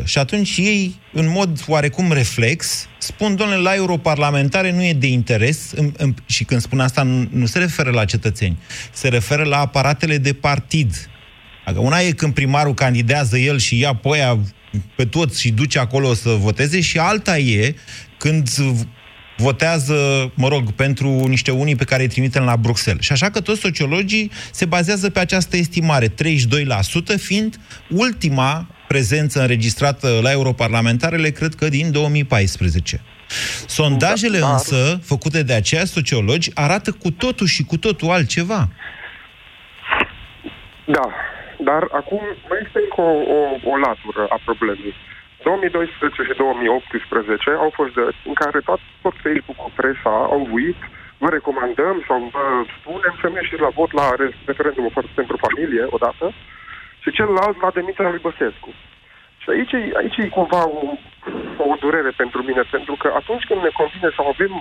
32%. 0.00 0.04
Și 0.04 0.18
atunci 0.18 0.56
ei, 0.56 0.94
în 1.12 1.28
mod 1.28 1.64
oarecum 1.66 2.12
reflex, 2.12 2.86
spun, 2.98 3.36
domnule, 3.36 3.60
la 3.60 3.74
europarlamentare 3.74 4.72
nu 4.72 4.84
e 4.84 4.92
de 4.92 5.06
interes, 5.06 5.72
în, 5.74 5.92
în, 5.96 6.14
și 6.26 6.44
când 6.44 6.60
spun 6.60 6.80
asta 6.80 7.02
nu, 7.02 7.28
nu 7.30 7.46
se 7.46 7.58
referă 7.58 7.90
la 7.90 8.04
cetățeni, 8.04 8.58
se 8.92 9.08
referă 9.08 9.44
la 9.44 9.58
aparatele 9.58 10.18
de 10.18 10.32
partid. 10.32 11.08
Adică 11.64 11.82
una 11.82 12.00
e 12.00 12.10
când 12.10 12.34
primarul 12.34 12.74
candidează 12.74 13.38
el 13.38 13.58
și 13.58 13.78
ia 13.78 13.94
pe 13.94 14.08
aia 14.12 14.38
pe 14.96 15.04
toți 15.04 15.40
și 15.40 15.50
duce 15.50 15.78
acolo 15.78 16.14
să 16.14 16.28
voteze 16.28 16.80
și 16.80 16.98
alta 16.98 17.38
e 17.38 17.74
când 18.18 18.48
votează, 19.36 20.30
mă 20.34 20.48
rog, 20.48 20.72
pentru 20.72 21.08
niște 21.08 21.50
unii 21.50 21.76
pe 21.76 21.84
care 21.84 22.02
îi 22.02 22.08
trimitem 22.08 22.44
la 22.44 22.56
Bruxelles. 22.56 23.04
Și 23.04 23.12
așa 23.12 23.30
că 23.30 23.40
toți 23.40 23.60
sociologii 23.60 24.30
se 24.50 24.64
bazează 24.64 25.10
pe 25.10 25.18
această 25.18 25.56
estimare, 25.56 26.08
32% 26.08 26.12
fiind 27.16 27.56
ultima 27.90 28.66
prezență 28.88 29.40
înregistrată 29.40 30.18
la 30.22 30.30
europarlamentarele, 30.30 31.30
cred 31.30 31.54
că 31.54 31.68
din 31.68 31.92
2014. 31.92 33.00
Sondajele 33.66 34.38
da, 34.38 34.52
însă, 34.52 35.00
făcute 35.02 35.42
de 35.42 35.52
aceia 35.52 35.84
sociologi, 35.84 36.50
arată 36.54 36.90
cu 36.90 37.10
totul 37.10 37.46
și 37.46 37.64
cu 37.64 37.76
totul 37.76 38.10
altceva. 38.10 38.68
Da, 40.84 41.06
dar 41.64 41.82
acum 42.00 42.20
mai 42.48 42.58
este 42.66 42.78
încă 42.84 43.00
o, 43.00 43.16
o, 43.36 43.40
o 43.70 43.76
latură 43.76 44.26
a 44.28 44.40
problemei. 44.44 44.94
2012 45.46 46.22
și 46.22 46.34
2018 46.36 47.50
au 47.64 47.70
fost 47.78 47.92
dăți 47.98 48.22
în 48.30 48.34
care 48.42 48.58
tot, 48.68 48.80
tot 49.02 49.14
Facebook 49.24 49.58
cu 49.62 49.70
presa 49.80 50.14
au 50.34 50.42
uit, 50.58 50.80
vă 51.22 51.28
recomandăm 51.30 51.96
sau 52.08 52.18
vă 52.34 52.44
spunem 52.78 53.14
să 53.20 53.26
mergeți 53.28 53.64
la 53.66 53.76
vot 53.78 53.90
la 54.00 54.06
referendumul 54.48 54.92
pentru 55.20 55.36
familie 55.44 55.84
odată 55.96 56.26
și 57.02 57.16
celălalt 57.18 57.56
la 57.60 57.70
demiterea 57.78 58.10
lui 58.14 58.26
Băsescu. 58.26 58.70
Și 59.42 59.48
aici, 59.50 59.74
aici 60.00 60.16
e 60.16 60.36
cumva 60.38 60.62
o, 60.78 60.80
o 61.70 61.74
durere 61.84 62.12
pentru 62.22 62.40
mine, 62.48 62.62
pentru 62.70 62.94
că 63.02 63.08
atunci 63.20 63.44
când 63.48 63.60
ne 63.62 63.72
convine 63.80 64.08
să 64.16 64.22
avem 64.32 64.52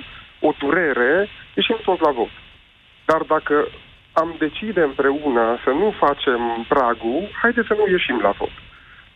o 0.47 0.51
durere, 0.63 1.27
ieșim 1.53 1.77
toți 1.83 2.01
la 2.01 2.11
vot. 2.19 2.33
Dar 3.09 3.21
dacă 3.33 3.55
am 4.13 4.35
decide 4.37 4.81
împreună 4.81 5.45
să 5.63 5.69
nu 5.69 5.87
facem 6.03 6.41
pragul, 6.67 7.21
haideți 7.41 7.67
să 7.67 7.75
nu 7.79 7.85
ieșim 7.87 8.19
la 8.27 8.33
vot. 8.39 8.55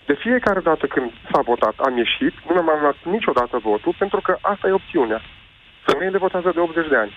De 0.10 0.16
fiecare 0.16 0.60
dată 0.60 0.86
când 0.88 1.12
s-a 1.32 1.42
votat, 1.42 1.76
am 1.78 1.98
ieșit, 1.98 2.34
nu 2.48 2.62
mi-am 2.62 2.82
luat 2.82 3.00
niciodată 3.04 3.58
votul, 3.58 3.94
pentru 3.98 4.20
că 4.22 4.38
asta 4.42 4.68
e 4.68 4.82
opțiunea. 4.82 5.22
Femeile 5.90 6.18
votează 6.18 6.52
de 6.54 6.60
80 6.60 6.88
de 6.88 6.96
ani. 6.96 7.14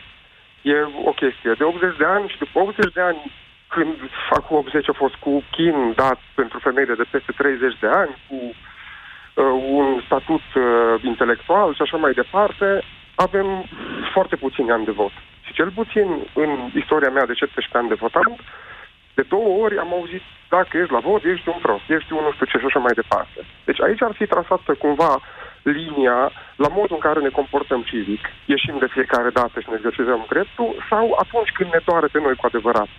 E 0.63 0.77
o 1.05 1.13
chestie. 1.13 1.53
De 1.59 1.65
80 1.65 1.97
de 1.97 2.05
ani 2.05 2.29
și 2.29 2.39
după 2.39 2.59
80 2.59 2.93
de 2.93 3.01
ani, 3.01 3.21
când 3.69 3.95
acum 4.31 4.57
80 4.57 4.89
a 4.89 4.93
fost 4.93 5.15
cu 5.15 5.43
chin 5.51 5.93
dat 5.95 6.21
pentru 6.35 6.59
femeile 6.59 6.95
de 6.95 7.11
peste 7.11 7.33
30 7.37 7.79
de 7.81 7.87
ani, 7.87 8.15
cu 8.29 8.39
uh, 8.45 8.55
un 9.81 10.03
statut 10.07 10.47
uh, 10.55 10.65
intelectual 11.03 11.75
și 11.75 11.83
așa 11.83 11.97
mai 11.97 12.13
departe, 12.13 12.83
avem 13.15 13.49
foarte 14.13 14.37
puțini 14.37 14.71
ani 14.71 14.85
de 14.85 14.91
vot. 14.91 15.15
Și 15.47 15.53
cel 15.53 15.71
puțin 15.71 16.09
în 16.35 16.51
istoria 16.75 17.11
mea 17.11 17.27
de 17.27 17.35
17 17.35 17.77
ani 17.79 17.89
de 17.89 18.03
votant, 18.05 18.41
de 19.17 19.25
două 19.35 19.51
ori 19.65 19.77
am 19.85 19.91
auzit, 19.99 20.25
dacă 20.55 20.73
ești 20.81 20.95
la 20.97 21.03
vot, 21.09 21.23
ești 21.25 21.49
un 21.55 21.61
prost, 21.67 21.87
ești 21.97 22.13
un 22.17 22.23
nu 22.27 22.33
știu 22.33 22.47
ce 22.51 22.59
și 22.59 22.69
așa 22.69 22.81
mai 22.87 22.99
departe. 23.03 23.39
Deci 23.69 23.81
aici 23.87 24.03
ar 24.09 24.15
fi 24.19 24.27
trasată 24.33 24.71
cumva 24.85 25.13
linia 25.77 26.19
la 26.65 26.69
modul 26.79 26.97
în 26.99 27.05
care 27.07 27.21
ne 27.21 27.33
comportăm 27.39 27.81
civic, 27.91 28.23
ieșim 28.55 28.77
de 28.85 28.93
fiecare 28.97 29.31
dată 29.39 29.57
și 29.61 29.69
ne 29.69 29.77
exercităm 29.79 30.23
dreptul, 30.33 30.71
sau 30.91 31.05
atunci 31.25 31.51
când 31.57 31.69
ne 31.73 31.81
doare 31.89 32.09
pe 32.13 32.19
noi 32.25 32.35
cu 32.41 32.47
adevărat. 32.51 32.91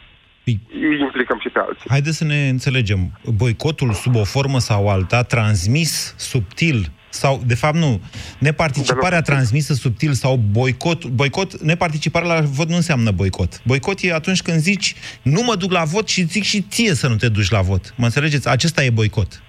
Păi, 0.44 0.56
îi 0.90 1.00
implicăm 1.08 1.40
și 1.44 1.50
pe 1.50 1.60
alții. 1.60 1.90
Haideți 1.96 2.18
să 2.22 2.26
ne 2.34 2.40
înțelegem. 2.56 3.02
Boicotul 3.42 3.92
sub 4.04 4.16
o 4.16 4.26
formă 4.36 4.60
sau 4.70 4.82
alta, 4.90 5.22
transmis 5.24 6.16
subtil 6.18 6.80
sau, 7.14 7.44
de 7.46 7.56
fapt, 7.56 7.76
nu. 7.76 8.02
Neparticiparea 8.38 9.22
transmisă 9.22 9.74
subtil 9.74 10.14
sau 10.14 10.36
boicot, 10.52 11.06
boicot, 11.06 11.62
neparticiparea 11.62 12.34
la 12.34 12.42
vot 12.42 12.70
nu 12.70 12.76
înseamnă 12.76 13.12
boicot. 13.12 13.62
Boicot 13.64 14.00
e 14.02 14.14
atunci 14.14 14.42
când 14.42 14.60
zici, 14.60 14.96
nu 15.22 15.42
mă 15.42 15.56
duc 15.56 15.72
la 15.72 15.84
vot 15.84 16.08
și 16.08 16.26
zic 16.26 16.44
și 16.44 16.62
ție 16.62 16.94
să 16.94 17.08
nu 17.08 17.16
te 17.16 17.30
duci 17.30 17.50
la 17.50 17.62
vot. 17.62 17.94
Mă 17.98 18.06
înțelegeți? 18.06 18.50
Acesta 18.50 18.84
e 18.84 18.90
boicot. 18.90 19.42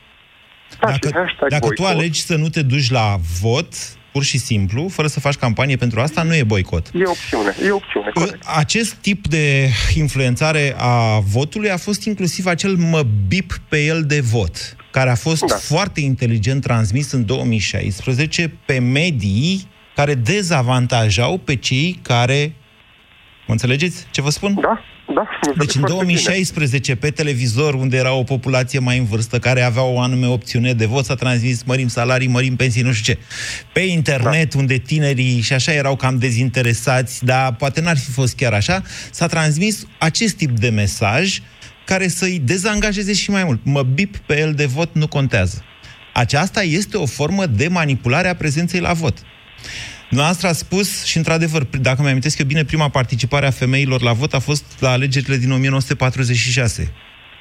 Da, 0.80 0.90
dacă 0.90 1.08
dacă 1.48 1.66
boicot. 1.66 1.74
tu 1.74 1.84
alegi 1.84 2.22
să 2.22 2.36
nu 2.36 2.48
te 2.48 2.62
duci 2.62 2.90
la 2.90 3.18
vot, 3.40 3.74
pur 4.12 4.24
și 4.24 4.38
simplu, 4.38 4.88
fără 4.88 5.08
să 5.08 5.20
faci 5.20 5.34
campanie 5.34 5.76
pentru 5.76 6.00
asta, 6.00 6.22
nu 6.22 6.34
e 6.34 6.42
boicot. 6.42 6.86
E 6.94 7.06
opțiune, 7.06 7.54
e 7.66 7.70
opțiune, 7.70 8.10
corect. 8.14 8.44
Acest 8.56 8.92
tip 8.92 9.26
de 9.26 9.68
influențare 9.94 10.74
a 10.76 11.18
votului 11.18 11.70
a 11.70 11.76
fost 11.76 12.04
inclusiv 12.04 12.46
acel 12.46 12.76
mă 12.76 13.02
bip 13.28 13.60
pe 13.68 13.84
el 13.84 14.04
de 14.04 14.20
vot 14.20 14.76
care 14.94 15.10
a 15.10 15.14
fost 15.14 15.44
da. 15.44 15.54
foarte 15.54 16.00
inteligent 16.00 16.62
transmis 16.62 17.12
în 17.12 17.24
2016 17.24 18.52
pe 18.64 18.78
medii 18.78 19.68
care 19.94 20.14
dezavantajau 20.14 21.38
pe 21.38 21.56
cei 21.56 21.98
care... 22.02 22.52
Mă 23.46 23.52
înțelegeți 23.52 24.06
ce 24.10 24.22
vă 24.22 24.30
spun? 24.30 24.54
Da, 24.60 24.80
da. 25.14 25.26
Deci 25.58 25.74
în 25.74 25.84
2016, 25.86 26.96
pe 26.96 27.10
televizor, 27.10 27.74
unde 27.74 27.96
era 27.96 28.12
o 28.12 28.22
populație 28.22 28.78
mai 28.78 28.98
în 28.98 29.04
vârstă, 29.04 29.38
care 29.38 29.62
avea 29.62 29.82
o 29.82 30.00
anume 30.00 30.26
opțiune 30.26 30.72
de 30.72 30.86
vot, 30.86 31.04
s-a 31.04 31.14
transmis 31.14 31.62
mărim 31.62 31.88
salarii, 31.88 32.28
mărim 32.28 32.56
pensii, 32.56 32.82
nu 32.82 32.92
știu 32.92 33.14
ce. 33.14 33.20
Pe 33.72 33.80
internet, 33.80 34.54
da. 34.54 34.58
unde 34.58 34.76
tinerii 34.76 35.40
și 35.40 35.52
așa 35.52 35.72
erau 35.72 35.96
cam 35.96 36.18
dezinteresați, 36.18 37.24
dar 37.24 37.54
poate 37.54 37.80
n-ar 37.80 37.98
fi 37.98 38.10
fost 38.10 38.36
chiar 38.36 38.52
așa, 38.52 38.82
s-a 39.10 39.26
transmis 39.26 39.86
acest 39.98 40.36
tip 40.36 40.58
de 40.58 40.68
mesaj 40.68 41.40
care 41.84 42.08
să-i 42.08 42.40
dezangajeze 42.44 43.12
și 43.12 43.30
mai 43.30 43.44
mult. 43.44 43.60
Mă 43.64 43.82
bip 43.82 44.16
pe 44.16 44.40
el 44.40 44.54
de 44.54 44.64
vot, 44.64 44.88
nu 44.92 45.08
contează. 45.08 45.64
Aceasta 46.14 46.62
este 46.62 46.96
o 46.96 47.06
formă 47.06 47.46
de 47.46 47.68
manipulare 47.68 48.28
a 48.28 48.34
prezenței 48.34 48.80
la 48.80 48.92
vot. 48.92 49.18
Noastră 50.10 50.48
a 50.48 50.52
spus, 50.52 51.04
și 51.04 51.16
într-adevăr, 51.16 51.64
dacă 51.80 52.02
mi 52.02 52.08
amintesc 52.08 52.38
eu 52.38 52.46
bine, 52.46 52.64
prima 52.64 52.88
participare 52.88 53.46
a 53.46 53.50
femeilor 53.50 54.02
la 54.02 54.12
vot 54.12 54.34
a 54.34 54.38
fost 54.38 54.80
la 54.80 54.90
alegerile 54.90 55.36
din 55.36 55.52
1946 55.52 56.92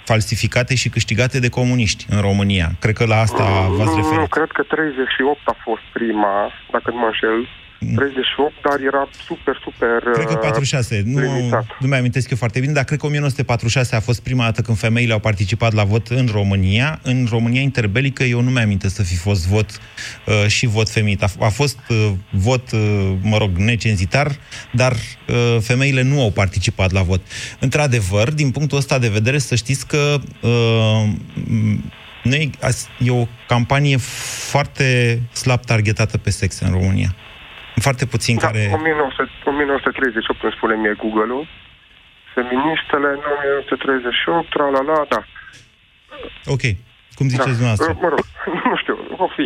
falsificate 0.05 0.75
și 0.75 0.89
câștigate 0.89 1.39
de 1.39 1.49
comuniști 1.49 2.05
în 2.09 2.21
România. 2.21 2.67
Cred 2.79 2.95
că 2.95 3.05
la 3.05 3.19
asta 3.19 3.43
v-ați 3.77 3.95
referit. 3.95 4.19
Nu, 4.19 4.27
cred 4.27 4.51
că 4.51 4.63
38 4.63 5.39
a 5.45 5.55
fost 5.63 5.81
prima, 5.93 6.51
dacă 6.71 6.91
nu 6.91 6.97
mă 6.97 7.09
înșel. 7.11 7.47
38, 7.95 8.53
dar 8.69 8.79
era 8.79 9.09
super, 9.25 9.59
super 9.63 10.11
Cred 10.13 10.25
că 10.25 10.35
46, 10.35 10.97
uh, 10.97 11.03
nu, 11.13 11.21
nu 11.79 11.87
mi 11.87 11.95
amintesc 11.95 12.29
eu 12.29 12.37
foarte 12.37 12.59
bine, 12.59 12.71
dar 12.71 12.83
cred 12.83 12.99
că 12.99 13.05
1946 13.05 13.95
a 13.95 13.99
fost 13.99 14.21
prima 14.23 14.43
dată 14.43 14.61
când 14.61 14.77
femeile 14.77 15.13
au 15.13 15.19
participat 15.19 15.73
la 15.73 15.83
vot 15.83 16.07
în 16.07 16.27
România. 16.31 16.99
În 17.03 17.27
România 17.29 17.61
interbelică 17.61 18.23
eu 18.23 18.41
nu 18.41 18.49
mi 18.49 18.59
amintesc 18.59 18.95
să 18.95 19.03
fi 19.03 19.15
fost 19.15 19.47
vot 19.47 19.69
uh, 20.25 20.47
și 20.47 20.65
vot 20.65 20.89
femit. 20.89 21.23
A, 21.23 21.27
a 21.39 21.49
fost 21.49 21.79
uh, 21.89 22.11
vot, 22.31 22.71
uh, 22.71 23.11
mă 23.21 23.37
rog, 23.37 23.57
necenzitar, 23.57 24.31
dar 24.71 24.91
uh, 24.91 25.57
femeile 25.61 26.01
nu 26.01 26.21
au 26.21 26.31
participat 26.31 26.91
la 26.91 27.01
vot. 27.01 27.21
Într-adevăr, 27.59 28.31
din 28.31 28.51
punctul 28.51 28.77
ăsta 28.77 28.99
de 28.99 29.07
vedere, 29.07 29.37
să 29.37 29.55
știți 29.55 29.87
că 29.87 30.19
uh, 30.41 31.09
noi, 32.23 32.49
e 32.99 33.11
o 33.11 33.27
campanie 33.47 33.97
foarte 34.49 35.19
slab 35.33 35.65
targetată 35.65 36.17
pe 36.17 36.29
sex 36.29 36.59
în 36.59 36.71
România. 36.71 37.15
Foarte 37.75 38.05
puțin 38.05 38.35
da, 38.37 38.45
care... 38.45 38.71
1938 38.73 40.43
îmi 40.43 40.53
spune 40.57 40.75
mie 40.75 40.93
Google-ul. 41.03 41.47
Feministele 42.33 43.07
1938, 43.07 44.49
tra 44.49 44.67
la 44.69 44.81
la, 44.81 45.05
da. 45.13 45.21
Ok. 46.45 46.63
Cum 47.17 47.27
ziceți 47.33 47.57
da. 47.57 47.59
dumneavoastră? 47.59 47.97
Mă 48.05 48.09
rog, 48.15 48.25
nu 48.69 48.75
știu, 48.81 48.97
o 49.25 49.27
fi. 49.35 49.45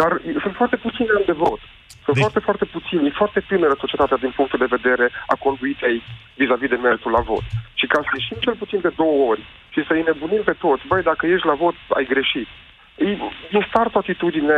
Dar 0.00 0.10
sunt 0.42 0.54
foarte 0.60 0.76
puține 0.76 1.10
ani 1.16 1.28
de 1.30 1.36
vot. 1.44 1.60
Sunt 2.04 2.16
deci... 2.16 2.24
foarte, 2.24 2.40
foarte 2.48 2.66
puțini. 2.76 3.06
E 3.06 3.20
foarte 3.22 3.40
tânără 3.48 3.74
societatea 3.84 4.16
din 4.24 4.32
punctul 4.38 4.58
de 4.64 4.74
vedere 4.76 5.06
a 5.32 5.36
conduitei 5.44 6.02
vis-a-vis 6.40 6.72
de 6.74 6.84
mersul 6.88 7.10
la 7.10 7.22
vot. 7.30 7.44
Și 7.80 7.86
ca 7.86 7.98
să 8.02 8.10
ieșim 8.12 8.38
cel 8.40 8.56
puțin 8.62 8.80
de 8.86 8.92
două 9.02 9.18
ori 9.30 9.42
și 9.74 9.80
să-i 9.86 10.06
nebunim 10.10 10.42
pe 10.42 10.54
toți, 10.64 10.86
băi, 10.90 11.02
dacă 11.10 11.26
ești 11.26 11.46
la 11.46 11.54
vot, 11.62 11.76
ai 11.96 12.06
greșit. 12.12 12.48
E 12.96 13.04
din 13.50 13.64
start 13.68 13.94
o 13.94 13.98
atitudine 13.98 14.56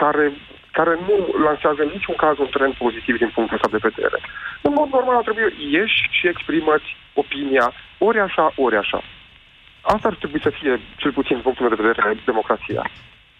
care 0.00 0.24
care 0.78 0.94
nu 1.06 1.14
lansează 1.46 1.80
în 1.82 1.90
niciun 1.96 2.16
caz 2.24 2.38
un 2.38 2.50
trend 2.56 2.74
pozitiv 2.84 3.14
din 3.22 3.30
punctul 3.34 3.56
ăsta 3.56 3.70
de 3.76 3.86
vedere. 3.88 4.18
În 4.66 4.72
mod 4.78 4.88
normal 4.96 5.16
ar 5.16 5.26
trebui 5.26 5.44
ieși 5.76 6.00
și 6.16 6.24
exprimați 6.28 6.88
opinia 7.22 7.66
ori 7.98 8.18
așa, 8.26 8.44
ori 8.64 8.76
așa. 8.76 9.00
Asta 9.94 10.08
ar 10.08 10.14
trebui 10.14 10.40
să 10.46 10.50
fie, 10.58 10.80
cel 10.96 11.12
puțin 11.12 11.34
din 11.36 11.44
punctul 11.46 11.68
de 11.68 11.82
vedere, 11.82 12.16
democrația. 12.24 12.82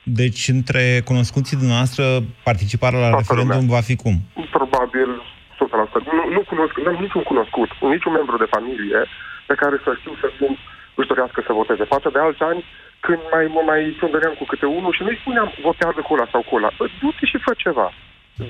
Deci, 0.02 0.42
între 0.48 0.84
cunoscuții 1.04 1.56
dumneavoastră, 1.56 2.04
participarea 2.48 3.00
la 3.00 3.10
Toată 3.10 3.22
referendum 3.22 3.64
lumea. 3.64 3.76
va 3.76 3.82
fi 3.88 3.96
cum? 3.96 4.14
Probabil 4.58 5.10
Nu, 6.18 6.24
nu 6.36 6.40
cunosc, 6.50 6.74
nu 6.84 6.90
am 6.92 7.00
niciun 7.06 7.22
cunoscut, 7.22 7.70
niciun 7.80 8.12
membru 8.12 8.36
de 8.36 8.52
familie 8.56 9.00
pe 9.46 9.54
care 9.54 9.76
să 9.84 9.90
știu 10.00 10.14
să 10.22 10.28
nu 10.40 10.48
își 10.98 11.08
dorească 11.10 11.38
să 11.46 11.52
voteze. 11.60 11.84
Față 11.94 12.08
de 12.12 12.18
alți 12.18 12.42
ani, 12.50 12.64
când 13.00 13.20
mai, 13.32 13.46
mă 13.46 13.62
mai 13.70 13.96
sondăream 14.00 14.34
cu 14.38 14.44
câte 14.44 14.66
unul 14.66 14.92
și 14.92 15.02
nu-i 15.02 15.20
spuneam 15.20 15.52
votează 15.62 16.00
cu 16.00 16.14
ăla 16.14 16.26
sau 16.32 16.42
cu 16.48 16.56
ăla. 16.56 16.70
Du-te 17.00 17.24
și 17.26 17.38
fă 17.38 17.52
ceva. 17.56 17.92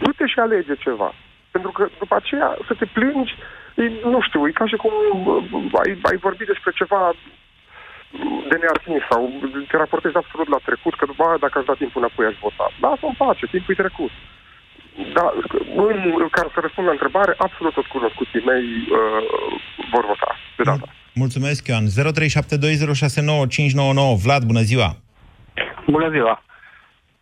Du-te 0.03 0.27
și 0.27 0.39
alege 0.39 0.75
ceva. 0.87 1.15
Pentru 1.51 1.71
că 1.71 1.89
după 1.99 2.15
aceea 2.17 2.57
să 2.67 2.73
te 2.75 2.85
plângi, 2.85 3.35
e, 3.75 3.83
nu 4.15 4.21
știu, 4.21 4.49
e 4.49 4.51
ca 4.61 4.67
și 4.67 4.77
cum 4.77 4.93
ai, 5.83 5.91
ai 6.11 6.17
vorbit 6.17 6.47
despre 6.47 6.71
ceva 6.81 7.13
de 8.49 8.57
neatins 8.61 9.03
sau 9.11 9.33
te 9.69 9.77
raportezi 9.77 10.17
absolut 10.17 10.49
la 10.49 10.61
trecut, 10.65 10.95
că 10.95 11.05
după 11.07 11.23
aia 11.25 11.37
dacă 11.45 11.59
aș 11.59 11.65
da 11.65 11.75
timpul 11.75 12.01
înapoi 12.03 12.27
aș 12.27 12.37
vota. 12.41 12.67
Lasă-mi 12.81 13.19
pace, 13.19 13.47
timpul 13.47 13.75
e 13.75 13.83
trecut. 13.83 14.11
Da, 15.13 15.27
în, 15.77 16.29
ca 16.31 16.51
să 16.55 16.59
răspund 16.61 16.87
la 16.87 16.93
întrebare, 16.93 17.35
absolut 17.37 17.73
toți 17.75 17.89
cunoscuții 17.89 18.47
mei 18.51 18.65
uh, 18.99 19.23
vor 19.93 20.05
vota 20.07 20.31
de 20.57 20.63
data. 20.63 20.89
Mulțumesc, 21.18 21.66
Ioan. 21.66 21.87
0372069599. 21.87 21.90
Vlad, 24.22 24.42
bună 24.44 24.61
ziua! 24.61 24.96
Bună 25.87 26.11
ziua! 26.11 26.42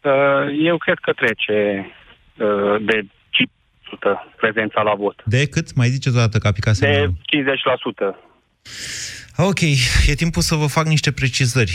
Uh, 0.01 0.13
eu 0.65 0.77
cred 0.79 0.99
că 0.99 1.13
trece 1.13 1.87
uh, 2.37 2.77
de 2.81 3.01
50% 3.03 3.09
prezența 4.37 4.83
la 4.83 4.95
vot. 4.95 5.23
De 5.25 5.47
cât? 5.47 5.75
Mai 5.75 5.89
ziceți 5.89 6.17
o 6.17 6.19
dată, 6.19 6.39
ca 6.39 6.53
pica 6.53 6.71
De 6.79 7.07
50%. 7.07 7.11
Ok, 9.37 9.61
e 10.07 10.15
timpul 10.17 10.43
să 10.43 10.55
vă 10.55 10.67
fac 10.67 10.87
niște 10.87 11.13
precizări. 11.13 11.73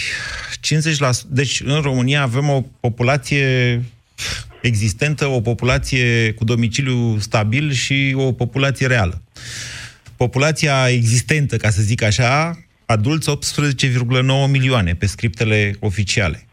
50%, 0.58 1.28
deci 1.28 1.62
în 1.66 1.82
România 1.82 2.22
avem 2.22 2.50
o 2.50 2.62
populație 2.80 3.82
existentă, 4.62 5.26
o 5.26 5.42
populație 5.42 6.34
cu 6.34 6.44
domiciliu 6.44 7.18
stabil 7.18 7.72
și 7.72 8.14
o 8.18 8.32
populație 8.32 8.88
reală. 8.88 9.22
Populația 10.22 10.90
existentă, 10.90 11.58
ca 11.58 11.70
să 11.70 11.82
zic 11.82 12.04
așa, 12.04 12.58
adulți 12.86 13.30
18,9 13.32 14.50
milioane 14.50 14.94
pe 14.94 15.06
scriptele 15.06 15.76
oficiale. 15.80 16.48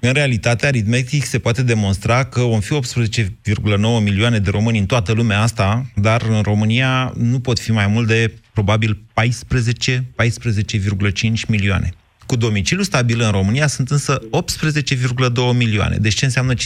În 0.00 0.12
realitate, 0.12 0.66
aritmetic 0.66 1.24
se 1.24 1.38
poate 1.38 1.62
demonstra 1.62 2.24
că 2.24 2.40
vom 2.40 2.60
fi 2.60 2.74
18,9 2.74 4.02
milioane 4.02 4.38
de 4.38 4.50
români 4.50 4.78
în 4.78 4.86
toată 4.86 5.12
lumea 5.12 5.40
asta, 5.40 5.84
dar 5.94 6.22
în 6.22 6.40
România 6.42 7.12
nu 7.16 7.40
pot 7.40 7.58
fi 7.58 7.72
mai 7.72 7.86
mult 7.86 8.06
de 8.06 8.34
probabil 8.52 8.98
14, 9.12 10.04
14,5 10.12 11.46
milioane. 11.48 11.90
Cu 12.26 12.36
domiciliu 12.36 12.82
stabil 12.82 13.20
în 13.20 13.30
România 13.30 13.66
sunt 13.66 13.90
însă 13.90 14.20
18,2 14.20 15.56
milioane. 15.56 15.96
Deci 15.96 16.14
ce 16.14 16.24
înseamnă 16.24 16.54
50%? 16.54 16.56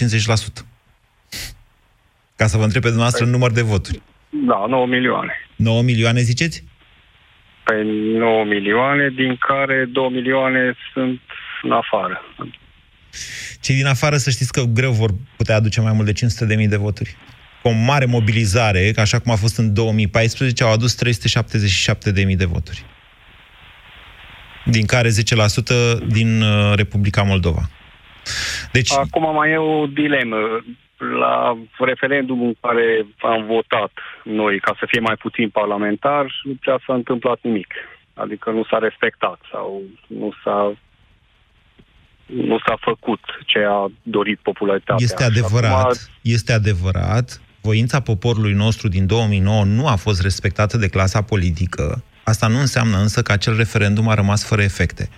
Ca 2.36 2.46
să 2.46 2.56
vă 2.56 2.64
întreb 2.64 2.82
pe 2.82 2.88
dumneavoastră 2.88 3.24
păi, 3.24 3.32
număr 3.32 3.50
de 3.50 3.62
voturi. 3.62 4.02
Da, 4.28 4.64
9 4.68 4.86
milioane. 4.86 5.32
9 5.62 5.82
milioane 5.82 6.20
ziceți? 6.20 6.64
Păi 7.64 7.82
9 8.18 8.44
milioane, 8.44 9.08
din 9.16 9.36
care 9.36 9.88
2 9.92 10.08
milioane 10.10 10.74
sunt 10.92 11.20
în 11.62 11.72
afară. 11.72 12.22
Cei 13.60 13.74
din 13.74 13.86
afară 13.86 14.16
să 14.16 14.30
știți 14.30 14.52
că 14.52 14.62
greu 14.62 14.90
vor 14.90 15.10
putea 15.36 15.56
aduce 15.56 15.80
mai 15.80 15.92
mult 15.92 16.06
de 16.06 16.26
500.000 16.62 16.68
de 16.68 16.76
voturi. 16.76 17.16
Cu 17.62 17.68
o 17.68 17.72
mare 17.72 18.04
mobilizare, 18.04 18.92
așa 18.96 19.18
cum 19.18 19.32
a 19.32 19.36
fost 19.36 19.58
în 19.58 19.74
2014, 19.74 20.64
au 20.64 20.72
adus 20.72 20.96
377.000 21.04 22.36
de 22.36 22.44
voturi 22.44 22.84
din 24.64 24.86
care 24.86 25.08
10% 25.08 25.12
din 26.06 26.42
uh, 26.42 26.72
Republica 26.74 27.22
Moldova. 27.22 27.70
Deci... 28.72 28.92
Acum 28.92 29.34
mai 29.34 29.50
e 29.50 29.56
o 29.56 29.86
dilemă. 29.86 30.36
La 31.18 31.58
referendumul 31.78 32.46
în 32.46 32.54
care 32.60 33.06
am 33.18 33.46
votat 33.46 33.92
noi 34.24 34.60
ca 34.60 34.76
să 34.78 34.84
fie 34.88 35.00
mai 35.00 35.16
puțin 35.16 35.50
parlamentar, 35.50 36.26
nu 36.42 36.54
prea 36.60 36.80
s-a 36.86 36.94
întâmplat 36.94 37.38
nimic. 37.42 37.74
Adică 38.14 38.50
nu 38.50 38.64
s-a 38.64 38.78
respectat 38.78 39.38
sau 39.50 39.82
nu 40.06 40.32
s-a 40.44 40.72
nu 42.26 42.58
s-a 42.66 42.76
făcut 42.80 43.20
ce 43.46 43.58
a 43.58 43.90
dorit 44.02 44.38
popularitatea. 44.38 44.96
Este 45.04 45.24
adevărat, 45.24 45.72
acum... 45.72 45.96
este 46.22 46.52
adevărat. 46.52 47.40
Voința 47.60 48.00
poporului 48.00 48.52
nostru 48.52 48.88
din 48.88 49.06
2009 49.06 49.64
nu 49.64 49.86
a 49.86 49.96
fost 49.96 50.22
respectată 50.22 50.76
de 50.76 50.88
clasa 50.88 51.22
politică 51.22 52.02
Asta 52.24 52.46
nu 52.46 52.58
înseamnă 52.58 52.98
însă 52.98 53.22
că 53.22 53.32
acel 53.32 53.56
referendum 53.56 54.08
a 54.08 54.14
rămas 54.14 54.44
fără 54.44 54.62
efecte. 54.62 55.08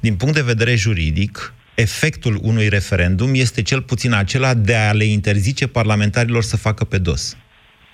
Din 0.00 0.16
punct 0.16 0.34
de 0.34 0.42
vedere 0.42 0.74
juridic, 0.74 1.54
efectul 1.80 2.38
unui 2.42 2.68
referendum 2.68 3.34
este 3.34 3.62
cel 3.62 3.82
puțin 3.82 4.12
acela 4.12 4.54
de 4.54 4.74
a 4.74 4.92
le 4.92 5.04
interzice 5.04 5.66
parlamentarilor 5.66 6.42
să 6.42 6.56
facă 6.56 6.84
pe 6.84 6.98
dos. 6.98 7.36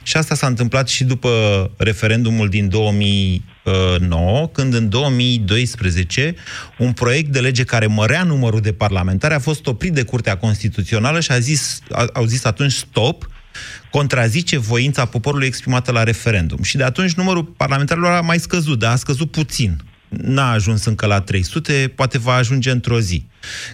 Și 0.02 0.16
asta 0.16 0.34
s-a 0.34 0.46
întâmplat 0.46 0.88
și 0.88 1.04
după 1.04 1.30
referendumul 1.76 2.48
din 2.48 2.68
2009, 2.68 4.48
când 4.48 4.74
în 4.74 4.88
2012 4.88 6.34
un 6.78 6.92
proiect 6.92 7.32
de 7.32 7.40
lege 7.40 7.64
care 7.64 7.86
mărea 7.86 8.22
numărul 8.22 8.60
de 8.60 8.72
parlamentari 8.72 9.34
a 9.34 9.38
fost 9.38 9.66
oprit 9.66 9.92
de 9.92 10.02
Curtea 10.02 10.36
Constituțională 10.36 11.20
și 11.20 11.32
a 11.32 11.38
zis, 11.38 11.80
a, 11.90 12.06
au 12.12 12.24
zis 12.24 12.44
atunci 12.44 12.72
stop, 12.72 13.30
contrazice 13.90 14.58
voința 14.58 15.04
poporului 15.04 15.46
exprimată 15.46 15.92
la 15.92 16.02
referendum. 16.02 16.62
Și 16.62 16.76
de 16.76 16.84
atunci 16.84 17.12
numărul 17.12 17.44
parlamentarilor 17.44 18.12
a 18.12 18.20
mai 18.20 18.38
scăzut, 18.38 18.78
dar 18.78 18.92
a 18.92 18.96
scăzut 18.96 19.30
puțin. 19.30 19.82
N-a 20.08 20.50
ajuns 20.50 20.84
încă 20.84 21.06
la 21.06 21.20
300, 21.20 21.92
poate 21.94 22.18
va 22.18 22.34
ajunge 22.34 22.70
într-o 22.70 23.00
zi. 23.00 23.26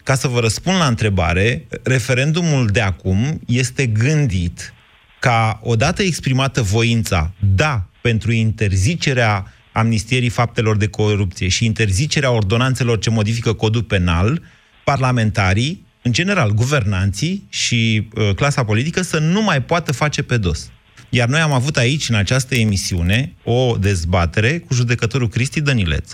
Ca 0.03 0.15
să 0.15 0.29
vă 0.29 0.41
răspund 0.41 0.79
la 0.79 0.87
întrebare, 0.87 1.67
referendumul 1.83 2.67
de 2.67 2.81
acum 2.81 3.41
este 3.47 3.87
gândit 3.87 4.75
ca, 5.21 5.61
odată 5.63 6.03
exprimată 6.03 6.63
voința, 6.63 7.33
da, 7.55 7.87
pentru 8.01 8.33
interzicerea 8.33 9.53
amnistierii 9.73 10.29
faptelor 10.29 10.77
de 10.77 10.87
corupție 10.87 11.49
și 11.49 11.65
interzicerea 11.65 12.31
ordonanțelor 12.31 12.99
ce 12.99 13.11
modifică 13.11 13.53
codul 13.53 13.83
penal, 13.83 14.43
parlamentarii 14.85 15.87
în 16.03 16.13
general, 16.13 16.51
guvernanții 16.51 17.47
și 17.49 18.09
uh, 18.15 18.35
clasa 18.35 18.65
politică 18.65 19.03
să 19.03 19.19
nu 19.19 19.43
mai 19.43 19.63
poată 19.63 19.93
face 19.93 20.23
pe 20.23 20.37
dos. 20.37 20.71
Iar 21.15 21.29
noi 21.29 21.41
am 21.41 21.53
avut 21.53 21.77
aici, 21.77 22.09
în 22.09 22.15
această 22.15 22.55
emisiune, 22.55 23.33
o 23.45 23.77
dezbatere 23.77 24.59
cu 24.59 24.75
judecătorul 24.75 25.29
Cristi 25.29 25.61
Dănileț, 25.61 26.13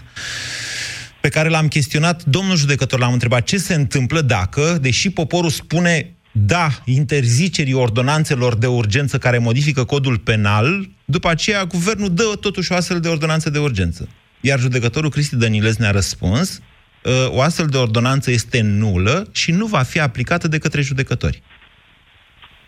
pe 1.20 1.28
care 1.28 1.48
l-am 1.48 1.68
chestionat, 1.68 2.24
domnul 2.24 2.56
judecător, 2.56 2.98
l-am 2.98 3.12
întrebat 3.12 3.44
ce 3.44 3.56
se 3.56 3.74
întâmplă 3.74 4.20
dacă, 4.20 4.78
deși 4.80 5.10
poporul 5.10 5.50
spune 5.50 6.12
da 6.32 6.68
interzicerii 6.84 7.72
ordonanțelor 7.72 8.54
de 8.54 8.66
urgență 8.66 9.18
care 9.18 9.38
modifică 9.38 9.84
codul 9.84 10.18
penal, 10.18 10.88
după 11.04 11.28
aceea 11.28 11.64
guvernul 11.64 12.14
dă 12.14 12.32
totuși 12.40 12.72
o 12.72 12.74
astfel 12.74 13.00
de 13.00 13.08
ordonanță 13.08 13.50
de 13.50 13.58
urgență. 13.58 14.08
Iar 14.40 14.58
judecătorul 14.58 15.10
Cristi 15.10 15.36
Dănileț 15.36 15.76
ne-a 15.76 15.90
răspuns 15.90 16.60
Uh, 17.04 17.36
o 17.36 17.40
astfel 17.40 17.66
de 17.66 17.76
ordonanță 17.76 18.30
este 18.30 18.60
nulă 18.62 19.26
și 19.32 19.50
nu 19.52 19.66
va 19.66 19.82
fi 19.82 20.00
aplicată 20.00 20.48
de 20.48 20.58
către 20.58 20.80
judecători. 20.80 21.42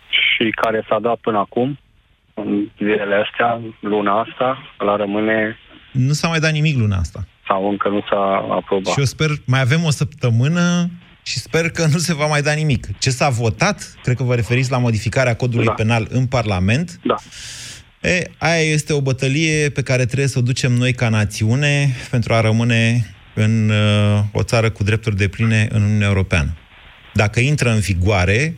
Și 0.09 0.49
care 0.61 0.85
s-a 0.89 0.99
dat 0.99 1.17
până 1.17 1.37
acum, 1.37 1.79
în 2.45 2.67
zilele 2.77 3.15
astea, 3.25 3.61
luna 3.79 4.19
asta, 4.19 4.57
la 4.77 4.95
rămâne... 4.95 5.57
Nu 5.91 6.13
s-a 6.13 6.27
mai 6.27 6.39
dat 6.39 6.51
nimic 6.51 6.77
luna 6.77 6.97
asta. 6.97 7.27
Sau 7.47 7.69
încă 7.69 7.89
nu 7.89 8.01
s-a 8.09 8.47
aprobat. 8.51 8.93
Și 8.93 8.99
eu 8.99 9.05
sper, 9.05 9.29
mai 9.45 9.61
avem 9.61 9.83
o 9.83 9.89
săptămână 9.89 10.89
și 11.23 11.37
sper 11.39 11.69
că 11.69 11.85
nu 11.85 11.97
se 11.97 12.13
va 12.13 12.25
mai 12.25 12.41
da 12.41 12.53
nimic. 12.53 12.97
Ce 12.97 13.09
s-a 13.09 13.29
votat, 13.29 13.95
cred 14.03 14.15
că 14.15 14.23
vă 14.23 14.35
referiți 14.35 14.71
la 14.71 14.77
modificarea 14.77 15.35
codului 15.35 15.65
da. 15.65 15.71
penal 15.71 16.07
în 16.09 16.25
Parlament, 16.25 16.99
da. 17.03 17.15
E, 18.01 18.31
aia 18.37 18.61
este 18.61 18.93
o 18.93 19.01
bătălie 19.01 19.69
pe 19.69 19.83
care 19.83 20.05
trebuie 20.05 20.27
să 20.27 20.39
o 20.39 20.41
ducem 20.41 20.71
noi 20.71 20.93
ca 20.93 21.09
națiune 21.09 21.95
pentru 22.09 22.33
a 22.33 22.41
rămâne 22.41 23.05
în 23.33 23.69
uh, 23.69 24.19
o 24.31 24.43
țară 24.43 24.69
cu 24.69 24.83
drepturi 24.83 25.15
de 25.15 25.27
pline 25.27 25.67
în 25.71 25.81
Uniunea 25.81 26.07
Europeană. 26.07 26.57
Dacă 27.13 27.39
intră 27.39 27.69
în 27.69 27.79
vigoare 27.79 28.55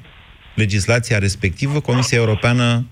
legislația 0.56 1.17
respectivă, 1.17 1.80
Comisia 1.80 2.17
Europeană 2.17 2.86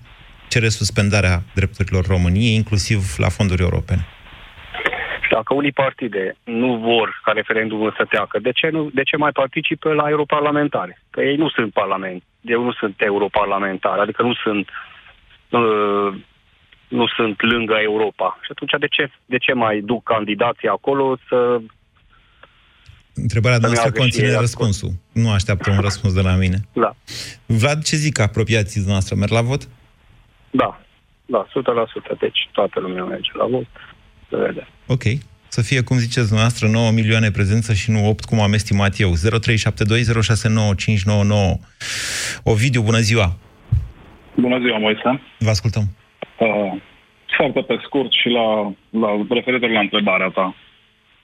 cere 0.52 0.68
suspendarea 0.68 1.36
drepturilor 1.54 2.04
României, 2.14 2.54
inclusiv 2.54 3.00
la 3.24 3.28
fonduri 3.36 3.62
europene. 3.62 4.04
Și 5.24 5.30
dacă 5.36 5.54
unii 5.54 5.72
partide 5.84 6.24
nu 6.44 6.70
vor 6.88 7.20
ca 7.24 7.32
referendumul 7.32 7.94
să 7.98 8.04
treacă, 8.04 8.38
de 8.38 8.52
ce, 8.58 8.68
nu, 8.68 8.90
de 8.98 9.02
ce 9.02 9.16
mai 9.16 9.32
participă 9.32 9.88
la 10.00 10.06
europarlamentare? 10.08 10.94
Că 11.10 11.20
ei 11.20 11.36
nu 11.36 11.48
sunt 11.48 11.72
parlament, 11.72 12.22
eu 12.40 12.64
nu 12.64 12.72
sunt 12.72 12.94
europarlamentar, 12.98 13.98
adică 13.98 14.22
nu 14.22 14.34
sunt 14.44 14.66
uh, 15.58 16.10
nu 16.88 17.06
sunt 17.16 17.36
lângă 17.52 17.74
Europa. 17.82 18.38
Și 18.44 18.50
atunci 18.54 18.74
de 18.80 18.86
ce, 18.96 19.10
de 19.26 19.38
ce 19.38 19.52
mai 19.52 19.80
duc 19.80 20.02
candidații 20.02 20.68
acolo 20.68 21.16
să... 21.28 21.60
Întrebarea 23.14 23.58
noastră 23.58 23.90
conține 23.90 24.36
răspunsul. 24.46 24.92
Nu 25.12 25.30
așteaptă 25.30 25.70
un 25.70 25.80
răspuns 25.80 26.12
de 26.14 26.20
la 26.20 26.34
mine. 26.34 26.58
Da. 26.72 26.96
Vlad, 27.46 27.82
ce 27.84 27.96
zic 27.96 28.18
apropiații 28.18 28.82
noastră? 28.86 29.14
Merg 29.14 29.30
la 29.30 29.40
vot? 29.40 29.62
Da. 30.52 30.80
Da, 31.26 31.46
100%. 31.46 32.18
Deci 32.18 32.48
toată 32.52 32.80
lumea 32.80 33.04
merge 33.04 33.30
la 33.34 33.46
vot. 33.46 33.66
Să 34.28 34.36
vedem. 34.36 34.68
Ok. 34.86 35.02
Să 35.48 35.62
fie, 35.62 35.80
cum 35.82 35.96
ziceți 35.96 36.28
dumneavoastră, 36.28 36.68
9 36.68 36.90
milioane 36.90 37.30
prezență 37.30 37.72
și 37.72 37.90
nu 37.90 38.08
8, 38.08 38.24
cum 38.24 38.40
am 38.40 38.52
estimat 38.52 38.92
eu. 38.98 39.10
0372069599. 39.10 39.14
Ovidiu, 42.44 42.82
bună 42.82 42.98
ziua! 42.98 43.36
Bună 44.34 44.58
ziua, 44.58 44.78
Moise! 44.78 45.20
Vă 45.38 45.50
ascultăm! 45.50 45.82
Uh, 46.38 46.72
foarte 47.36 47.60
pe 47.60 47.80
scurt 47.84 48.12
și 48.12 48.28
la, 48.28 48.46
la 48.90 49.10
referitor 49.28 49.70
la 49.70 49.80
întrebarea 49.80 50.28
ta. 50.28 50.54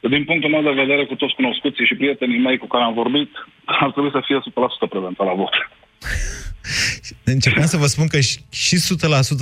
Din 0.01 0.25
punctul 0.25 0.51
meu 0.51 0.63
de 0.63 0.81
vedere, 0.83 1.05
cu 1.05 1.15
toți 1.15 1.35
cunoscuții 1.35 1.87
și 1.87 1.95
prietenii 1.95 2.39
mei 2.39 2.59
cu 2.59 2.67
care 2.67 2.85
am 2.85 2.95
vorbit, 2.95 3.31
ar 3.65 3.91
trebui 3.91 4.11
să 4.11 4.21
fie 4.27 4.39
100% 4.39 4.41
prezentă 4.89 5.23
la 5.25 5.33
vot. 5.33 5.55
Încercam 7.33 7.65
să 7.65 7.77
vă 7.77 7.87
spun 7.87 8.07
că 8.07 8.21
și 8.51 8.77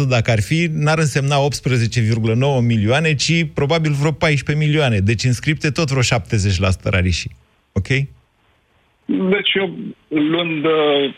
100% 0.05 0.09
dacă 0.09 0.31
ar 0.31 0.41
fi, 0.41 0.69
n-ar 0.73 0.99
însemna 0.99 1.37
18,9 1.37 2.63
milioane, 2.63 3.15
ci 3.15 3.47
probabil 3.55 3.93
vreo 3.93 4.13
14 4.13 4.67
milioane. 4.67 4.99
Deci 4.99 5.25
înscripte 5.25 5.71
tot 5.71 5.91
vreo 5.91 6.03
70% 6.03 6.83
rarișii. 6.83 7.31
Ok? 7.73 7.89
Deci 9.07 9.53
eu 9.55 9.77
luând 10.09 10.65
uh, 10.65 11.15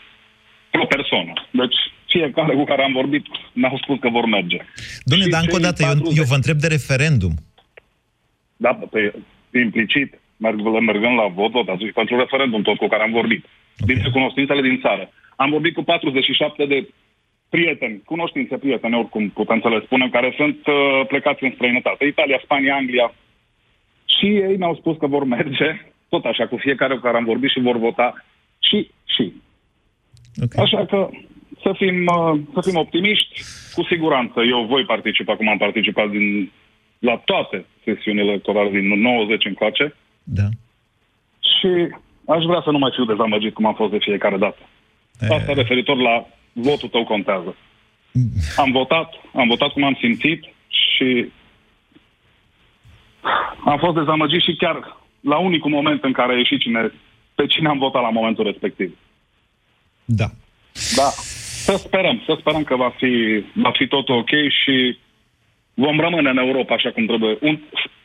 o 0.83 0.85
persoană. 0.85 1.33
Deci 1.51 1.77
fiecare 2.07 2.53
cu 2.55 2.63
care 2.63 2.83
am 2.83 2.93
vorbit 2.93 3.25
mi-au 3.53 3.79
spus 3.83 3.99
că 3.99 4.09
vor 4.09 4.25
merge. 4.25 4.57
Domnule, 5.03 5.29
dar 5.29 5.41
încă 5.41 5.55
o 5.55 5.65
dată, 5.67 5.83
40... 5.83 6.07
eu, 6.07 6.21
eu 6.21 6.27
vă 6.31 6.35
întreb 6.35 6.57
de 6.57 6.67
referendum. 6.67 7.33
Da, 8.57 8.71
pe, 8.91 9.13
implicit, 9.65 10.19
merg, 10.37 10.57
mergând 10.89 11.15
la 11.21 11.27
vot, 11.27 11.51
votați 11.51 11.83
și 11.85 11.91
pentru 11.91 12.17
referendum 12.17 12.61
tot 12.61 12.77
cu 12.77 12.87
care 12.87 13.03
am 13.03 13.11
vorbit. 13.11 13.45
Okay. 13.81 13.95
Din 13.95 14.11
cunoștințele 14.11 14.61
din 14.61 14.79
țară. 14.79 15.09
Am 15.35 15.49
vorbit 15.49 15.73
cu 15.73 15.83
47 15.83 16.65
de 16.65 16.87
prieteni, 17.49 18.01
cunoștințe 18.05 18.57
prieteni, 18.57 18.95
oricum 18.95 19.29
putem 19.29 19.59
să 19.61 19.69
le 19.69 19.81
spunem, 19.85 20.09
care 20.09 20.33
sunt 20.37 20.67
uh, 20.67 21.05
plecați 21.07 21.43
în 21.43 21.51
străinătate. 21.55 22.05
Italia, 22.05 22.39
Spania, 22.43 22.75
Anglia. 22.75 23.13
Și 24.05 24.25
ei 24.25 24.57
mi-au 24.57 24.75
spus 24.75 24.97
că 24.97 25.07
vor 25.07 25.23
merge, 25.23 25.69
tot 26.09 26.25
așa, 26.25 26.47
cu 26.47 26.57
fiecare 26.57 26.93
cu 26.93 27.01
care 27.01 27.17
am 27.17 27.23
vorbit 27.23 27.49
și 27.49 27.59
vor 27.59 27.77
vota 27.77 28.25
și, 28.59 28.89
și. 29.05 29.33
Okay. 30.43 30.63
Așa 30.63 30.85
că 30.85 31.09
să 31.61 31.71
fim, 31.75 32.05
uh, 32.05 32.39
să 32.53 32.69
fim 32.69 32.79
optimiști. 32.79 33.41
Cu 33.73 33.83
siguranță 33.83 34.39
eu 34.41 34.65
voi 34.65 34.85
participa, 34.85 35.35
cum 35.35 35.49
am 35.49 35.57
participat 35.57 36.09
din, 36.09 36.51
la 36.99 37.21
toate 37.25 37.65
sesiunile 37.83 38.29
electorale 38.29 38.69
din 38.69 39.01
90 39.01 39.45
încoace. 39.45 39.95
Da. 40.23 40.47
Și 41.39 41.95
aș 42.33 42.43
vrea 42.43 42.61
să 42.63 42.71
nu 42.71 42.77
mai 42.77 42.91
fiu 42.95 43.05
dezamăgit 43.05 43.53
cum 43.53 43.65
am 43.65 43.73
fost 43.73 43.91
de 43.91 43.97
fiecare 44.07 44.37
dată. 44.37 44.61
Asta 45.29 45.53
referitor 45.53 45.97
la 45.97 46.25
votul 46.53 46.89
tău 46.89 47.03
contează. 47.03 47.55
Am 48.55 48.71
votat, 48.71 49.13
am 49.33 49.47
votat 49.47 49.71
cum 49.71 49.83
am 49.83 49.97
simțit 49.99 50.43
și 50.67 51.31
am 53.65 53.77
fost 53.77 53.95
dezamăgit 53.95 54.41
și 54.41 54.55
chiar 54.55 54.97
la 55.19 55.37
unicul 55.37 55.71
moment 55.71 56.03
în 56.03 56.11
care 56.11 56.33
a 56.33 56.37
ieșit 56.37 56.59
cine, 56.59 56.91
pe 57.35 57.45
cine 57.45 57.67
am 57.67 57.77
votat 57.77 58.01
la 58.01 58.09
momentul 58.09 58.43
respectiv. 58.43 58.97
Da. 60.05 60.25
Da. 60.95 61.09
Să 61.65 61.75
sperăm, 61.77 62.21
să 62.25 62.37
sperăm 62.39 62.63
că 62.63 62.75
va 62.75 62.93
fi, 62.97 63.43
va 63.53 63.71
fi 63.71 63.87
tot 63.87 64.09
ok 64.09 64.29
și 64.63 64.97
vom 65.73 65.99
rămâne 65.99 66.29
în 66.29 66.37
Europa 66.37 66.73
așa 66.73 66.91
cum 66.91 67.05
trebuie. 67.05 67.37
Un, 67.41 67.59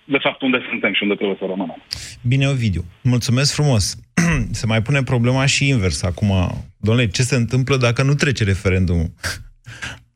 de 0.04 0.18
fapt, 0.20 0.42
unde 0.42 0.58
suntem 0.68 0.92
și 0.92 1.02
unde 1.02 1.14
trebuie 1.14 1.36
să 1.40 1.46
rămânem. 1.48 1.82
Bine, 2.22 2.48
Ovidiu. 2.48 2.84
Mulțumesc 3.02 3.54
frumos. 3.54 3.96
Se 4.58 4.66
mai 4.66 4.82
pune 4.82 5.02
problema 5.02 5.46
și 5.46 5.68
invers 5.68 6.02
acum. 6.02 6.32
Domnule, 6.80 7.08
ce 7.08 7.22
se 7.22 7.36
întâmplă 7.36 7.76
dacă 7.76 8.02
nu 8.02 8.14
trece 8.14 8.44
referendumul? 8.44 9.10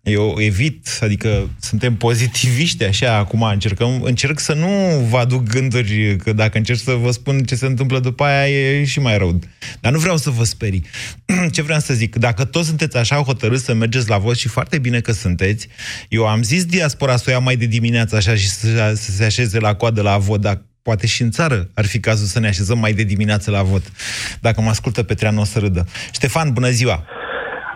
Eu 0.09 0.34
evit, 0.38 0.88
adică 1.00 1.48
suntem 1.61 1.94
pozitiviști 1.94 2.84
așa 2.84 3.16
acum, 3.16 3.42
încercăm, 3.42 4.02
încerc 4.02 4.38
să 4.38 4.54
nu 4.54 4.68
vă 5.11 5.16
aduc 5.16 5.42
gânduri, 5.42 6.16
că 6.16 6.32
dacă 6.32 6.59
încerc 6.59 6.78
să 6.78 6.92
vă 6.92 7.11
spun 7.11 7.38
ce 7.38 7.54
se 7.54 7.66
întâmplă 7.66 7.98
după 7.98 8.24
aia 8.24 8.48
e 8.48 8.84
și 8.84 9.00
mai 9.00 9.18
rău. 9.18 9.38
Dar 9.80 9.92
nu 9.92 9.98
vreau 9.98 10.16
să 10.16 10.30
vă 10.30 10.44
sperii. 10.44 10.84
ce 11.54 11.62
vreau 11.62 11.78
să 11.78 11.94
zic? 11.94 12.16
Dacă 12.16 12.44
toți 12.44 12.66
sunteți 12.66 12.96
așa 12.96 13.16
hotărâți 13.16 13.64
să 13.64 13.74
mergeți 13.74 14.09
la 14.09 14.18
vot 14.18 14.36
și 14.36 14.48
foarte 14.48 14.78
bine 14.78 15.00
că 15.00 15.12
sunteți, 15.12 15.68
eu 16.09 16.26
am 16.26 16.42
zis 16.42 16.64
diaspora 16.64 17.16
să 17.16 17.24
o 17.28 17.30
ia 17.30 17.38
mai 17.38 17.56
de 17.56 17.66
dimineață 17.66 18.16
așa 18.16 18.34
și 18.34 18.48
să, 18.48 18.92
să 18.94 19.11
se 19.11 19.24
așeze 19.24 19.59
la 19.59 19.74
coadă 19.74 20.02
la 20.02 20.16
vot, 20.16 20.40
dar 20.40 20.62
poate 20.82 21.06
și 21.06 21.22
în 21.22 21.30
țară 21.30 21.68
ar 21.74 21.84
fi 21.84 22.00
cazul 22.00 22.26
să 22.26 22.40
ne 22.40 22.48
așezăm 22.48 22.78
mai 22.78 22.92
de 22.92 23.02
dimineață 23.02 23.50
la 23.50 23.62
vot. 23.62 23.82
Dacă 24.40 24.61
mă 24.61 24.68
ascultă 24.68 25.02
Petreanu 25.02 25.40
o 25.40 25.44
să 25.44 25.59
râdă. 25.59 25.86
Ștefan, 26.12 26.52
bună 26.52 26.68
ziua! 26.68 27.04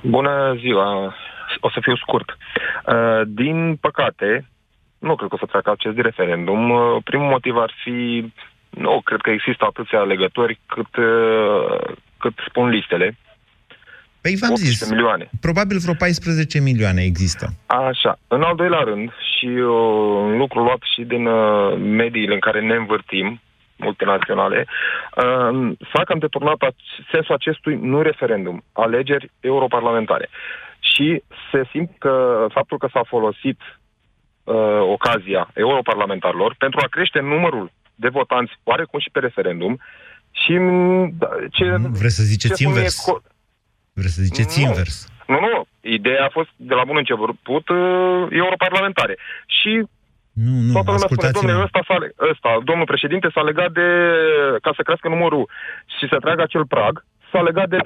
Bună 0.03 0.57
ziua! 0.61 1.15
O 1.61 1.71
să 1.71 1.79
fiu 1.83 1.97
scurt. 1.97 2.37
Uh, 2.87 3.21
din 3.27 3.77
păcate, 3.77 4.47
nu 4.99 5.15
cred 5.17 5.29
că 5.29 5.35
o 5.35 5.39
să 5.39 5.47
treacă 5.47 5.71
acest 5.71 5.95
de 5.95 6.03
referendum. 6.03 6.71
Uh, 6.71 6.97
primul 7.05 7.29
motiv 7.29 7.57
ar 7.57 7.73
fi, 7.83 8.33
nu 8.71 9.01
cred 9.05 9.21
că 9.21 9.31
există 9.31 9.65
atâția 9.65 10.03
legători 10.03 10.61
cât, 10.67 10.97
uh, 10.97 11.95
cât 12.19 12.35
spun 12.49 12.69
listele. 12.69 13.17
Păi 14.21 14.37
v-am 14.41 14.55
zis, 14.55 14.91
milioane. 14.91 15.29
probabil 15.41 15.79
vreo 15.79 15.95
14 15.95 16.61
milioane 16.61 17.03
există. 17.03 17.47
Așa. 17.67 18.19
În 18.29 18.43
al 18.43 18.57
doilea 18.57 18.81
rând, 18.81 19.13
și 19.43 19.47
un 20.27 20.37
lucru 20.37 20.63
luat 20.63 20.83
și 20.95 21.03
din 21.03 21.23
mediile 21.97 22.35
în 22.35 22.41
care 22.41 22.61
ne 22.61 22.75
învârtim, 22.75 23.41
multinaționale, 23.77 24.67
s-a 25.93 26.03
cam 26.05 26.19
deturnat 26.19 26.75
sensul 27.11 27.35
acestui 27.35 27.79
nu 27.83 28.03
referendum, 28.03 28.65
alegeri 28.73 29.31
europarlamentare 29.41 30.29
și 30.83 31.23
se 31.51 31.63
simte 31.71 31.95
că 31.99 32.47
faptul 32.53 32.79
că 32.79 32.89
s-a 32.93 33.03
folosit 33.07 33.61
uh, 34.45 34.81
ocazia 34.81 35.51
europarlamentarilor 35.55 36.55
pentru 36.59 36.81
a 36.83 36.89
crește 36.89 37.21
numărul 37.21 37.73
de 37.95 38.09
votanți, 38.09 38.53
oarecum 38.65 38.99
și 39.01 39.11
pe 39.11 39.19
referendum, 39.19 39.81
și 40.31 40.53
da, 41.19 41.29
ce... 41.51 41.65
Vreți 42.01 42.15
să 42.15 42.23
ziceți 42.23 42.63
invers? 42.63 42.97
Co- 43.09 43.23
Vreți 43.93 44.15
să 44.15 44.23
ziceți 44.23 44.61
nu, 44.61 44.67
invers? 44.67 45.09
Nu, 45.27 45.39
nu. 45.41 45.67
Ideea 45.81 46.25
a 46.25 46.35
fost 46.39 46.49
de 46.57 46.75
la 46.75 46.85
bun 46.85 46.97
început 46.97 47.69
uh, 47.69 48.27
europarlamentare. 48.31 49.17
Și 49.47 49.73
nu, 50.33 50.53
nu, 50.67 50.73
Toată 50.73 50.91
lumea 50.91 51.09
spune, 51.11 51.31
domnule, 51.31 51.65
ăsta, 51.65 51.81
s-a, 51.89 51.97
ăsta, 52.31 52.51
domnul 52.65 52.87
președinte 52.93 53.29
s-a 53.35 53.43
legat 53.43 53.73
de, 53.73 53.89
ca 54.61 54.73
să 54.77 54.83
crească 54.83 55.09
numărul 55.09 55.49
și 55.99 56.07
să 56.11 56.17
tragă 56.21 56.43
acel 56.43 56.67
prag, 56.67 57.05
s-a 57.33 57.41
legat 57.41 57.69
de 57.69 57.77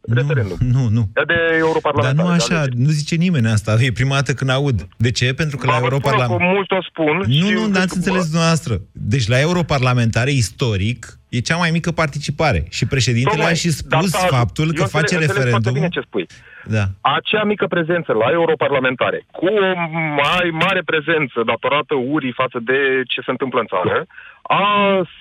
nu, 0.00 0.14
referendum. 0.14 0.56
Nu, 0.60 0.88
nu. 0.96 1.02
De 1.26 1.38
europarlamentar. 1.58 2.24
Dar 2.24 2.24
nu 2.24 2.30
așa, 2.38 2.64
nu 2.76 2.88
zice 2.88 3.14
nimeni 3.14 3.46
asta. 3.46 3.76
E 3.80 3.92
prima 3.92 4.14
dată 4.14 4.32
când 4.32 4.50
aud. 4.50 4.88
De 4.96 5.10
ce? 5.10 5.34
Pentru 5.34 5.56
că 5.56 5.66
ba, 5.66 5.72
la 5.72 5.78
europarlamentar... 5.82 6.46
mult 6.54 6.70
o 6.70 6.82
spun. 6.82 7.16
Nu, 7.26 7.50
nu, 7.50 7.66
n-ați 7.66 7.96
înțeles 7.96 8.24
dumneavoastră. 8.30 8.74
Deci 8.92 9.26
la 9.28 9.40
europarlamentare, 9.40 10.30
istoric, 10.30 11.18
e 11.28 11.38
cea 11.38 11.56
mai 11.56 11.70
mică 11.70 11.90
participare. 11.90 12.64
Și 12.70 12.86
președintele 12.86 13.34
Tocmai, 13.34 13.52
a 13.52 13.62
și 13.62 13.70
spus 13.70 14.10
da, 14.10 14.18
faptul 14.18 14.72
că 14.72 14.84
face 14.84 15.14
înțeleg, 15.14 15.36
referendum... 15.36 15.72
bine 15.72 15.88
ce 15.88 16.00
spui. 16.00 16.26
Da. 16.64 16.84
Acea 17.00 17.44
mică 17.44 17.66
prezență 17.66 18.12
la 18.12 18.30
europarlamentare, 18.30 19.24
cu 19.30 19.46
o 19.46 19.74
mai 20.22 20.50
mare 20.52 20.82
prezență 20.84 21.42
datorată 21.46 21.94
urii 21.94 22.32
față 22.32 22.58
de 22.62 22.78
ce 23.06 23.20
se 23.24 23.30
întâmplă 23.30 23.60
în 23.60 23.66
țară, 23.66 24.06
a, 24.42 24.62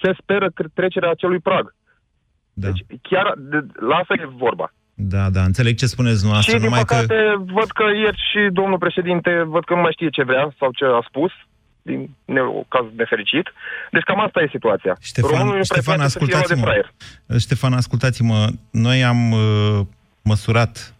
se 0.01 0.11
speră 0.21 0.47
trecerea 0.73 1.09
acelui 1.09 1.39
prag. 1.39 1.75
Da. 2.61 2.67
Deci 2.67 2.81
chiar 3.09 3.33
de, 3.37 3.57
la 3.89 3.95
asta 3.95 4.13
e 4.13 4.37
vorba. 4.45 4.67
Da, 4.93 5.29
da, 5.29 5.43
înțeleg 5.43 5.75
ce 5.77 5.85
spuneți 5.85 6.25
noastră. 6.25 6.55
Și 6.55 6.61
din 6.61 6.69
păcate 6.69 7.05
că... 7.05 7.43
văd 7.57 7.69
că 7.79 7.83
ieri 8.03 8.19
și 8.29 8.41
domnul 8.51 8.77
președinte, 8.77 9.31
văd 9.47 9.63
că 9.65 9.73
nu 9.73 9.81
mai 9.81 9.95
știe 9.97 10.09
ce 10.09 10.23
vrea 10.23 10.53
sau 10.59 10.69
ce 10.71 10.85
a 10.85 11.03
spus, 11.07 11.31
din 11.81 12.09
caz 12.67 12.85
nefericit. 12.95 13.45
Deci 13.91 14.03
cam 14.03 14.19
asta 14.19 14.41
e 14.41 14.47
situația. 14.51 14.97
Ștefan, 15.01 15.61
Ștefan 15.63 15.99
ascultați-mă. 15.99 16.85
Ștefan, 17.37 17.73
ascultați-mă. 17.73 18.47
Noi 18.71 19.03
am 19.03 19.31
uh, 19.31 19.79
măsurat 20.21 20.93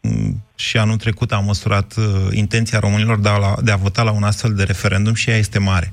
uh, 0.00 0.10
și 0.54 0.78
anul 0.78 0.96
trecut 0.96 1.32
am 1.32 1.44
măsurat 1.44 1.94
uh, 1.96 2.04
intenția 2.30 2.78
românilor 2.78 3.18
de 3.18 3.28
a, 3.28 3.54
de 3.62 3.70
a 3.72 3.76
vota 3.76 4.02
la 4.02 4.12
un 4.12 4.22
astfel 4.22 4.54
de 4.54 4.62
referendum 4.62 5.14
și 5.14 5.30
ea 5.30 5.36
este 5.36 5.58
mare. 5.58 5.92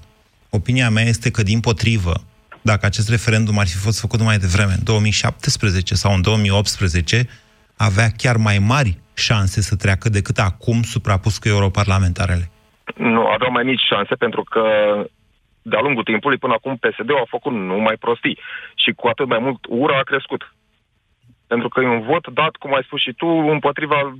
Opinia 0.49 0.89
mea 0.89 1.03
este 1.03 1.31
că, 1.31 1.43
din 1.43 1.59
potrivă, 1.59 2.13
dacă 2.63 2.85
acest 2.85 3.09
referendum 3.09 3.57
ar 3.59 3.67
fi 3.67 3.77
fost 3.77 3.99
făcut 3.99 4.21
mai 4.21 4.37
devreme, 4.37 4.73
în 4.77 4.83
2017 4.83 5.95
sau 5.95 6.13
în 6.13 6.21
2018, 6.21 7.27
avea 7.77 8.07
chiar 8.17 8.37
mai 8.37 8.57
mari 8.59 8.97
șanse 9.13 9.61
să 9.61 9.75
treacă 9.75 10.09
decât 10.09 10.37
acum 10.37 10.81
suprapus 10.81 11.37
cu 11.37 11.47
europarlamentarele. 11.47 12.51
Nu, 12.95 13.27
aveau 13.27 13.51
mai 13.51 13.63
mici 13.63 13.89
șanse 13.89 14.15
pentru 14.15 14.43
că 14.43 14.63
de-a 15.61 15.81
lungul 15.81 16.03
timpului 16.03 16.37
până 16.37 16.53
acum 16.53 16.75
PSD-ul 16.75 17.23
a 17.23 17.35
făcut 17.35 17.51
numai 17.51 17.95
prostii 17.99 18.39
și 18.75 18.91
cu 18.91 19.07
atât 19.07 19.27
mai 19.27 19.39
mult 19.39 19.65
ura 19.67 19.97
a 19.97 20.09
crescut. 20.11 20.53
Pentru 21.47 21.67
că 21.69 21.81
e 21.81 21.87
un 21.87 22.01
vot 22.01 22.27
dat, 22.27 22.55
cum 22.55 22.73
ai 22.73 22.83
spus 22.85 23.01
și 23.01 23.13
tu, 23.13 23.27
împotriva 23.27 24.17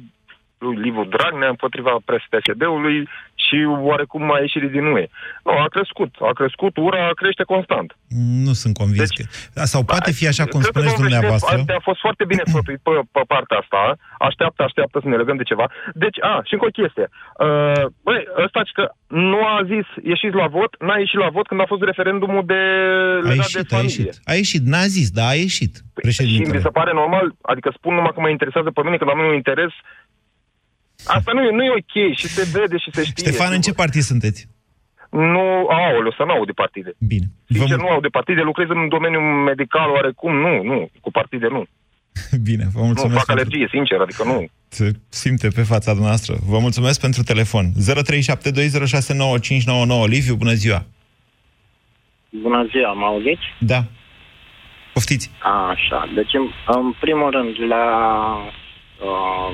lui 0.65 0.75
Liviu 0.85 1.05
Dragnea 1.15 1.49
împotriva 1.55 1.93
PSD-ului 2.07 2.97
și 3.45 3.57
oarecum 3.89 4.23
a 4.35 4.39
ieșit 4.45 4.71
din 4.77 4.85
UE. 4.95 5.05
Nu, 5.43 5.51
a 5.65 5.67
crescut. 5.75 6.11
A 6.29 6.33
crescut, 6.39 6.73
ura 6.77 7.03
crește 7.21 7.43
constant. 7.53 7.89
Nu 8.45 8.53
sunt 8.61 8.73
convins 8.81 9.09
deci, 9.09 9.17
că... 9.17 9.23
Da, 9.57 9.63
sau 9.73 9.81
poate 9.83 10.11
fi 10.19 10.25
așa 10.27 10.45
cum 10.51 10.61
spuneți 10.61 11.01
dumneavoastră. 11.01 11.63
A 11.79 11.87
fost 11.89 11.99
foarte 11.99 12.23
bine 12.31 12.43
sfătuit 12.51 12.81
pe, 12.87 12.91
pe 13.11 13.21
partea 13.33 13.57
asta. 13.63 13.79
Așteaptă, 14.27 14.63
așteaptă 14.63 14.97
să 15.01 15.07
ne 15.07 15.15
legăm 15.21 15.37
de 15.37 15.49
ceva. 15.51 15.65
Deci, 15.93 16.17
a, 16.29 16.41
și 16.47 16.53
încă 16.53 16.65
o 16.65 16.75
chestie. 16.79 17.07
Uh, 17.45 17.83
băi, 18.05 18.21
ăsta 18.45 18.61
că 18.73 18.85
nu 19.07 19.39
a 19.53 19.57
zis 19.73 19.87
ieșiți 20.11 20.35
la 20.41 20.47
vot, 20.47 20.71
n-a 20.85 20.97
ieșit 20.97 21.19
la 21.25 21.29
vot 21.29 21.47
când 21.47 21.61
a 21.61 21.71
fost 21.73 21.81
referendumul 21.81 22.43
de 22.45 22.61
a 23.29 23.33
ieșit, 23.33 23.67
de 23.67 23.75
familie. 23.75 24.11
A 24.29 24.31
ieșit, 24.31 24.31
a 24.31 24.33
ieșit, 24.33 24.63
n-a 24.71 24.85
zis, 24.97 25.09
dar 25.17 25.27
a 25.29 25.37
ieșit. 25.45 25.73
Păi, 25.93 26.11
și 26.11 26.45
mi 26.53 26.65
se 26.67 26.75
pare 26.79 26.91
normal, 26.93 27.35
adică 27.41 27.69
spun 27.77 27.93
numai 27.93 28.11
că 28.13 28.19
mă 28.19 28.29
interesează 28.29 28.69
pe 28.71 28.81
mine, 28.83 28.97
că 28.97 29.05
la 29.05 29.13
mine 29.13 29.27
un 29.27 29.41
interes 29.41 29.73
Asta 31.05 31.31
nu 31.33 31.43
e, 31.43 31.51
nu 31.51 31.63
e 31.63 31.69
ok 31.69 32.15
și 32.17 32.27
se 32.27 32.49
vede 32.59 32.77
și 32.77 32.89
se 32.93 33.03
știe. 33.03 33.25
Ștefan, 33.25 33.53
în 33.53 33.61
ce 33.61 33.73
partid 33.73 34.01
sunteți? 34.01 34.47
Nu, 35.09 35.67
aoleu, 35.69 36.11
să 36.17 36.23
nu 36.23 36.31
aud 36.33 36.45
de 36.45 36.51
partide. 36.51 36.93
Bine. 36.99 37.25
Sincer, 37.47 37.77
nu 37.77 37.87
aud 37.87 38.01
de 38.01 38.07
partide, 38.07 38.41
lucrez 38.41 38.67
în 38.69 38.89
domeniul 38.89 39.21
medical 39.21 39.89
oarecum, 39.89 40.35
nu, 40.35 40.63
nu, 40.63 40.89
cu 41.01 41.11
partide 41.11 41.47
nu. 41.47 41.63
Bine, 42.49 42.65
vă 42.73 42.81
mulțumesc. 42.83 43.13
Nu, 43.13 43.17
fac 43.21 43.25
pentru- 43.25 43.45
alergie, 43.45 43.67
sincer, 43.71 43.99
adică 43.99 44.23
nu. 44.23 44.45
Se 44.67 44.91
simte 45.09 45.47
pe 45.47 45.61
fața 45.61 45.91
dumneavoastră. 45.91 46.35
Vă 46.45 46.59
mulțumesc 46.59 46.99
pentru 47.01 47.23
telefon. 47.23 47.65
0372069599. 47.65 47.71
Liviu, 50.07 50.35
bună 50.35 50.53
ziua. 50.53 50.85
Bună 52.29 52.67
ziua, 52.71 52.93
mă 52.93 53.05
auziți? 53.05 53.41
Da. 53.59 53.83
Poftiți. 54.93 55.31
A, 55.39 55.69
așa, 55.69 56.09
deci 56.15 56.33
în, 56.33 56.49
în 56.67 56.93
primul 56.99 57.29
rând 57.31 57.55
la, 57.71 57.85
uh, 59.03 59.49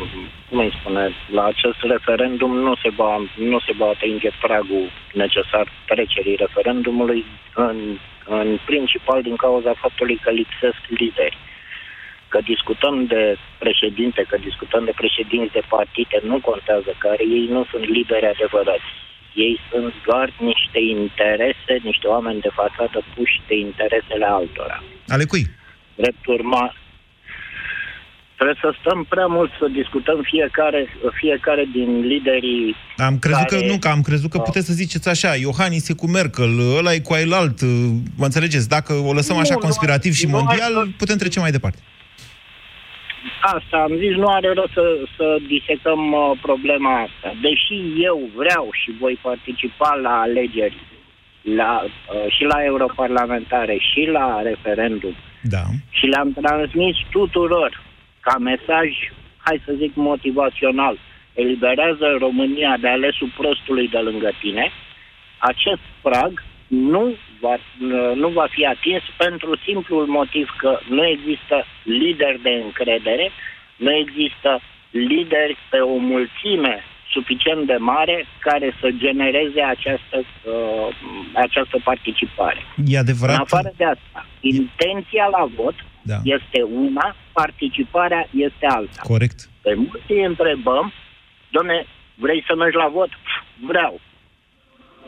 cum 0.50 0.60
îi 0.60 0.76
spune, 0.80 1.04
la 1.32 1.44
acest 1.46 1.80
referendum 1.82 2.54
nu 2.58 2.76
se 2.84 2.90
va, 2.90 3.14
nu 3.36 3.60
se 3.60 3.74
va 3.78 3.88
atinge 3.88 4.30
pragul 4.42 4.86
necesar 5.14 5.66
trecerii 5.86 6.36
referendumului 6.36 7.26
în, 7.56 7.78
în 8.26 8.60
principal 8.66 9.22
din 9.22 9.36
cauza 9.36 9.74
faptului 9.74 10.18
că 10.24 10.30
lipsesc 10.30 10.82
lideri. 10.88 11.38
Că 12.28 12.40
discutăm 12.42 13.06
de 13.06 13.38
președinte, 13.58 14.26
că 14.30 14.38
discutăm 14.38 14.84
de 14.86 14.94
președinți 14.96 15.54
de 15.54 15.64
partide, 15.70 16.20
nu 16.24 16.40
contează, 16.40 16.92
care 16.98 17.24
ei 17.38 17.48
nu 17.50 17.66
sunt 17.72 17.86
lideri 17.86 18.26
adevărați. 18.26 18.90
Ei 19.34 19.60
sunt 19.72 19.94
doar 20.06 20.34
niște 20.40 20.80
interese, 20.80 21.74
niște 21.82 22.08
oameni 22.08 22.42
de 22.42 22.50
fațadă 22.54 23.04
puși 23.16 23.42
de 23.48 23.56
interesele 23.58 24.26
altora. 24.26 24.84
Ale 25.08 25.26
cui? 25.26 25.46
Drept 25.96 26.26
urma, 26.26 26.74
trebuie 28.40 28.58
să 28.66 28.70
stăm 28.80 29.00
prea 29.14 29.26
mult 29.26 29.52
să 29.60 29.66
discutăm 29.80 30.20
fiecare, 30.32 30.82
fiecare 31.22 31.64
din 31.78 31.90
liderii 32.12 32.76
Am 32.98 33.16
crezut 33.20 33.48
care... 33.48 33.62
că 33.62 33.72
nu, 33.72 33.78
că 33.80 33.88
am 33.88 34.02
crezut 34.02 34.30
că 34.32 34.38
puteți 34.38 34.66
să 34.66 34.74
ziceți 34.74 35.10
așa, 35.10 35.36
Iohannis 35.36 35.90
e 35.90 35.94
cu 36.02 36.08
Merkel, 36.08 36.54
ăla 36.78 36.94
e 36.94 37.00
cu 37.08 37.14
ailalt, 37.14 37.58
mă 38.20 38.26
înțelegeți? 38.30 38.70
Dacă 38.70 38.94
o 38.94 39.14
lăsăm 39.14 39.36
Nu, 39.36 39.42
așa 39.42 39.54
nu, 39.54 39.60
conspirativ 39.60 40.14
și 40.14 40.26
nu 40.26 40.32
mondial, 40.32 40.74
asta- 40.78 40.94
putem 40.98 41.18
trece 41.18 41.40
mai 41.40 41.52
departe. 41.52 41.80
Asta 43.42 43.78
am 43.88 43.94
zis, 44.04 44.14
nu 44.24 44.28
are 44.38 44.50
rost 44.54 44.74
să, 44.74 44.86
să 45.18 45.38
disecăm 45.48 46.02
uh, 46.12 46.32
problema 46.42 46.94
asta. 47.08 47.30
Deși 47.42 47.76
eu 48.10 48.18
vreau 48.36 48.70
și 48.82 48.90
voi 49.00 49.20
participa 49.22 50.00
la 50.06 50.14
alegeri 50.28 50.78
la, 51.42 51.72
uh, 51.84 52.32
și 52.36 52.44
la 52.44 52.64
europarlamentare 52.64 53.78
și 53.90 54.02
la 54.12 54.42
referendum 54.50 55.16
Da. 55.42 55.64
și 55.90 56.06
le-am 56.06 56.32
transmis 56.42 56.96
tuturor 57.10 57.72
ca 58.20 58.38
mesaj, 58.38 58.88
hai 59.38 59.62
să 59.66 59.74
zic, 59.78 59.96
motivațional. 59.96 60.98
Eliberează 61.34 62.16
România 62.20 62.78
de 62.78 62.88
alesul 62.88 63.32
prostului 63.38 63.88
de 63.88 63.98
lângă 63.98 64.32
tine. 64.42 64.72
Acest 65.38 65.82
prag 66.02 66.44
nu 66.68 67.16
va, 67.40 67.56
nu 68.16 68.28
va 68.28 68.48
fi 68.50 68.66
atins 68.66 69.04
pentru 69.18 69.58
simplul 69.66 70.06
motiv 70.06 70.48
că 70.58 70.80
nu 70.90 71.06
există 71.06 71.66
lideri 71.84 72.42
de 72.42 72.62
încredere, 72.66 73.32
nu 73.76 73.92
există 73.96 74.62
lideri 74.92 75.58
pe 75.70 75.78
o 75.78 75.96
mulțime 75.98 76.84
suficient 77.12 77.66
de 77.66 77.78
mare 77.80 78.26
care 78.40 78.76
să 78.80 78.90
genereze 78.98 79.62
această, 79.62 80.18
uh, 80.18 80.96
această 81.34 81.78
participare. 81.84 82.62
E 82.86 82.98
adevărat? 82.98 83.36
În 83.36 83.42
afară 83.42 83.72
de 83.78 83.84
asta, 83.84 84.26
intenția 84.40 85.26
la 85.38 85.44
vot 85.56 85.76
Da. 86.12 86.20
este 86.36 86.60
una, 86.86 87.08
participarea 87.42 88.24
este 88.48 88.66
alta. 88.78 89.02
Corect. 89.14 89.38
Pe 89.66 89.72
mulți 89.76 90.12
îi 90.16 90.26
întrebăm, 90.32 90.86
domne, 91.56 91.78
vrei 92.24 92.42
să 92.48 92.54
mergi 92.56 92.78
la 92.84 92.90
vot? 92.98 93.12
Vreau. 93.72 93.94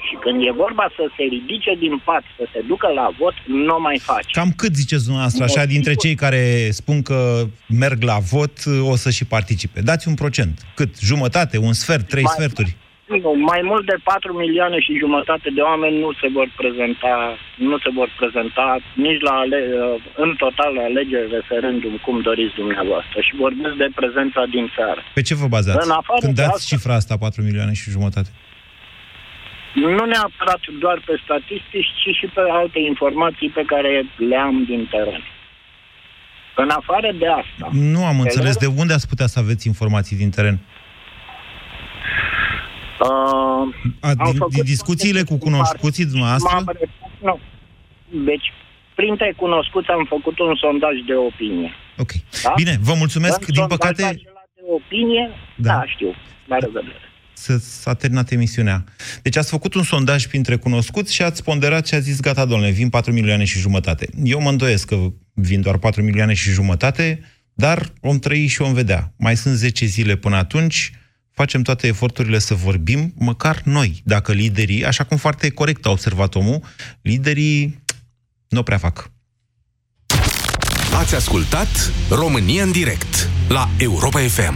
Și 0.08 0.16
când 0.24 0.38
e 0.46 0.52
vorba 0.66 0.86
să 0.98 1.04
se 1.16 1.24
ridice 1.36 1.72
din 1.84 1.96
pat, 2.08 2.24
să 2.38 2.46
se 2.54 2.60
ducă 2.68 2.88
la 2.88 3.08
vot, 3.20 3.34
nu 3.48 3.76
o 3.76 3.80
mai 3.80 4.00
face. 4.10 4.30
Cam 4.32 4.52
cât 4.62 4.74
ziceți 4.76 5.04
dumneavoastră, 5.04 5.44
așa, 5.44 5.66
dintre 5.66 5.94
cei 5.94 6.16
care 6.16 6.70
spun 6.72 7.02
că 7.02 7.44
merg 7.68 8.04
la 8.04 8.18
vot, 8.20 8.54
o 8.82 8.96
să 8.96 9.10
și 9.10 9.26
participe? 9.26 9.82
Dați 9.82 10.08
un 10.08 10.16
procent. 10.16 10.62
Cât? 10.76 11.00
Jumătate? 11.00 11.58
Un 11.58 11.74
sfert? 11.74 12.08
Trei 12.08 12.24
Mai- 12.24 12.34
sferturi? 12.38 12.76
Nu, 13.20 13.32
mai 13.52 13.62
mult 13.64 13.86
de 13.86 13.98
4 14.04 14.34
milioane 14.44 14.78
și 14.86 14.98
jumătate 15.04 15.48
de 15.58 15.62
oameni 15.70 16.00
nu 16.06 16.12
se 16.22 16.28
vor 16.38 16.48
prezenta, 16.62 17.14
nu 17.70 17.78
se 17.84 17.90
vor 17.98 18.10
prezenta 18.20 18.68
nici 19.06 19.22
la 19.28 19.34
ale, 19.44 19.60
în 20.24 20.32
total 20.44 20.72
la 20.78 20.84
alegeri, 20.90 21.32
referendum, 21.40 21.94
cum 22.06 22.16
doriți 22.30 22.56
dumneavoastră. 22.62 23.18
Și 23.28 23.34
vorbesc 23.44 23.76
de 23.84 23.90
prezența 24.00 24.42
din 24.56 24.66
țară. 24.78 25.02
Pe 25.18 25.22
ce 25.28 25.34
vă 25.42 25.48
bazați? 25.58 25.86
În 25.88 25.92
afară 26.02 26.20
Când 26.26 26.36
de 26.36 26.42
dați 26.42 26.54
asta- 26.58 26.72
cifra 26.76 26.94
asta, 27.02 27.16
4 27.26 27.42
milioane 27.48 27.74
și 27.82 27.90
jumătate? 27.98 28.30
Nu 29.74 30.04
neapărat 30.14 30.62
doar 30.84 30.98
pe 31.06 31.14
statistici, 31.24 31.92
ci 32.02 32.10
și 32.20 32.28
pe 32.36 32.42
alte 32.62 32.80
informații 32.92 33.50
pe 33.50 33.64
care 33.72 33.92
le 34.30 34.36
am 34.48 34.64
din 34.72 34.88
teren. 34.94 35.24
În 36.56 36.70
afară 36.70 37.10
de 37.20 37.28
asta, 37.28 37.66
Nu 37.94 38.06
am 38.06 38.16
Pe 38.16 38.22
înțeles. 38.22 38.56
De 38.58 38.66
lângă- 38.66 38.82
unde 38.82 38.94
ați 38.94 39.08
putea 39.08 39.28
să 39.34 39.40
aveți 39.40 39.68
informații 39.68 40.18
din 40.18 40.30
teren? 40.30 40.54
uh, 40.54 40.81
A, 43.10 44.10
am 44.10 44.16
din, 44.26 44.34
făcut 44.38 44.54
din 44.54 44.64
discuțiile 44.64 45.24
cu 45.24 45.38
cunoscuții 45.38 46.06
dumneavoastră? 46.06 46.50
m-am 46.54 46.76
re- 46.80 46.90
Nu. 47.22 47.40
Deci, 48.26 48.48
printre 48.96 49.34
cunoscuți 49.38 49.88
am 49.90 50.06
făcut 50.10 50.40
un 50.40 50.56
sondaj 50.56 50.96
de 51.08 51.14
opinie. 51.30 51.72
Ok. 51.98 52.12
Da? 52.44 52.54
Bine, 52.56 52.78
vă 52.82 52.94
mulțumesc. 52.98 53.40
În 53.40 53.46
Din 53.46 53.56
sondajul 53.56 53.78
păcate, 53.78 54.04
acela 54.04 54.44
de 54.56 54.62
opinie, 54.80 55.30
Da. 55.56 55.72
da, 55.72 55.78
da 55.80 55.86
știu. 55.86 56.12
La 56.48 56.58
revedere. 56.58 57.00
să- 57.34 57.58
s-a 57.58 57.94
terminat 57.94 58.32
emisiunea. 58.32 58.84
Deci 59.22 59.38
ați 59.38 59.50
făcut 59.50 59.74
un 59.74 59.84
sondaj 59.84 60.26
printre 60.28 60.56
cunoscuți 60.56 61.14
și 61.14 61.22
ați 61.22 61.44
ponderat 61.44 61.88
și 61.88 61.94
ați 61.94 62.04
zis, 62.04 62.20
gata, 62.20 62.46
domnule, 62.46 62.72
vin 62.72 62.90
4 62.90 63.12
milioane 63.14 63.44
și 63.44 63.60
jumătate. 63.60 64.08
Eu 64.24 64.42
mă 64.42 64.50
îndoiesc 64.50 64.88
că 64.88 64.98
vin 65.34 65.62
doar 65.62 65.78
4 65.78 66.02
milioane 66.04 66.34
și 66.34 66.50
jumătate, 66.50 67.20
dar 67.54 67.86
vom 68.02 68.20
trăi 68.20 68.48
și 68.48 68.58
vom 68.62 68.74
vedea. 68.74 69.14
Mai 69.18 69.36
sunt 69.38 69.56
10 69.56 69.86
zile 69.86 70.16
până 70.16 70.36
atunci, 70.36 70.92
facem 71.34 71.62
toate 71.62 71.88
eforturile 71.88 72.40
să 72.40 72.54
vorbim, 72.54 73.14
măcar 73.18 73.62
noi, 73.64 74.02
dacă 74.06 74.32
liderii, 74.32 74.86
așa 74.86 75.04
cum 75.04 75.18
foarte 75.18 75.50
corect 75.50 75.86
a 75.86 75.90
observat 75.90 76.36
omul, 76.36 76.62
liderii 77.02 77.84
nu 78.48 78.64
prea 78.64 78.78
fac. 78.78 79.12
Ați 80.94 81.16
ascultat 81.16 81.92
România 82.10 82.64
în 82.64 82.72
direct 82.72 83.30
la 83.48 83.70
Europa 83.78 84.20
FM. 84.20 84.56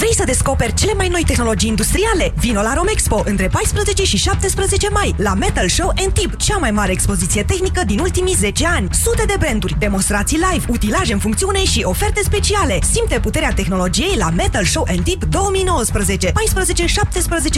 Vrei 0.00 0.14
să 0.14 0.24
descoperi 0.24 0.74
cele 0.74 0.94
mai 0.94 1.08
noi 1.08 1.22
tehnologii 1.26 1.68
industriale? 1.68 2.32
Vino 2.36 2.62
la 2.62 2.74
Romexpo 2.74 3.22
între 3.24 3.48
14 3.48 4.04
și 4.04 4.16
17 4.16 4.88
mai 4.90 5.14
la 5.16 5.34
Metal 5.34 5.68
Show 5.68 5.92
Tip, 6.12 6.36
cea 6.36 6.56
mai 6.56 6.70
mare 6.70 6.92
expoziție 6.92 7.42
tehnică 7.42 7.82
din 7.86 7.98
ultimii 7.98 8.34
10 8.34 8.66
ani. 8.66 8.88
Sute 8.92 9.24
de 9.26 9.34
branduri, 9.38 9.76
demonstrații 9.78 10.40
live, 10.52 10.64
utilaje 10.68 11.12
în 11.12 11.18
funcțiune 11.18 11.64
și 11.64 11.82
oferte 11.84 12.22
speciale. 12.22 12.78
Simte 12.92 13.20
puterea 13.20 13.52
tehnologiei 13.52 14.16
la 14.16 14.30
Metal 14.30 14.64
Show 14.64 14.86
Tip 15.04 15.24
2019, 15.24 16.32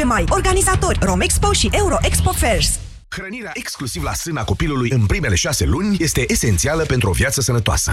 14-17 0.01 0.05
mai. 0.05 0.25
Organizatori 0.29 0.99
Romexpo 1.03 1.53
și 1.53 1.69
Euro 1.73 1.97
Expo 2.01 2.33
Fairs. 2.33 2.79
Hrănirea 3.09 3.51
exclusiv 3.55 4.03
la 4.03 4.15
sâna 4.15 4.45
copilului 4.45 4.91
în 4.91 5.07
primele 5.07 5.35
șase 5.35 5.65
luni 5.65 5.97
este 6.01 6.25
esențială 6.33 6.83
pentru 6.83 7.09
o 7.09 7.13
viață 7.13 7.41
sănătoasă. 7.41 7.93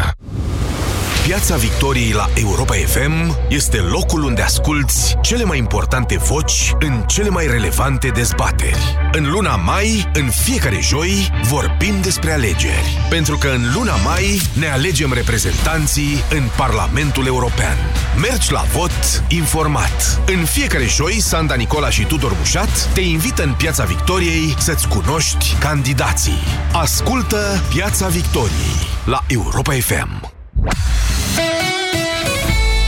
Piața 1.30 1.56
Victoriei 1.56 2.12
la 2.12 2.30
Europa 2.36 2.74
FM 2.74 3.38
este 3.50 3.78
locul 3.78 4.24
unde 4.24 4.42
asculți 4.42 5.18
cele 5.22 5.44
mai 5.44 5.58
importante 5.58 6.18
voci 6.18 6.74
în 6.80 7.04
cele 7.08 7.30
mai 7.30 7.48
relevante 7.48 8.08
dezbateri. 8.08 8.98
În 9.12 9.30
luna 9.30 9.56
mai, 9.56 10.10
în 10.14 10.30
fiecare 10.30 10.80
joi, 10.82 11.30
vorbim 11.44 12.02
despre 12.02 12.32
alegeri. 12.32 13.08
Pentru 13.10 13.38
că 13.38 13.48
în 13.48 13.62
luna 13.74 13.96
mai 13.96 14.42
ne 14.60 14.68
alegem 14.68 15.14
reprezentanții 15.14 16.24
în 16.32 16.44
Parlamentul 16.58 17.26
European. 17.26 17.78
Mergi 18.22 18.52
la 18.52 18.62
vot 18.62 19.24
informat. 19.28 20.22
În 20.26 20.46
fiecare 20.46 20.86
joi, 20.86 21.20
Sanda 21.20 21.56
Nicola 21.56 21.90
și 21.90 22.06
Tudor 22.06 22.34
Mușat 22.38 22.90
te 22.94 23.02
invită 23.02 23.44
în 23.44 23.54
Piața 23.54 23.84
Victoriei 23.84 24.56
să-ți 24.58 24.88
cunoști 24.88 25.56
candidații. 25.60 26.44
Ascultă 26.74 27.64
Piața 27.74 28.08
Victoriei 28.08 28.88
la 29.06 29.24
Europa 29.28 29.74
FM. 29.74 30.38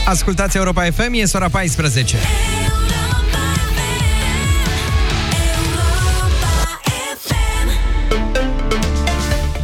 Ascultați 0.06 0.58
Europa 0.58 0.84
FM, 0.84 1.14
e 1.14 1.24
ora 1.34 1.50
14. 1.50 2.18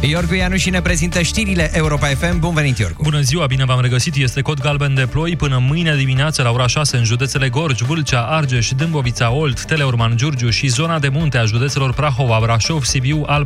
Iorgu 0.00 0.34
Ianuși 0.34 0.70
ne 0.70 0.80
prezintă 0.80 1.22
știrile 1.22 1.70
Europa 1.74 2.06
FM. 2.06 2.38
Bun 2.38 2.54
venit, 2.54 2.78
Iorgu! 2.78 3.02
Bună 3.02 3.20
ziua, 3.20 3.46
bine 3.46 3.64
v-am 3.64 3.80
regăsit! 3.80 4.14
Este 4.16 4.40
cod 4.40 4.60
galben 4.60 4.94
de 4.94 5.06
ploi 5.06 5.36
până 5.36 5.58
mâine 5.68 5.96
dimineață 5.96 6.42
la 6.42 6.50
ora 6.50 6.66
6 6.66 6.96
în 6.96 7.04
județele 7.04 7.48
Gorj, 7.48 7.80
Vâlcea, 7.80 8.20
Argeș, 8.20 8.70
Dâmbovița, 8.76 9.30
Olt, 9.30 9.64
Teleorman, 9.64 10.16
Giurgiu 10.16 10.50
și 10.50 10.66
zona 10.66 10.98
de 10.98 11.08
munte 11.08 11.38
a 11.38 11.44
județelor 11.44 11.94
Prahova, 11.94 12.38
Brașov, 12.42 12.84
Sibiu, 12.84 13.22
Alba 13.26 13.36